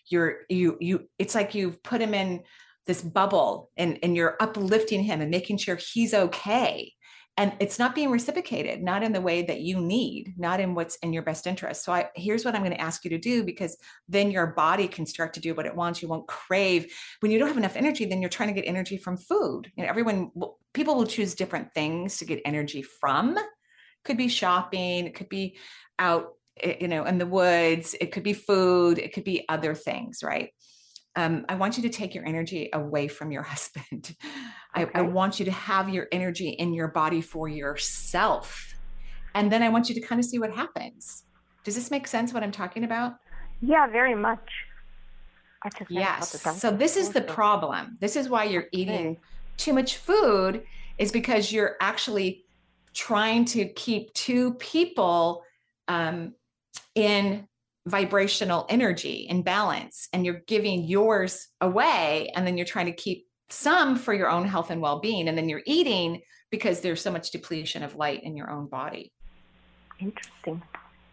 you're 0.09 0.41
you 0.49 0.77
you 0.81 1.09
it's 1.19 1.35
like 1.35 1.55
you've 1.55 1.83
put 1.83 2.01
him 2.01 2.15
in 2.15 2.43
this 2.87 3.03
bubble 3.03 3.71
and 3.77 3.99
and 4.03 4.15
you're 4.15 4.37
uplifting 4.41 5.03
him 5.03 5.21
and 5.21 5.31
making 5.31 5.57
sure 5.57 5.77
he's 5.77 6.15
okay 6.15 6.93
and 7.39 7.53
it's 7.61 7.79
not 7.79 7.95
being 7.95 8.11
reciprocated 8.11 8.83
not 8.83 9.03
in 9.03 9.13
the 9.13 9.21
way 9.21 9.43
that 9.43 9.61
you 9.61 9.81
need 9.81 10.35
not 10.37 10.61
in 10.61 10.75
what's 10.75 10.97
in 10.97 11.13
your 11.13 11.23
best 11.23 11.47
interest. 11.47 11.85
So 11.85 11.93
i 11.93 12.09
here's 12.15 12.45
what 12.45 12.55
i'm 12.55 12.63
going 12.63 12.73
to 12.73 12.81
ask 12.81 13.05
you 13.05 13.11
to 13.11 13.19
do 13.19 13.45
because 13.45 13.77
then 14.09 14.31
your 14.31 14.49
body 14.49 14.89
can 14.89 15.07
start 15.07 15.35
to 15.35 15.41
do 15.41 15.55
what 15.55 15.67
it 15.67 15.75
wants. 15.75 16.03
You 16.03 16.09
won't 16.09 16.29
crave. 16.29 16.93
When 17.21 17.31
you 17.31 17.39
don't 17.39 17.49
have 17.49 17.57
enough 17.57 17.77
energy 17.77 18.05
then 18.05 18.21
you're 18.21 18.31
trying 18.31 18.55
to 18.55 18.61
get 18.61 18.69
energy 18.69 18.97
from 18.97 19.17
food. 19.17 19.71
You 19.77 19.85
know 19.85 19.89
everyone 19.89 20.31
people 20.73 20.95
will 20.97 21.07
choose 21.07 21.35
different 21.35 21.73
things 21.75 22.19
to 22.19 22.25
get 22.25 22.43
energy 22.45 22.83
from. 22.83 23.37
Could 24.05 24.17
be 24.17 24.29
shopping 24.29 25.07
it 25.07 25.15
could 25.15 25.29
be 25.29 25.57
out 25.99 26.35
eh, 26.61 26.77
you 26.81 26.89
know 26.89 27.05
in 27.05 27.19
the 27.19 27.27
woods 27.27 27.95
it 28.01 28.13
could 28.13 28.23
be 28.23 28.33
food 28.33 28.99
it 28.99 29.13
could 29.13 29.25
be 29.25 29.45
other 29.49 29.75
things 29.75 30.23
right 30.23 30.51
um, 31.17 31.47
I 31.49 31.55
want 31.55 31.77
you 31.77 31.83
to 31.83 31.89
take 31.89 32.15
your 32.15 32.25
energy 32.27 32.69
away 32.73 33.09
from 33.09 33.33
your 33.33 33.43
husband. 33.55 34.15
I, 34.75 34.89
I 34.95 35.03
want 35.03 35.39
you 35.39 35.47
to 35.47 35.51
have 35.51 35.89
your 35.89 36.07
energy 36.13 36.51
in 36.51 36.75
your 36.75 36.89
body 36.89 37.23
for 37.23 37.49
yourself. 37.49 38.75
And 39.35 39.51
then 39.51 39.63
I 39.63 39.71
want 39.71 39.89
you 39.89 39.95
to 39.95 40.01
kind 40.01 40.19
of 40.19 40.25
see 40.25 40.39
what 40.39 40.53
happens. 40.55 41.25
Does 41.65 41.75
this 41.75 41.91
make 41.91 42.07
sense 42.07 42.33
what 42.33 42.43
I'm 42.43 42.53
talking 42.53 42.85
about? 42.85 43.15
Yeah, 43.61 43.87
very 43.87 44.15
much. 44.15 44.49
I 45.63 45.71
just 45.71 45.91
Yes. 45.91 46.33
that 46.33 46.43
that 46.43 46.51
was 46.53 46.61
So 46.61 46.71
this 46.71 46.97
is 46.97 47.11
the 47.11 47.23
problem. 47.23 47.97
This 48.01 48.17
is 48.17 48.29
why 48.29 48.45
you're 48.45 48.69
eating 48.73 49.17
too 49.57 49.73
much 49.73 49.97
food 49.97 50.63
is 50.99 51.11
because 51.11 51.51
you're 51.51 51.77
actually 51.81 52.45
trying 52.93 53.45
to 53.47 53.67
keep 53.67 54.13
two 54.15 54.55
people 54.55 55.43
um, 55.89 56.35
in 56.95 57.49
vibrational 57.87 58.67
energy 58.69 59.27
in 59.29 59.43
balance 59.43 60.09
and 60.13 60.27
you're 60.27 60.43
giving 60.47 60.85
yours 60.85 61.49
away 61.61 62.31
and 62.35 62.47
then 62.47 62.57
you're 62.57 62.67
trying 62.67 62.87
to 62.87 62.93
keep 62.93 63.27
some 63.49 63.97
for 63.97 64.13
your 64.13 64.29
own 64.29 64.45
health 64.45 64.71
and 64.71 64.83
well-being 64.83 65.29
and 65.29 65.39
then 65.39 65.49
you're 65.49 65.63
eating 65.67 66.21
because 66.51 66.81
there's 66.81 67.01
so 67.01 67.13
much 67.13 67.31
depletion 67.31 67.85
of 67.85 67.95
light 67.95 68.25
in 68.25 68.37
your 68.37 68.51
own 68.51 68.67
body 68.67 69.13
Interesting. 69.99 70.63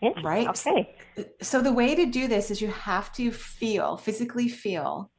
Interesting. 0.02 0.26
Right. 0.26 0.48
Okay. 0.50 0.96
so 1.42 1.62
the 1.62 1.72
way 1.72 1.96
to 1.96 2.06
do 2.08 2.28
this 2.28 2.52
is 2.52 2.62
you 2.62 2.68
have 2.70 3.14
to 3.14 3.32
feel 3.32 3.96
physically 3.96 4.50
feel 4.50 5.10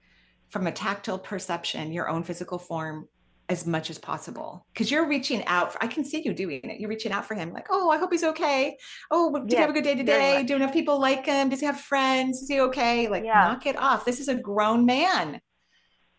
from 0.48 0.66
a 0.66 0.72
tactile 0.72 1.18
perception 1.18 1.92
your 1.92 2.08
own 2.08 2.22
physical 2.22 2.58
form 2.58 3.08
as 3.48 3.66
much 3.66 3.90
as 3.90 3.98
possible. 3.98 4.64
Because 4.72 4.90
you're 4.90 5.06
reaching 5.08 5.44
out 5.46 5.72
for, 5.72 5.82
i 5.82 5.86
can 5.86 6.04
see 6.04 6.22
you 6.24 6.32
doing 6.32 6.60
it. 6.64 6.80
You're 6.80 6.88
reaching 6.88 7.12
out 7.12 7.26
for 7.26 7.34
him 7.34 7.52
like 7.52 7.66
oh 7.70 7.90
i 7.90 7.98
hope 7.98 8.10
he's 8.12 8.24
okay. 8.24 8.76
Oh 9.10 9.32
did 9.32 9.50
he 9.50 9.52
Yes, 9.52 9.60
have 9.60 9.70
a 9.70 9.72
good 9.72 9.84
day 9.84 9.94
today? 9.94 10.42
do 10.44 10.56
enough 10.56 10.72
people 10.72 10.98
like 11.00 11.26
him? 11.26 11.48
Does 11.50 11.60
he 11.60 11.66
have 11.66 11.80
friends? 11.80 12.42
Is 12.42 12.48
he 12.48 12.60
okay? 12.60 13.08
Like 13.08 13.24
Yeah. 13.24 13.44
knock 13.44 13.66
it 13.66 13.76
off. 13.76 14.04
This 14.04 14.20
is 14.20 14.28
a 14.28 14.34
grown 14.34 14.86
man. 14.86 15.40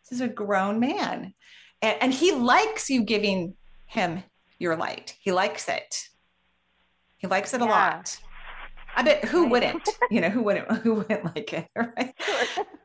This 0.03 0.19
is 0.19 0.21
a 0.21 0.27
grown 0.27 0.79
man. 0.79 1.33
And, 1.81 1.97
and 2.01 2.13
he 2.13 2.31
likes 2.31 2.89
you 2.89 3.03
giving 3.03 3.55
him 3.87 4.23
your 4.59 4.75
light. 4.75 5.15
He 5.19 5.31
likes 5.31 5.67
it. 5.67 6.09
He 7.17 7.27
likes 7.27 7.53
it 7.53 7.61
a 7.61 7.65
lot 7.65 8.17
I 8.95 9.03
bet 9.03 9.25
who 9.25 9.47
wouldn't, 9.47 9.87
you 10.09 10.21
know, 10.21 10.29
who 10.29 10.41
wouldn't, 10.41 10.71
who 10.77 10.95
wouldn't 10.95 11.25
like 11.25 11.53
it, 11.53 11.67
right? 11.75 12.13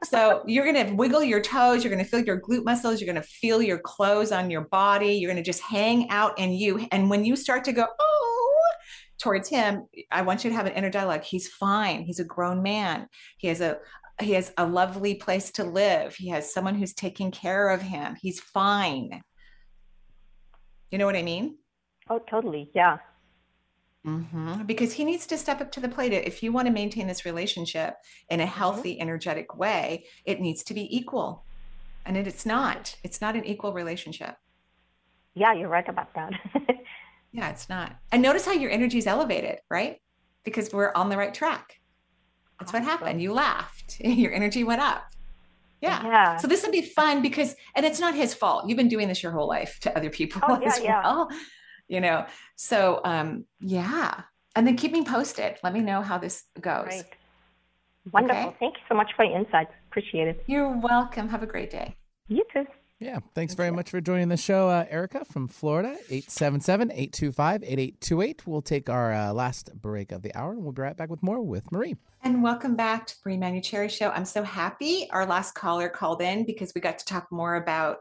So 0.05 0.43
you're 0.47 0.71
going 0.71 0.87
to 0.87 0.95
wiggle 0.95 1.23
your 1.23 1.41
toes. 1.41 1.85
You're 1.85 1.93
going 1.93 2.05
to 2.05 2.11
feel 2.11 2.21
your 2.21 2.41
glute 2.41 2.65
muscles. 2.65 3.01
You're 3.01 3.13
going 3.13 3.23
to 3.23 3.29
feel 3.29 3.63
your 3.63 3.79
clothes 3.79 4.33
on 4.33 4.51
your 4.51 4.63
body. 4.63 5.15
You're 5.15 5.31
going 5.31 5.43
to 5.43 5.49
just 5.49 5.63
hang 5.63 6.11
out 6.11 6.39
in 6.39 6.53
you. 6.53 6.87
And 6.91 7.09
when 7.09 7.25
you 7.25 7.37
start 7.37 7.65
to 7.65 7.73
go, 7.73 7.87
oh, 7.99 8.71
towards 9.21 9.49
him, 9.49 9.87
I 10.11 10.23
want 10.23 10.43
you 10.43 10.51
to 10.51 10.57
have 10.57 10.67
an 10.67 10.73
inner 10.73 10.91
dialogue. 10.91 11.23
He's 11.23 11.49
fine. 11.49 12.03
He's 12.03 12.19
a 12.19 12.25
grown 12.25 12.63
man. 12.63 13.07
He 13.39 13.49
has 13.49 13.61
a, 13.61 13.79
he 14.21 14.33
has 14.33 14.53
a 14.57 14.67
lovely 14.67 15.15
place 15.15 15.53
to 15.53 15.65
live. 15.65 16.15
He 16.17 16.29
has 16.29 16.53
someone 16.53 16.75
who's 16.75 16.95
taking 16.95 17.31
care 17.31 17.69
of 17.69 17.83
him. 17.83 18.17
He's 18.21 18.41
fine. 18.41 19.23
You 20.91 20.99
know 20.99 21.07
what 21.07 21.17
I 21.17 21.23
mean? 21.23 21.57
Oh, 22.09 22.19
totally. 22.19 22.71
Yeah. 22.75 22.99
Mhm. 24.07 24.67
Because 24.67 24.95
he 24.95 25.05
needs 25.05 25.27
to 25.27 25.37
step 25.37 25.61
up 25.61 25.71
to 25.73 25.81
the 25.81 25.89
plate. 25.89 26.13
If 26.13 26.43
you 26.43 26.53
want 26.53 26.67
to 26.67 26.73
maintain 26.73 27.07
this 27.07 27.25
relationship 27.25 27.97
in 28.31 28.41
a 28.41 28.47
healthy, 28.47 28.99
energetic 29.01 29.57
way, 29.57 30.07
it 30.25 30.41
needs 30.41 30.63
to 30.65 30.75
be 30.75 30.95
equal. 30.97 31.45
And 32.07 32.17
it, 32.17 32.27
it's 32.27 32.47
not. 32.47 32.97
It's 33.05 33.21
not 33.21 33.37
an 33.37 33.45
equal 33.45 33.73
relationship. 33.75 34.37
Yeah, 35.35 35.53
you're 35.53 35.69
right 35.69 35.89
about 35.89 36.15
that. 36.15 36.33
Yeah, 37.33 37.51
it's 37.51 37.69
not. 37.69 37.97
And 38.11 38.23
notice 38.23 38.45
how 38.45 38.53
your 38.53 38.73
energy 38.73 38.99
is 38.99 39.07
elevated, 39.07 39.61
right? 39.71 40.01
Because 40.45 40.73
we're 40.73 40.93
on 40.95 41.11
the 41.11 41.17
right 41.17 41.33
track. 41.33 41.81
That's 42.59 42.73
what 42.73 42.83
happened. 42.83 43.23
You 43.23 43.33
laughed. 43.33 44.01
Your 44.05 44.33
energy 44.33 44.65
went 44.65 44.81
up. 44.81 45.05
Yeah. 45.81 46.03
Yeah. 46.03 46.37
So 46.39 46.49
this 46.49 46.63
would 46.63 46.73
be 46.73 46.83
fun 46.83 47.23
because, 47.23 47.55
and 47.75 47.87
it's 47.87 48.01
not 48.01 48.15
his 48.15 48.35
fault. 48.35 48.69
You've 48.69 48.77
been 48.77 48.89
doing 48.89 49.09
this 49.09 49.23
your 49.23 49.33
whole 49.33 49.49
life 49.49 49.79
to 49.83 49.97
other 49.97 50.11
people 50.11 50.43
Oh, 50.47 50.59
yeah, 50.61 50.69
as 50.73 50.81
yeah. 50.81 51.25
Well. 51.91 51.97
You 51.97 52.01
know, 52.01 52.26
so 52.57 53.01
um, 53.05 53.45
yeah. 53.61 54.22
And 54.57 54.66
then 54.66 54.76
keep 54.76 54.93
me 54.93 55.05
posted. 55.05 55.57
Let 55.62 55.72
me 55.72 55.80
know 55.80 56.03
how 56.03 56.18
this 56.18 56.45
goes. 56.61 56.86
Right. 56.86 57.05
Wonderful. 58.12 58.49
Okay. 58.49 58.57
Thank 58.59 58.76
you 58.76 58.82
so 58.88 58.95
much 58.95 59.12
for 59.14 59.24
your 59.24 59.38
insights. 59.38 59.72
Appreciate 59.91 60.28
it. 60.28 60.43
You're 60.47 60.76
welcome. 60.78 61.28
Have 61.28 61.43
a 61.43 61.47
great 61.47 61.70
day. 61.70 61.95
You 62.28 62.45
too. 62.53 62.66
Yeah, 63.01 63.18
thanks 63.34 63.55
very 63.55 63.70
much 63.70 63.88
for 63.88 64.03
joining 64.03 64.28
the 64.28 64.36
show, 64.36 64.68
uh, 64.68 64.84
Erica 64.91 65.24
from 65.24 65.49
Florida, 65.49 65.97
877-825-8828. 66.11 68.47
We'll 68.47 68.61
take 68.61 68.91
our 68.91 69.14
uh, 69.14 69.32
last 69.32 69.70
break 69.80 70.12
of 70.12 70.20
the 70.20 70.34
hour, 70.34 70.53
and 70.53 70.62
we'll 70.62 70.72
be 70.72 70.82
right 70.82 70.95
back 70.95 71.09
with 71.09 71.22
more 71.22 71.41
with 71.41 71.72
Marie. 71.72 71.97
And 72.22 72.43
welcome 72.43 72.76
back 72.76 73.07
to 73.07 73.14
the 73.14 73.30
Marie 73.30 73.38
Manuchehri 73.38 73.88
Show. 73.88 74.11
I'm 74.11 74.26
so 74.26 74.43
happy 74.43 75.09
our 75.12 75.24
last 75.24 75.55
caller 75.55 75.88
called 75.88 76.20
in 76.20 76.45
because 76.45 76.72
we 76.74 76.82
got 76.82 76.99
to 76.99 77.07
talk 77.07 77.32
more 77.32 77.57
about 77.57 78.01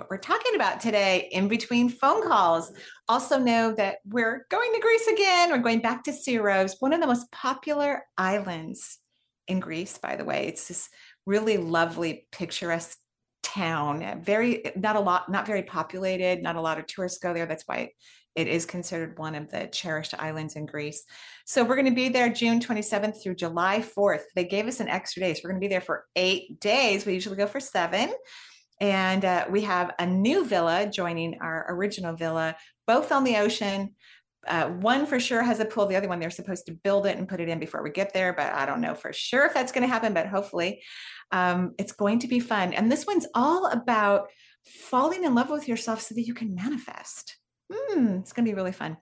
what 0.00 0.08
we're 0.08 0.16
talking 0.16 0.54
about 0.54 0.80
today 0.80 1.28
in 1.30 1.46
between 1.46 1.90
phone 1.90 2.26
calls. 2.26 2.72
Also, 3.06 3.38
know 3.38 3.74
that 3.74 3.98
we're 4.06 4.46
going 4.50 4.72
to 4.72 4.80
Greece 4.80 5.06
again. 5.08 5.50
We're 5.50 5.58
going 5.58 5.80
back 5.80 6.04
to 6.04 6.10
Syros, 6.10 6.76
one 6.80 6.94
of 6.94 7.02
the 7.02 7.06
most 7.06 7.30
popular 7.30 8.02
islands 8.16 8.98
in 9.46 9.60
Greece, 9.60 9.98
by 9.98 10.16
the 10.16 10.24
way. 10.24 10.46
It's 10.48 10.68
this 10.68 10.88
really 11.26 11.58
lovely, 11.58 12.26
picturesque 12.32 12.96
town. 13.42 14.22
Very, 14.24 14.72
not 14.74 14.96
a 14.96 15.00
lot, 15.00 15.30
not 15.30 15.46
very 15.46 15.64
populated, 15.64 16.42
not 16.42 16.56
a 16.56 16.62
lot 16.62 16.78
of 16.78 16.86
tourists 16.86 17.18
go 17.18 17.34
there. 17.34 17.44
That's 17.44 17.64
why 17.66 17.90
it 18.36 18.46
is 18.48 18.64
considered 18.64 19.18
one 19.18 19.34
of 19.34 19.50
the 19.50 19.68
cherished 19.70 20.14
islands 20.18 20.56
in 20.56 20.64
Greece. 20.64 21.04
So 21.44 21.62
we're 21.62 21.74
going 21.74 21.84
to 21.84 21.90
be 21.90 22.08
there 22.08 22.30
June 22.30 22.58
27th 22.58 23.22
through 23.22 23.34
July 23.34 23.84
4th. 23.98 24.22
They 24.34 24.44
gave 24.44 24.66
us 24.66 24.80
an 24.80 24.88
extra 24.88 25.20
day. 25.20 25.34
So 25.34 25.40
we're 25.44 25.50
going 25.50 25.60
to 25.60 25.64
be 25.66 25.70
there 25.70 25.82
for 25.82 26.06
eight 26.16 26.58
days. 26.58 27.04
We 27.04 27.12
usually 27.12 27.36
go 27.36 27.46
for 27.46 27.60
seven. 27.60 28.14
And 28.80 29.24
uh, 29.24 29.46
we 29.50 29.62
have 29.62 29.92
a 29.98 30.06
new 30.06 30.44
villa 30.44 30.90
joining 30.90 31.38
our 31.40 31.66
original 31.68 32.14
villa, 32.14 32.56
both 32.86 33.12
on 33.12 33.24
the 33.24 33.36
ocean. 33.36 33.94
Uh, 34.46 34.68
one 34.68 35.04
for 35.04 35.20
sure 35.20 35.42
has 35.42 35.60
a 35.60 35.66
pool. 35.66 35.86
The 35.86 35.96
other 35.96 36.08
one, 36.08 36.18
they're 36.18 36.30
supposed 36.30 36.64
to 36.66 36.72
build 36.72 37.06
it 37.06 37.18
and 37.18 37.28
put 37.28 37.40
it 37.40 37.48
in 37.50 37.58
before 37.58 37.82
we 37.82 37.90
get 37.90 38.14
there, 38.14 38.32
but 38.32 38.52
I 38.52 38.64
don't 38.64 38.80
know 38.80 38.94
for 38.94 39.12
sure 39.12 39.44
if 39.44 39.52
that's 39.52 39.70
going 39.70 39.82
to 39.82 39.92
happen, 39.92 40.14
but 40.14 40.28
hopefully 40.28 40.82
um, 41.30 41.74
it's 41.78 41.92
going 41.92 42.20
to 42.20 42.28
be 42.28 42.40
fun. 42.40 42.72
And 42.72 42.90
this 42.90 43.06
one's 43.06 43.26
all 43.34 43.66
about 43.66 44.28
falling 44.66 45.24
in 45.24 45.34
love 45.34 45.50
with 45.50 45.68
yourself 45.68 46.00
so 46.00 46.14
that 46.14 46.26
you 46.26 46.32
can 46.32 46.54
manifest. 46.54 47.36
Mm, 47.70 48.20
it's 48.20 48.32
going 48.32 48.46
to 48.46 48.50
be 48.50 48.56
really 48.56 48.72
fun. 48.72 48.96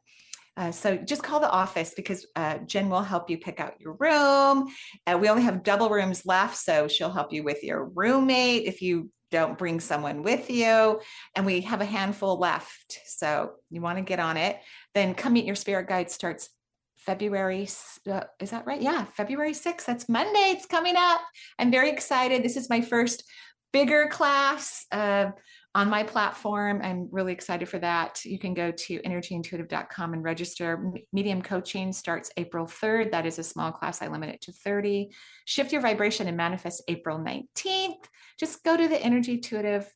Uh, 0.56 0.72
so 0.72 0.96
just 0.96 1.22
call 1.22 1.38
the 1.38 1.48
office 1.48 1.94
because 1.94 2.26
uh, 2.34 2.58
Jen 2.58 2.90
will 2.90 3.02
help 3.02 3.30
you 3.30 3.38
pick 3.38 3.60
out 3.60 3.80
your 3.80 3.96
room. 4.00 4.66
Uh, 5.06 5.16
we 5.16 5.28
only 5.28 5.44
have 5.44 5.62
double 5.62 5.88
rooms 5.88 6.26
left, 6.26 6.56
so 6.56 6.88
she'll 6.88 7.12
help 7.12 7.32
you 7.32 7.44
with 7.44 7.62
your 7.62 7.84
roommate 7.94 8.66
if 8.66 8.82
you 8.82 9.08
don't 9.30 9.58
bring 9.58 9.80
someone 9.80 10.22
with 10.22 10.50
you. 10.50 11.00
And 11.34 11.46
we 11.46 11.60
have 11.62 11.80
a 11.80 11.86
handful 11.86 12.38
left, 12.38 13.00
so 13.06 13.52
you 13.70 13.80
want 13.80 13.98
to 13.98 14.04
get 14.04 14.20
on 14.20 14.36
it. 14.36 14.58
Then 14.94 15.14
come 15.14 15.34
meet 15.34 15.44
your 15.44 15.54
spirit 15.54 15.88
guide 15.88 16.10
starts 16.10 16.50
February. 16.96 17.68
Uh, 18.10 18.24
is 18.40 18.50
that 18.50 18.66
right? 18.66 18.82
Yeah, 18.82 19.04
February 19.16 19.52
6th. 19.52 19.84
That's 19.84 20.08
Monday. 20.08 20.52
It's 20.52 20.66
coming 20.66 20.94
up. 20.96 21.20
I'm 21.58 21.70
very 21.70 21.90
excited. 21.90 22.42
This 22.42 22.56
is 22.56 22.68
my 22.68 22.80
first 22.80 23.24
bigger 23.72 24.08
class. 24.08 24.84
Uh, 24.90 25.30
on 25.78 25.88
my 25.88 26.02
platform. 26.02 26.80
I'm 26.82 27.08
really 27.12 27.32
excited 27.32 27.68
for 27.68 27.78
that. 27.78 28.24
You 28.24 28.36
can 28.36 28.52
go 28.52 28.72
to 28.72 28.98
energyintuitive.com 28.98 30.12
and 30.12 30.24
register. 30.24 30.92
Medium 31.12 31.40
coaching 31.40 31.92
starts 31.92 32.32
April 32.36 32.66
3rd. 32.66 33.12
That 33.12 33.26
is 33.26 33.38
a 33.38 33.44
small 33.44 33.70
class. 33.70 34.02
I 34.02 34.08
limit 34.08 34.30
it 34.30 34.40
to 34.40 34.52
30. 34.52 35.08
Shift 35.44 35.70
your 35.70 35.80
vibration 35.80 36.26
and 36.26 36.36
manifest 36.36 36.82
April 36.88 37.20
19th. 37.20 38.06
Just 38.40 38.64
go 38.64 38.76
to 38.76 38.88
the 38.88 38.96
energyintuitive 38.96 39.86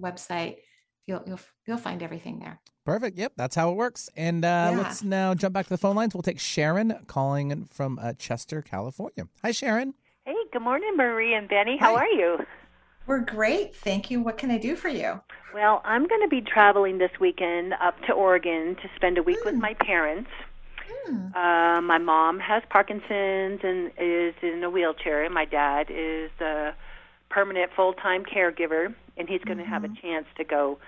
website. 0.00 0.58
You'll, 1.08 1.24
you'll, 1.26 1.40
you'll 1.66 1.76
find 1.76 2.04
everything 2.04 2.38
there. 2.38 2.60
Perfect. 2.84 3.18
Yep, 3.18 3.32
that's 3.36 3.56
how 3.56 3.72
it 3.72 3.74
works. 3.74 4.08
And 4.16 4.44
uh, 4.44 4.68
yeah. 4.70 4.78
let's 4.78 5.02
now 5.02 5.34
jump 5.34 5.54
back 5.54 5.66
to 5.66 5.70
the 5.70 5.78
phone 5.78 5.96
lines. 5.96 6.14
We'll 6.14 6.22
take 6.22 6.38
Sharon 6.38 7.00
calling 7.08 7.64
from 7.64 7.98
uh, 8.00 8.12
Chester, 8.12 8.62
California. 8.62 9.26
Hi, 9.42 9.50
Sharon. 9.50 9.94
Hey, 10.24 10.34
good 10.52 10.62
morning, 10.62 10.96
Marie 10.96 11.34
and 11.34 11.48
Benny. 11.48 11.78
How 11.80 11.96
Hi. 11.96 12.04
are 12.04 12.08
you? 12.10 12.38
We're 13.06 13.20
great. 13.20 13.74
Thank 13.76 14.10
you. 14.10 14.20
What 14.20 14.38
can 14.38 14.50
I 14.50 14.58
do 14.58 14.76
for 14.76 14.88
you? 14.88 15.20
Well, 15.54 15.82
I'm 15.84 16.06
going 16.06 16.22
to 16.22 16.28
be 16.28 16.40
traveling 16.40 16.98
this 16.98 17.10
weekend 17.20 17.74
up 17.74 18.00
to 18.06 18.12
Oregon 18.12 18.76
to 18.76 18.88
spend 18.96 19.18
a 19.18 19.22
week 19.22 19.40
mm. 19.40 19.44
with 19.44 19.54
hmm. 19.54 19.60
my 19.60 19.74
parents. 19.74 20.30
Mm. 21.08 21.34
Uh, 21.34 21.80
my 21.82 21.98
mom 21.98 22.38
has 22.40 22.62
Parkinson's 22.70 23.60
and 23.62 23.90
is 23.98 24.34
in 24.42 24.62
a 24.62 24.70
wheelchair, 24.70 25.24
and 25.24 25.34
my 25.34 25.44
dad 25.44 25.88
is 25.90 26.30
a 26.40 26.74
permanent 27.28 27.72
full 27.74 27.92
time 27.94 28.24
caregiver, 28.24 28.94
and 29.16 29.28
he's 29.28 29.42
going 29.42 29.58
to 29.58 29.64
mm-hmm. 29.64 29.72
have 29.72 29.84
a 29.84 29.88
mm-hmm. 29.88 30.06
chance 30.06 30.26
to 30.36 30.44
go 30.44 30.78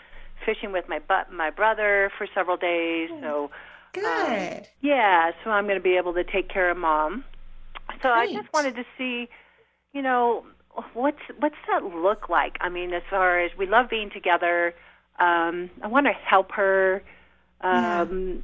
fishing 0.45 0.73
with 0.73 0.89
my 0.89 1.01
but 1.07 1.33
my 1.33 1.51
brother 1.51 2.11
for 2.17 2.27
several 2.35 2.57
days. 2.57 3.11
So 3.21 3.51
good. 3.93 4.59
Um, 4.59 4.63
yeah, 4.81 5.33
so 5.43 5.51
I'm 5.51 5.65
going 5.65 5.79
to 5.79 5.83
be 5.83 5.97
able 5.97 6.15
to 6.15 6.25
take 6.25 6.49
care 6.49 6.71
of 6.71 6.77
mom. 6.77 7.25
So 8.03 8.13
Great. 8.13 8.31
I 8.31 8.33
just 8.33 8.53
wanted 8.53 8.77
to 8.77 8.85
see, 8.97 9.29
you 9.93 10.03
know, 10.03 10.45
what's 10.95 11.19
what's 11.39 11.57
that 11.71 11.85
look 11.85 12.29
like? 12.29 12.57
I 12.61 12.69
mean, 12.69 12.93
as 12.93 13.03
far 13.09 13.41
as 13.41 13.51
we 13.57 13.67
love 13.67 13.89
being 13.89 14.11
together, 14.11 14.75
um, 15.19 15.71
I 15.83 15.87
want 15.87 16.07
to 16.07 16.13
help 16.13 16.53
her. 16.53 17.03
Um, 17.61 18.43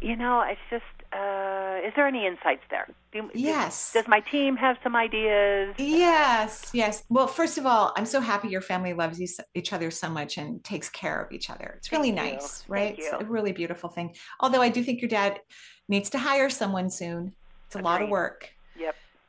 yeah. 0.00 0.08
You 0.10 0.16
know, 0.16 0.42
it's 0.42 0.60
just. 0.70 0.84
Uh, 1.12 1.78
is 1.86 1.92
there 1.94 2.06
any 2.06 2.26
insights 2.26 2.62
there? 2.70 2.88
Do, 3.12 3.30
yes. 3.34 3.92
Does, 3.92 4.04
does 4.04 4.08
my 4.08 4.20
team 4.20 4.56
have 4.56 4.78
some 4.82 4.96
ideas? 4.96 5.74
Yes, 5.76 6.70
yes. 6.72 7.04
Well, 7.10 7.26
first 7.26 7.58
of 7.58 7.66
all, 7.66 7.92
I'm 7.96 8.06
so 8.06 8.18
happy 8.18 8.48
your 8.48 8.62
family 8.62 8.94
loves 8.94 9.20
each 9.54 9.72
other 9.74 9.90
so 9.90 10.08
much 10.08 10.38
and 10.38 10.64
takes 10.64 10.88
care 10.88 11.20
of 11.20 11.30
each 11.30 11.50
other. 11.50 11.74
It's 11.76 11.92
really 11.92 12.12
Thank 12.12 12.34
nice, 12.40 12.64
you. 12.66 12.72
right? 12.72 12.94
It's 12.96 13.12
a 13.12 13.26
really 13.26 13.52
beautiful 13.52 13.90
thing. 13.90 14.14
Although 14.40 14.62
I 14.62 14.70
do 14.70 14.82
think 14.82 15.02
your 15.02 15.10
dad 15.10 15.38
needs 15.86 16.08
to 16.10 16.18
hire 16.18 16.48
someone 16.48 16.88
soon. 16.88 17.34
It's 17.66 17.74
a 17.74 17.78
Agreed. 17.78 17.90
lot 17.90 18.02
of 18.02 18.08
work. 18.08 18.50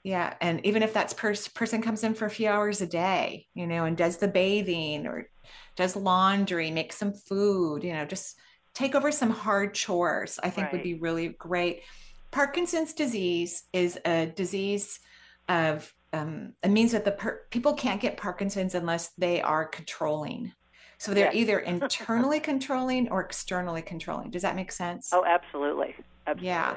Yeah. 0.04 0.34
And 0.42 0.64
even 0.66 0.84
if 0.84 0.94
that 0.94 1.16
pers- 1.16 1.48
person 1.48 1.82
comes 1.82 2.04
in 2.04 2.14
for 2.14 2.26
a 2.26 2.30
few 2.30 2.50
hours 2.50 2.82
a 2.82 2.88
day, 2.88 3.48
you 3.54 3.66
know, 3.66 3.86
and 3.86 3.96
does 3.96 4.18
the 4.18 4.28
bathing 4.28 5.08
or 5.08 5.30
does 5.78 5.96
laundry, 5.96 6.72
makes 6.72 6.98
some 6.98 7.14
food, 7.14 7.84
you 7.84 7.94
know, 7.94 8.06
just 8.06 8.36
take 8.74 8.96
over 8.96 9.12
some 9.12 9.30
hard 9.30 9.74
chores, 9.74 10.40
I 10.44 10.50
think 10.50 10.66
right. 10.66 10.74
would 10.74 10.84
be 10.84 10.96
really 10.96 11.30
great. 11.30 11.84
Parkinson's 12.32 12.94
disease 12.94 13.64
is 13.72 13.98
a 14.06 14.26
disease 14.26 15.00
of, 15.48 15.94
um, 16.12 16.54
it 16.64 16.70
means 16.70 16.92
that 16.92 17.06
the 17.06 17.12
per- 17.12 17.42
people 17.50 17.74
can't 17.74 18.02
get 18.02 18.18
Parkinson's 18.18 18.76
unless 18.76 19.10
they 19.18 19.42
are 19.42 19.66
controlling. 19.66 20.52
So 20.98 21.14
they're 21.14 21.28
yes. 21.28 21.36
either 21.36 21.60
internally 21.82 22.42
controlling 22.42 23.10
or 23.10 23.22
externally 23.22 23.82
controlling. 23.82 24.32
Does 24.32 24.42
that 24.42 24.56
make 24.56 24.72
sense? 24.72 25.12
Oh, 25.14 25.24
absolutely. 25.26 25.96
Absolutely. 26.28 26.48
Yeah 26.48 26.76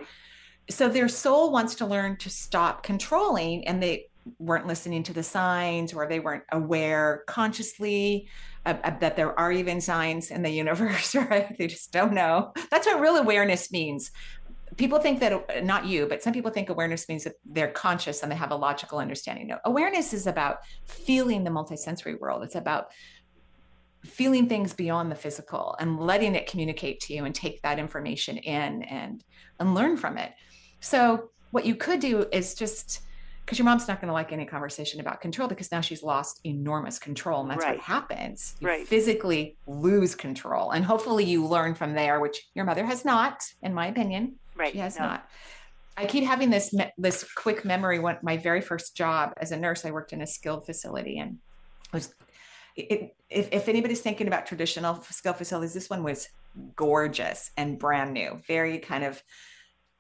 so 0.69 0.89
their 0.89 1.09
soul 1.09 1.53
wants 1.53 1.77
to 1.77 1.87
learn 1.87 2.17
to 2.19 2.31
stop 2.31 2.83
controlling 2.83 3.67
and 3.67 3.83
they 3.83 4.09
weren't 4.39 4.67
listening 4.67 5.03
to 5.05 5.13
the 5.13 5.23
signs 5.23 5.93
or 5.93 6.09
they 6.09 6.19
weren't 6.19 6.43
aware 6.51 7.23
consciously 7.27 8.29
that 8.65 9.15
there 9.15 9.39
are 9.39 9.53
even 9.53 9.81
signs 9.81 10.31
in 10.31 10.43
the 10.43 10.51
universe 10.63 11.15
right? 11.15 11.57
They 11.57 11.69
just 11.69 11.93
don't 11.93 12.13
know. 12.13 12.53
That's 12.71 12.87
what 12.87 13.01
real 13.01 13.17
awareness 13.17 13.71
means. 13.71 14.11
People 14.77 14.99
think 14.99 15.21
that 15.21 15.65
not 15.65 15.87
you 15.87 16.07
but 16.07 16.23
some 16.23 16.33
people 16.33 16.51
think 16.51 16.69
awareness 16.69 17.09
means 17.09 17.25
that 17.25 17.35
they're 17.45 17.71
conscious 17.71 18.23
and 18.23 18.31
they 18.31 18.37
have 18.37 18.51
a 18.51 18.57
logical 18.57 18.99
understanding. 18.99 19.47
No 19.47 19.59
awareness 19.65 20.13
is 20.13 20.27
about 20.27 20.59
feeling 20.85 21.45
the 21.45 21.51
multisensory 21.51 22.19
world. 22.19 22.43
It's 22.43 22.57
about 22.57 22.89
feeling 24.05 24.49
things 24.49 24.73
beyond 24.73 25.11
the 25.11 25.17
physical 25.17 25.77
and 25.79 25.99
letting 25.99 26.35
it 26.35 26.47
communicate 26.47 27.01
to 27.01 27.15
you 27.15 27.25
and 27.25 27.35
take 27.35 27.61
that 27.63 27.79
information 27.79 28.37
in 28.37 28.83
and 28.85 29.25
and 29.59 29.75
learn 29.75 29.97
from 29.97 30.19
it 30.19 30.33
so 30.81 31.31
what 31.51 31.65
you 31.65 31.75
could 31.75 32.01
do 32.01 32.27
is 32.33 32.55
just 32.55 33.01
because 33.47 33.59
your 33.59 33.65
mom's 33.65 33.87
not 33.87 34.01
going 34.01 34.09
to 34.09 34.13
like 34.13 34.33
any 34.33 34.45
conversation 34.45 35.01
about 35.01 35.21
control 35.21 35.49
because 35.49 35.71
now 35.71 35.81
she's 35.81 36.03
lost 36.03 36.41
enormous 36.45 36.99
control 36.99 37.43
and 37.43 37.51
that's 37.51 37.65
right. 37.65 37.77
what 37.77 37.85
happens 37.85 38.57
you 38.61 38.69
right. 38.69 38.87
physically 38.87 39.57
lose 39.67 40.15
control 40.15 40.73
and 40.73 40.85
hopefully 40.85 41.25
you 41.25 41.47
learn 41.47 41.75
from 41.75 41.95
there 41.95 42.21
which 42.21 42.49
your 42.55 42.65
mother 42.65 42.85
has 42.85 43.05
not 43.05 43.45
in 43.63 43.73
my 43.73 43.87
opinion 43.87 44.35
right 44.57 44.73
she 44.73 44.79
has 44.79 44.99
no. 44.99 45.07
not 45.07 45.29
i 45.97 46.05
keep 46.05 46.25
having 46.25 46.51
this 46.51 46.75
this 46.99 47.25
quick 47.35 47.65
memory 47.65 47.99
when 47.99 48.19
my 48.23 48.37
very 48.37 48.61
first 48.61 48.97
job 48.97 49.33
as 49.39 49.53
a 49.53 49.57
nurse 49.57 49.85
i 49.85 49.91
worked 49.91 50.13
in 50.13 50.23
a 50.23 50.27
skilled 50.27 50.67
facility 50.67 51.19
and 51.19 51.39
was 51.93 52.15
it, 52.75 53.15
if, 53.31 53.49
if 53.53 53.69
anybody's 53.69 54.01
thinking 54.01 54.27
about 54.27 54.45
traditional 54.45 55.01
skilled 55.03 55.37
facilities 55.37 55.73
this 55.73 55.89
one 55.89 56.03
was 56.03 56.29
gorgeous 56.75 57.51
and 57.57 57.79
brand 57.79 58.13
new 58.13 58.41
very 58.47 58.79
kind 58.79 59.05
of 59.05 59.23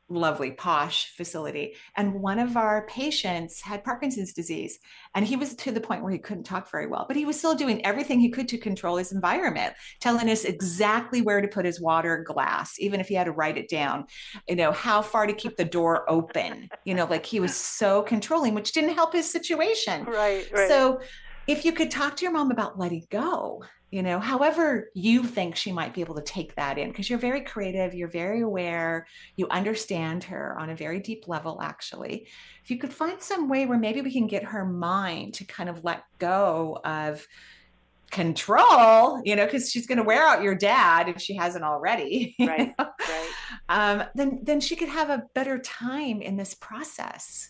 lovely 0.08 0.52
posh 0.52 1.12
facility 1.16 1.74
and 1.96 2.14
one 2.14 2.38
of 2.38 2.56
our 2.56 2.86
patients 2.86 3.60
had 3.60 3.82
parkinson's 3.82 4.32
disease 4.32 4.78
and 5.16 5.26
he 5.26 5.34
was 5.34 5.54
to 5.56 5.72
the 5.72 5.80
point 5.80 6.00
where 6.02 6.12
he 6.12 6.18
couldn't 6.18 6.44
talk 6.44 6.70
very 6.70 6.86
well 6.86 7.04
but 7.08 7.16
he 7.16 7.24
was 7.24 7.36
still 7.36 7.56
doing 7.56 7.84
everything 7.84 8.20
he 8.20 8.30
could 8.30 8.46
to 8.46 8.56
control 8.56 8.96
his 8.96 9.10
environment 9.10 9.74
telling 10.00 10.28
us 10.30 10.44
exactly 10.44 11.22
where 11.22 11.40
to 11.40 11.48
put 11.48 11.64
his 11.64 11.80
water 11.80 12.22
glass 12.22 12.78
even 12.78 13.00
if 13.00 13.08
he 13.08 13.14
had 13.14 13.24
to 13.24 13.32
write 13.32 13.58
it 13.58 13.68
down 13.68 14.04
you 14.48 14.54
know 14.54 14.70
how 14.70 15.02
far 15.02 15.26
to 15.26 15.32
keep 15.32 15.56
the 15.56 15.64
door 15.64 16.08
open 16.08 16.68
you 16.84 16.94
know 16.94 17.06
like 17.06 17.26
he 17.26 17.40
was 17.40 17.56
so 17.56 18.02
controlling 18.02 18.54
which 18.54 18.72
didn't 18.72 18.94
help 18.94 19.12
his 19.12 19.28
situation 19.28 20.04
right, 20.04 20.48
right. 20.52 20.68
so 20.68 21.00
if 21.48 21.64
you 21.64 21.72
could 21.72 21.90
talk 21.90 22.16
to 22.16 22.24
your 22.24 22.32
mom 22.32 22.52
about 22.52 22.78
letting 22.78 23.04
go 23.10 23.64
you 23.96 24.02
know 24.02 24.20
however 24.20 24.90
you 24.92 25.24
think 25.24 25.56
she 25.56 25.72
might 25.72 25.94
be 25.94 26.02
able 26.02 26.14
to 26.14 26.20
take 26.20 26.54
that 26.56 26.76
in 26.76 26.90
because 26.90 27.08
you're 27.08 27.18
very 27.18 27.40
creative 27.40 27.94
you're 27.94 28.08
very 28.08 28.42
aware 28.42 29.06
you 29.36 29.48
understand 29.48 30.22
her 30.22 30.54
on 30.58 30.68
a 30.68 30.76
very 30.76 31.00
deep 31.00 31.26
level 31.28 31.62
actually. 31.62 32.26
If 32.62 32.70
you 32.70 32.76
could 32.76 32.92
find 32.92 33.18
some 33.22 33.48
way 33.48 33.64
where 33.64 33.78
maybe 33.78 34.02
we 34.02 34.12
can 34.12 34.26
get 34.26 34.44
her 34.44 34.66
mind 34.66 35.32
to 35.34 35.44
kind 35.44 35.70
of 35.70 35.82
let 35.82 36.04
go 36.18 36.78
of 36.84 37.26
control 38.10 39.22
you 39.24 39.34
know 39.34 39.46
because 39.46 39.70
she's 39.70 39.86
going 39.86 39.96
to 39.96 40.04
wear 40.04 40.22
out 40.26 40.42
your 40.42 40.54
dad 40.54 41.08
if 41.08 41.18
she 41.18 41.34
hasn't 41.34 41.64
already 41.64 42.36
right, 42.40 42.74
right. 42.78 43.30
Um, 43.70 44.04
then 44.14 44.40
then 44.42 44.60
she 44.60 44.76
could 44.76 44.90
have 44.90 45.08
a 45.08 45.22
better 45.34 45.58
time 45.58 46.20
in 46.20 46.36
this 46.36 46.52
process. 46.52 47.48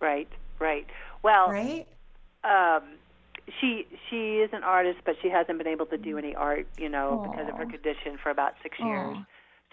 Right 0.00 0.28
right. 0.58 0.88
Well 1.22 1.48
right? 1.48 1.86
um 2.42 2.82
she 3.60 3.86
she 4.08 4.38
is 4.38 4.50
an 4.52 4.62
artist, 4.62 5.00
but 5.04 5.16
she 5.22 5.28
hasn't 5.28 5.58
been 5.58 5.66
able 5.66 5.86
to 5.86 5.98
do 5.98 6.18
any 6.18 6.34
art, 6.34 6.66
you 6.78 6.88
know, 6.88 7.22
Aww. 7.24 7.30
because 7.30 7.48
of 7.48 7.56
her 7.56 7.66
condition 7.66 8.18
for 8.22 8.30
about 8.30 8.54
six 8.62 8.76
Aww. 8.78 8.86
years. 8.86 9.16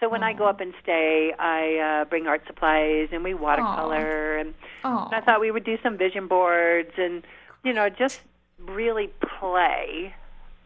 So 0.00 0.08
when 0.08 0.22
Aww. 0.22 0.24
I 0.24 0.32
go 0.32 0.46
up 0.46 0.60
and 0.60 0.72
stay, 0.82 1.32
I 1.38 2.02
uh, 2.02 2.04
bring 2.06 2.26
art 2.26 2.42
supplies 2.46 3.08
and 3.12 3.22
we 3.22 3.34
watercolor, 3.34 4.38
and, 4.38 4.54
and 4.82 5.14
I 5.14 5.20
thought 5.20 5.40
we 5.40 5.50
would 5.50 5.64
do 5.64 5.76
some 5.82 5.96
vision 5.96 6.26
boards 6.26 6.92
and 6.96 7.22
you 7.64 7.72
know 7.72 7.88
just 7.88 8.20
really 8.58 9.10
play. 9.38 10.14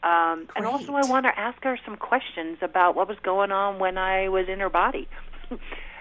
Um, 0.03 0.49
and 0.55 0.67
also, 0.67 0.93
I 0.93 1.03
want 1.03 1.25
to 1.25 1.39
ask 1.39 1.63
her 1.65 1.79
some 1.85 1.97
questions 1.97 2.59
about 2.61 2.95
what 2.95 3.09
was 3.09 3.17
going 3.23 3.53
on 3.53 3.79
when 3.79 3.97
I 3.97 4.29
was 4.29 4.47
in 4.49 4.61
her 4.61 4.69
body, 4.69 5.09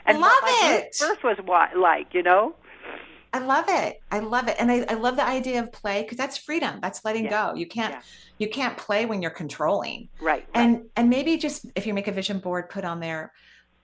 and 0.06 0.20
Love 0.20 0.32
what 0.32 0.44
my 0.44 0.70
it. 0.78 0.98
birth 1.00 1.24
was 1.24 1.38
what, 1.46 1.78
like, 1.78 2.14
you 2.14 2.22
know. 2.22 2.54
I 3.34 3.40
love 3.40 3.66
it. 3.68 4.00
I 4.12 4.20
love 4.20 4.48
it. 4.48 4.56
And 4.60 4.72
I, 4.72 4.86
I 4.88 4.94
love 4.94 5.16
the 5.16 5.26
idea 5.28 5.60
of 5.62 5.72
play 5.72 6.04
because 6.04 6.18
that's 6.18 6.38
freedom. 6.38 6.80
That's 6.82 7.04
letting 7.04 7.26
Yeah. 7.26 7.50
go. 7.52 7.56
You 7.56 7.66
can't 7.68 7.94
Yeah. 7.96 8.02
you 8.38 8.50
can't 8.50 8.78
play 8.78 9.06
when 9.06 9.22
you're 9.22 9.32
controlling. 9.32 10.10
Right. 10.22 10.46
right. 10.46 10.48
And 10.54 10.86
and 10.96 11.10
maybe 11.10 11.38
just 11.38 11.66
if 11.76 11.88
you 11.88 11.94
make 11.94 12.08
a 12.08 12.12
vision 12.12 12.40
board, 12.40 12.70
put 12.70 12.86
on 12.86 13.00
there, 13.00 13.34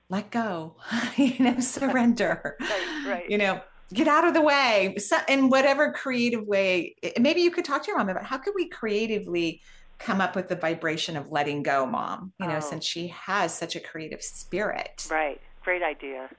let 0.10 0.30
go, 0.32 0.76
you 1.18 1.36
know, 1.40 1.60
surrender. 1.78 2.56
Right, 2.60 3.06
right. 3.08 3.30
You 3.30 3.40
know, 3.40 3.62
get 3.94 4.08
out 4.08 4.26
of 4.26 4.34
the 4.36 4.42
way. 4.42 4.96
So, 4.98 5.18
in 5.28 5.50
whatever 5.50 5.92
creative 5.94 6.46
way, 6.46 6.96
eh, 7.02 7.14
maybe 7.20 7.42
you 7.42 7.50
could 7.52 7.66
talk 7.66 7.84
to 7.84 7.88
your 7.88 7.98
mom 7.98 8.10
about 8.10 8.26
how 8.26 8.38
could 8.38 8.54
we 8.56 8.70
creatively 8.70 9.62
come 9.98 10.22
up 10.22 10.36
with 10.36 10.48
the 10.48 10.56
vibration 10.56 11.18
of 11.18 11.30
letting 11.32 11.62
go, 11.64 11.86
mom, 11.86 12.32
you 12.40 12.48
know, 12.48 12.58
Oh. 12.58 12.60
since 12.62 12.86
she 12.86 13.08
has 13.10 13.54
such 13.54 13.76
a 13.76 13.80
creative 13.80 14.22
spirit. 14.22 15.08
Right. 15.12 15.42
Great 15.64 15.84
idea. 15.84 16.30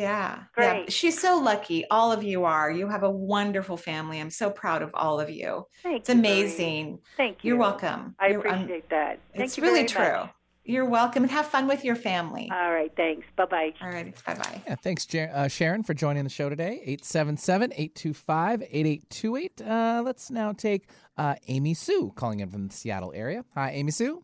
Yeah. 0.00 0.40
Great. 0.54 0.66
Yeah. 0.80 0.84
She's 0.88 1.18
so 1.18 1.38
lucky. 1.38 1.86
All 1.90 2.12
of 2.12 2.22
you 2.22 2.44
are. 2.44 2.70
You 2.70 2.86
have 2.88 3.02
a 3.02 3.10
wonderful 3.10 3.78
family. 3.78 4.20
I'm 4.20 4.28
so 4.28 4.50
proud 4.50 4.82
of 4.82 4.90
all 4.92 5.18
of 5.18 5.30
you. 5.30 5.66
Thank 5.82 6.00
It's 6.00 6.08
you. 6.10 6.16
Marie. 6.16 6.28
amazing. 6.42 6.98
Thank 7.16 7.38
you. 7.42 7.48
You're 7.48 7.58
welcome. 7.58 8.14
I 8.20 8.28
You're- 8.28 8.46
I'm- 8.50 8.58
appreciate 8.64 8.90
that. 8.90 9.20
Thank 9.32 9.44
it's 9.46 9.56
you 9.56 9.62
really 9.62 9.86
very 9.86 9.88
true. 9.88 10.20
much. 10.20 10.30
You're 10.68 10.84
welcome 10.84 11.22
and 11.22 11.30
have 11.32 11.46
fun 11.46 11.66
with 11.66 11.82
your 11.82 11.94
family. 11.96 12.50
All 12.52 12.72
right. 12.72 12.92
Thanks. 12.94 13.24
Bye 13.36 13.46
bye. 13.46 13.72
All 13.80 13.88
right. 13.88 14.12
Bye 14.26 14.34
bye. 14.34 14.62
Yeah, 14.66 14.74
thanks, 14.74 15.06
Jer- 15.06 15.30
uh, 15.32 15.48
Sharon, 15.48 15.82
for 15.82 15.94
joining 15.94 16.24
the 16.24 16.28
show 16.30 16.50
today. 16.50 16.80
877 16.84 17.72
825 17.72 18.62
8828. 18.70 19.62
Uh, 19.62 20.02
Let's 20.04 20.30
now 20.30 20.52
take 20.52 20.88
uh, 21.16 21.36
Amy 21.48 21.72
Sue 21.72 22.12
calling 22.16 22.40
in 22.40 22.50
from 22.50 22.66
the 22.68 22.74
Seattle 22.74 23.12
area. 23.14 23.44
Hi, 23.54 23.70
Amy 23.70 23.92
Sue. 23.92 24.22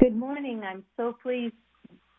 Good 0.00 0.16
morning. 0.16 0.62
I'm 0.64 0.84
so 0.98 1.14
pleased 1.22 1.54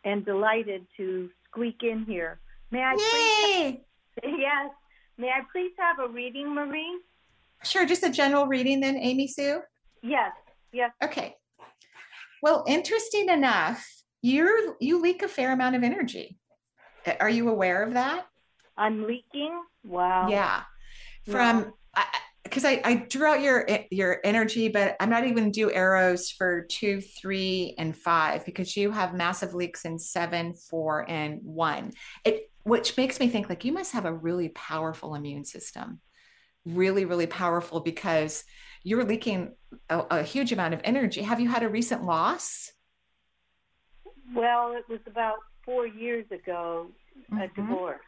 and 0.05 0.25
delighted 0.25 0.87
to 0.97 1.29
squeak 1.45 1.83
in 1.83 2.05
here. 2.05 2.39
May 2.73 2.81
I 2.81 2.93
Yay! 2.93 3.85
please? 4.19 4.33
Yes. 4.39 4.71
May 5.19 5.27
I 5.27 5.41
please 5.51 5.73
have 5.77 5.99
a 5.99 6.11
reading, 6.11 6.55
Marie? 6.55 6.99
Sure. 7.63 7.85
Just 7.85 8.03
a 8.03 8.09
general 8.09 8.47
reading 8.47 8.79
then, 8.79 8.97
Amy 8.97 9.27
Sue. 9.27 9.59
Yes. 10.01 10.31
Yes. 10.71 10.89
Okay. 11.03 11.35
Well, 12.41 12.65
interesting 12.67 13.29
enough, 13.29 13.87
you're 14.23 14.75
you 14.79 14.99
leak 14.99 15.21
a 15.21 15.27
fair 15.27 15.51
amount 15.51 15.75
of 15.75 15.83
energy. 15.83 16.39
Are 17.19 17.29
you 17.29 17.49
aware 17.49 17.83
of 17.83 17.93
that? 17.93 18.25
I'm 18.75 19.05
leaking. 19.05 19.61
Wow. 19.83 20.29
Yeah. 20.29 20.63
From 21.29 21.73
because 22.43 22.65
I, 22.65 22.81
I 22.83 22.95
drew 22.95 23.27
out 23.27 23.41
your 23.41 23.69
eh, 23.69 23.83
your 23.91 24.19
energy, 24.23 24.67
but 24.67 24.95
I'm 24.99 25.11
not 25.11 25.27
even 25.27 25.51
do 25.51 25.71
arrows 25.71 26.31
for 26.31 26.65
two, 26.69 27.01
three, 27.01 27.75
and 27.77 27.95
five 27.95 28.45
because 28.45 28.75
you 28.75 28.89
have 28.89 29.13
massive 29.13 29.53
leaks 29.53 29.85
in 29.85 29.99
seven, 29.99 30.55
four, 30.55 31.09
and 31.09 31.39
one. 31.43 31.91
It 32.25 32.49
which 32.63 32.97
makes 32.97 33.19
me 33.19 33.27
think 33.27 33.49
like 33.49 33.65
you 33.65 33.71
must 33.71 33.91
have 33.93 34.05
a 34.05 34.13
really 34.13 34.49
powerful 34.49 35.15
immune 35.15 35.45
system. 35.45 35.99
Really, 36.65 37.05
really 37.05 37.27
powerful 37.27 37.81
because 37.81 38.45
you're 38.83 39.03
leaking 39.03 39.53
a, 39.89 39.99
a 40.11 40.23
huge 40.23 40.51
amount 40.51 40.73
of 40.73 40.81
energy. 40.83 41.21
Have 41.21 41.39
you 41.39 41.49
had 41.49 41.63
a 41.63 41.69
recent 41.69 42.03
loss? 42.03 42.71
Well, 44.35 44.73
it 44.73 44.87
was 44.89 44.99
about 45.07 45.37
four 45.65 45.85
years 45.85 46.25
ago, 46.31 46.87
a 47.31 47.35
Mhm. 47.35 47.55
divorce. 47.55 47.99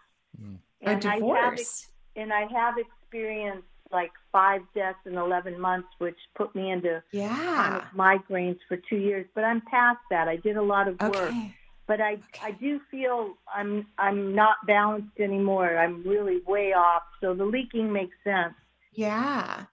A 0.82 0.86
And 0.86 1.06
I 1.06 1.16
have 1.16 1.20
divorce. 1.20 1.88
and 2.16 2.32
I 2.34 2.45
have 2.51 2.76
experienced 2.78 3.68
like 3.91 4.12
five 4.32 4.62
deaths 4.74 4.99
in 5.06 5.16
11 5.18 5.60
months, 5.60 5.88
which 5.99 6.18
put 6.36 6.56
me 6.56 6.72
into 6.72 7.03
Yeah. 7.12 7.56
chronic 7.56 7.84
migraines 7.95 8.60
for 8.68 8.78
two 8.89 8.97
years. 8.97 9.26
But 9.36 9.43
I'm 9.43 9.62
past 9.62 9.99
that. 10.10 10.28
I 10.28 10.38
did 10.38 10.58
a 10.58 10.62
lot 10.62 10.88
of 10.88 10.99
work. 10.99 11.14
Okay. 11.14 11.56
But 11.88 12.02
I 12.02 12.18
I 12.42 12.52
do 12.52 12.80
feel 12.90 13.36
I'm 13.54 13.88
I'm 13.98 14.34
not 14.34 14.58
balanced 14.68 15.20
anymore. 15.20 15.78
I'm 15.78 16.04
really 16.04 16.40
way 16.48 16.74
off. 16.74 17.04
So 17.22 17.34
the 17.34 17.46
leaking 17.46 17.92
makes 17.92 18.16
sense. 18.24 18.54
Yeah. 18.94 19.66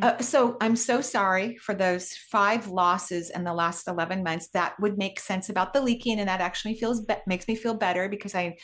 Uh, 0.00 0.18
so 0.18 0.56
I'm 0.60 0.74
so 0.74 1.00
sorry 1.00 1.56
for 1.58 1.74
those 1.74 2.12
five 2.30 2.66
losses 2.66 3.30
in 3.30 3.44
the 3.44 3.52
last 3.52 3.86
11 3.86 4.22
months. 4.22 4.48
That 4.54 4.74
would 4.80 4.96
make 4.96 5.20
sense 5.20 5.50
about 5.50 5.72
the 5.72 5.82
leaking, 5.82 6.18
and 6.18 6.28
that 6.28 6.40
actually 6.40 6.76
feels 6.76 7.04
be- 7.04 7.14
makes 7.26 7.46
me 7.46 7.54
feel 7.54 7.74
better 7.74 8.08
because 8.08 8.34
I, 8.34 8.56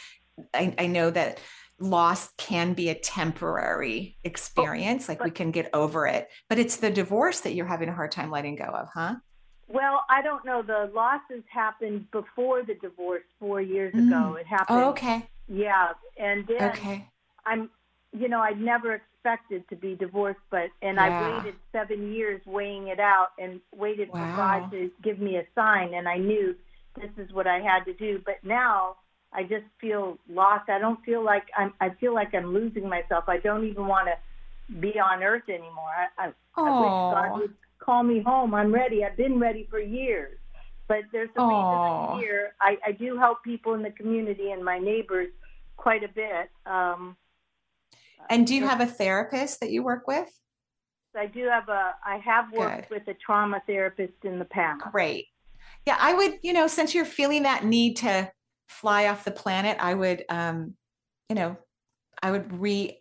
I 0.55 0.75
I 0.79 0.87
know 0.87 1.11
that 1.11 1.41
loss 1.79 2.31
can 2.39 2.73
be 2.73 2.89
a 2.89 2.95
temporary 2.95 4.17
experience. 4.25 5.09
Like 5.09 5.23
we 5.23 5.31
can 5.31 5.51
get 5.51 5.69
over 5.73 6.07
it, 6.07 6.29
but 6.49 6.59
it's 6.59 6.77
the 6.77 6.91
divorce 6.91 7.41
that 7.41 7.55
you're 7.55 7.67
having 7.67 7.89
a 7.89 7.95
hard 7.95 8.11
time 8.11 8.31
letting 8.31 8.57
go 8.57 8.65
of, 8.65 8.89
huh? 8.93 9.17
Well, 9.69 10.05
I 10.09 10.23
don't 10.23 10.45
know. 10.45 10.63
The 10.63 10.91
losses 10.95 11.45
happened 11.53 12.11
before 12.11 12.63
the 12.63 12.75
divorce 12.75 13.23
four 13.39 13.61
years 13.61 13.95
mm. 13.95 14.07
ago. 14.07 14.35
It 14.35 14.47
happened. 14.47 14.79
Oh, 14.81 14.91
okay. 14.91 15.29
Yeah, 15.47 15.93
and 16.17 16.47
then 16.47 16.71
Okay. 16.71 17.07
I'm, 17.47 17.71
you 18.13 18.29
know, 18.29 18.41
I'd 18.41 18.61
never 18.61 18.95
expected 18.95 19.69
to 19.69 19.77
be 19.77 19.95
divorced, 19.95 20.41
but 20.51 20.71
and 20.83 20.97
Yeah. 20.97 21.05
I 21.07 21.37
waited 21.37 21.55
seven 21.73 22.13
years 22.13 22.41
weighing 22.47 22.89
it 22.89 23.01
out 23.01 23.29
and 23.39 23.61
waited 23.75 24.09
for 24.09 24.19
God 24.37 24.71
to 24.71 24.91
give 25.03 25.19
me 25.19 25.37
a 25.37 25.45
sign, 25.55 25.95
and 25.95 26.09
I 26.09 26.17
knew 26.17 26.55
this 26.97 27.11
is 27.17 27.33
what 27.33 27.47
I 27.47 27.61
had 27.61 27.85
to 27.85 27.93
do. 27.95 28.23
But 28.25 28.43
now 28.43 28.97
I 29.33 29.43
just 29.43 29.65
feel 29.81 30.19
lost. 30.29 30.69
I 30.69 30.79
don't 30.79 31.03
feel 31.05 31.23
like 31.23 31.45
I'm. 31.57 31.75
I 31.81 31.91
feel 31.91 32.15
like 32.15 32.35
I'm 32.35 32.53
losing 32.55 32.89
myself. 32.89 33.25
I 33.29 33.39
don't 33.39 33.67
even 33.67 33.87
want 33.87 34.09
to 34.09 34.75
be 34.75 34.99
on 34.99 35.23
earth 35.23 35.49
anymore. 35.49 35.93
I, 36.19 36.27
I, 36.27 36.33
I 36.57 36.81
wish. 36.81 36.91
God 37.31 37.39
would 37.41 37.55
call 37.79 38.03
me 38.03 38.21
home. 38.21 38.55
I'm 38.55 38.73
ready. 38.73 39.05
I've 39.05 39.17
been 39.17 39.39
ready 39.39 39.67
for 39.71 39.79
years. 39.79 40.39
But 40.89 41.01
there's 41.13 41.29
a 41.37 41.43
reason 41.43 41.55
I'm 41.55 42.19
here. 42.19 42.55
I, 42.61 42.79
I 42.87 42.93
do 42.93 43.19
help 43.19 43.45
people 43.45 43.75
in 43.75 43.83
the 43.83 43.91
community 43.91 44.53
and 44.53 44.65
my 44.65 44.79
neighbors 44.79 45.29
quite 45.77 46.03
a 46.03 46.09
bit. 46.09 46.51
Um, 46.65 47.17
And 48.31 48.47
do 48.47 48.55
you 48.55 48.67
have 48.67 48.81
a 48.81 48.87
therapist 48.87 49.61
that 49.61 49.71
you 49.71 49.83
work 49.83 50.07
with? 50.07 50.29
I 51.17 51.27
do 51.27 51.45
have 51.47 51.69
a. 51.69 51.95
I 52.05 52.19
have 52.25 52.53
worked 52.53 52.91
with 52.91 53.07
a 53.09 53.15
trauma 53.15 53.61
therapist 53.67 54.25
in 54.25 54.39
the 54.39 54.45
past. 54.45 54.83
Great. 54.93 55.27
Yeah, 55.87 55.97
I 55.99 56.15
would, 56.15 56.39
you 56.43 56.53
know, 56.53 56.67
since 56.67 56.95
you're 56.95 57.05
feeling 57.05 57.43
that 57.43 57.65
need 57.65 57.97
to 57.99 58.31
fly 58.69 59.09
off 59.09 59.25
the 59.25 59.31
planet, 59.31 59.79
I 59.81 59.95
would, 59.95 60.25
um, 60.29 60.75
you 61.29 61.35
know, 61.35 61.57
I 62.23 62.31
would 62.31 62.61
re, 62.61 63.01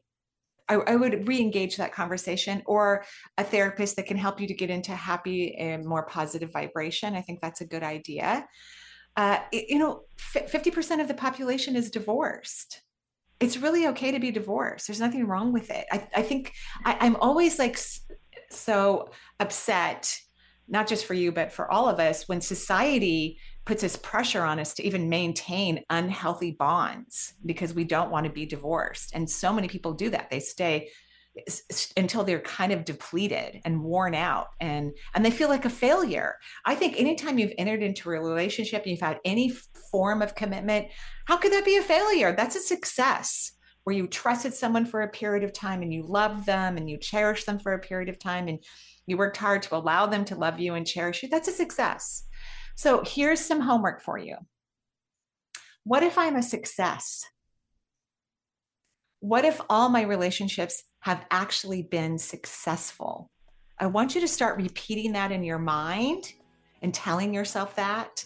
I, 0.69 0.75
I 0.75 0.95
would 0.95 1.27
re-engage 1.27 1.77
that 1.77 1.93
conversation 1.93 2.61
or 2.65 3.05
a 3.37 3.43
therapist 3.43 3.95
that 3.95 4.05
can 4.05 4.17
help 4.17 4.41
you 4.41 4.47
to 4.47 4.53
get 4.53 4.69
into 4.69 4.91
happy 4.91 5.55
and 5.55 5.85
more 5.85 6.05
positive 6.05 6.51
vibration. 6.51 7.15
I 7.15 7.21
think 7.21 7.39
that's 7.41 7.61
a 7.61 7.65
good 7.65 7.83
idea. 7.83 8.45
Uh, 9.15 9.39
you 9.51 9.79
know, 9.79 10.01
fifty 10.17 10.71
percent 10.71 11.01
of 11.01 11.07
the 11.07 11.13
population 11.13 11.75
is 11.75 11.89
divorced. 11.89 12.81
It's 13.39 13.57
really 13.57 13.87
okay 13.87 14.11
to 14.11 14.19
be 14.19 14.31
divorced. 14.31 14.87
There's 14.87 14.99
nothing 14.99 15.27
wrong 15.27 15.53
with 15.53 15.69
it. 15.69 15.85
I, 15.91 16.07
I 16.15 16.21
think 16.21 16.53
I, 16.85 16.97
I'm 16.99 17.15
always 17.17 17.59
like 17.59 17.79
so 18.51 19.09
upset 19.39 20.19
not 20.67 20.87
just 20.87 21.05
for 21.05 21.13
you, 21.13 21.31
but 21.31 21.51
for 21.51 21.71
all 21.71 21.87
of 21.87 21.99
us, 21.99 22.27
when 22.27 22.41
society 22.41 23.39
puts 23.67 23.81
this 23.81 23.97
pressure 23.97 24.43
on 24.43 24.59
us 24.59 24.73
to 24.73 24.83
even 24.83 25.09
maintain 25.09 25.83
unhealthy 25.89 26.51
bonds 26.51 27.33
because 27.45 27.73
we 27.73 27.83
don't 27.83 28.09
want 28.09 28.25
to 28.25 28.31
be 28.31 28.45
divorced. 28.45 29.11
And 29.13 29.29
so 29.29 29.51
many 29.51 29.67
people 29.67 29.93
do 29.93 30.09
that. 30.09 30.29
They 30.31 30.39
stay 30.39 30.89
until 31.97 32.23
they're 32.23 32.39
kind 32.39 32.71
of 32.71 32.85
depleted 32.85 33.61
and 33.63 33.83
worn 33.83 34.15
out 34.15 34.47
and 34.59 34.91
and 35.13 35.23
they 35.23 35.29
feel 35.29 35.49
like 35.49 35.65
a 35.65 35.69
failure. 35.69 36.35
I 36.65 36.73
think 36.73 36.97
anytime 36.97 37.37
you've 37.37 37.53
entered 37.59 37.83
into 37.83 38.09
a 38.09 38.13
relationship, 38.13 38.83
and 38.83 38.91
you've 38.91 39.01
had 39.01 39.19
any 39.23 39.53
form 39.91 40.23
of 40.23 40.33
commitment, 40.33 40.87
how 41.25 41.37
could 41.37 41.51
that 41.51 41.65
be 41.65 41.75
a 41.75 41.83
failure? 41.83 42.33
That's 42.35 42.55
a 42.55 42.61
success 42.61 43.51
where 43.83 43.95
you 43.95 44.07
trusted 44.07 44.53
someone 44.53 44.85
for 44.85 45.01
a 45.01 45.09
period 45.09 45.43
of 45.43 45.53
time 45.53 45.81
and 45.81 45.93
you 45.93 46.03
loved 46.03 46.45
them 46.45 46.77
and 46.77 46.89
you 46.89 46.97
cherished 46.97 47.45
them 47.45 47.59
for 47.59 47.73
a 47.73 47.79
period 47.79 48.09
of 48.09 48.17
time 48.17 48.47
and 48.47 48.63
you 49.05 49.17
worked 49.17 49.37
hard 49.37 49.61
to 49.61 49.75
allow 49.75 50.05
them 50.05 50.25
to 50.25 50.35
love 50.35 50.59
you 50.59 50.73
and 50.73 50.87
cherish 50.87 51.21
you. 51.21 51.29
That's 51.29 51.47
a 51.47 51.53
success. 51.53 52.23
So 52.77 53.01
here's 53.03 53.39
some 53.39 53.59
homework 53.59 54.03
for 54.03 54.19
you. 54.19 54.35
What 55.83 56.03
if 56.03 56.15
I'm 56.15 56.35
a 56.35 56.43
success? 56.43 57.25
What 59.19 59.45
if 59.45 59.59
all 59.67 59.89
my 59.89 60.03
relationships 60.03 60.83
have 60.99 61.25
actually 61.31 61.81
been 61.81 62.19
successful? 62.19 63.31
I 63.79 63.87
want 63.87 64.13
you 64.13 64.21
to 64.21 64.27
start 64.27 64.61
repeating 64.61 65.11
that 65.13 65.31
in 65.31 65.43
your 65.43 65.57
mind 65.57 66.31
and 66.83 66.93
telling 66.93 67.33
yourself 67.33 67.75
that 67.77 68.23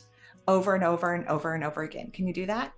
over 0.49 0.76
and 0.76 0.84
over 0.84 1.14
and 1.14 1.26
over 1.30 1.56
and 1.56 1.64
over 1.64 1.84
again. 1.84 2.12
Can 2.12 2.28
you 2.28 2.34
do 2.34 2.45
that? 2.47 2.74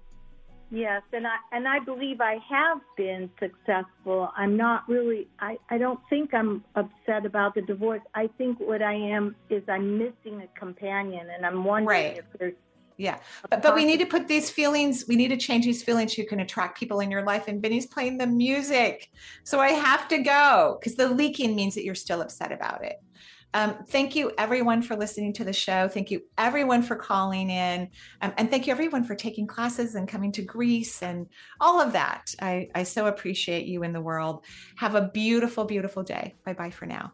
Yes, 0.73 1.03
and 1.13 1.27
I 1.27 1.35
and 1.51 1.67
I 1.67 1.77
believe 1.77 2.19
I 2.19 2.39
have 2.49 2.79
been 2.97 3.29
successful. 3.39 4.31
I'm 4.35 4.57
not 4.57 4.89
really. 4.89 5.27
I 5.39 5.55
I 5.69 5.77
don't 5.77 5.99
think 6.09 6.33
I'm 6.33 6.63
upset 6.73 7.27
about 7.27 7.53
the 7.53 7.61
divorce. 7.61 8.01
I 8.15 8.27
think 8.39 8.59
what 8.59 8.81
I 8.81 8.95
am 8.95 9.35
is 9.51 9.61
I'm 9.67 9.99
missing 9.99 10.41
a 10.41 10.59
companion, 10.59 11.27
and 11.29 11.45
I'm 11.45 11.63
wondering 11.63 11.87
Right. 11.87 12.17
if 12.17 12.25
there's 12.39 12.55
Yeah. 12.97 13.19
But 13.51 13.61
but 13.61 13.75
we 13.75 13.85
need 13.85 13.99
to 13.99 14.07
put 14.07 14.27
these 14.27 14.49
feelings, 14.49 15.05
we 15.07 15.15
need 15.15 15.27
to 15.27 15.37
change 15.37 15.65
these 15.65 15.83
feelings 15.83 16.15
so 16.15 16.23
you 16.23 16.27
can 16.27 16.39
attract 16.39 16.79
people 16.79 17.01
in 17.01 17.11
your 17.11 17.23
life. 17.23 17.47
And 17.47 17.61
Benny's 17.61 17.85
playing 17.85 18.17
the 18.17 18.25
music. 18.25 19.09
So 19.43 19.59
I 19.59 19.69
have 19.69 20.07
to 20.07 20.17
go 20.23 20.79
because 20.79 20.95
the 20.95 21.07
leaking 21.07 21.55
means 21.55 21.75
that 21.75 21.83
you're 21.83 21.93
still 21.93 22.21
upset 22.21 22.51
about 22.51 22.83
it. 22.83 22.95
Um, 23.53 23.75
thank 23.87 24.15
you, 24.15 24.31
everyone, 24.37 24.81
for 24.81 24.95
listening 24.95 25.33
to 25.33 25.43
the 25.43 25.53
show. 25.53 25.87
Thank 25.87 26.11
you, 26.11 26.21
everyone, 26.37 26.81
for 26.81 26.95
calling 26.95 27.49
in. 27.49 27.89
Um, 28.21 28.33
and 28.37 28.49
thank 28.49 28.67
you, 28.67 28.71
everyone, 28.71 29.03
for 29.03 29.15
taking 29.15 29.47
classes 29.47 29.95
and 29.95 30.07
coming 30.07 30.31
to 30.33 30.41
Greece 30.41 31.03
and 31.03 31.27
all 31.59 31.79
of 31.79 31.93
that. 31.93 32.33
I, 32.41 32.69
I 32.73 32.83
so 32.83 33.07
appreciate 33.07 33.65
you 33.65 33.83
in 33.83 33.93
the 33.93 34.01
world. 34.01 34.43
Have 34.77 34.95
a 34.95 35.09
beautiful, 35.13 35.65
beautiful 35.65 36.03
day. 36.03 36.35
Bye 36.45 36.53
bye 36.53 36.71
for 36.71 36.85
now. 36.85 37.13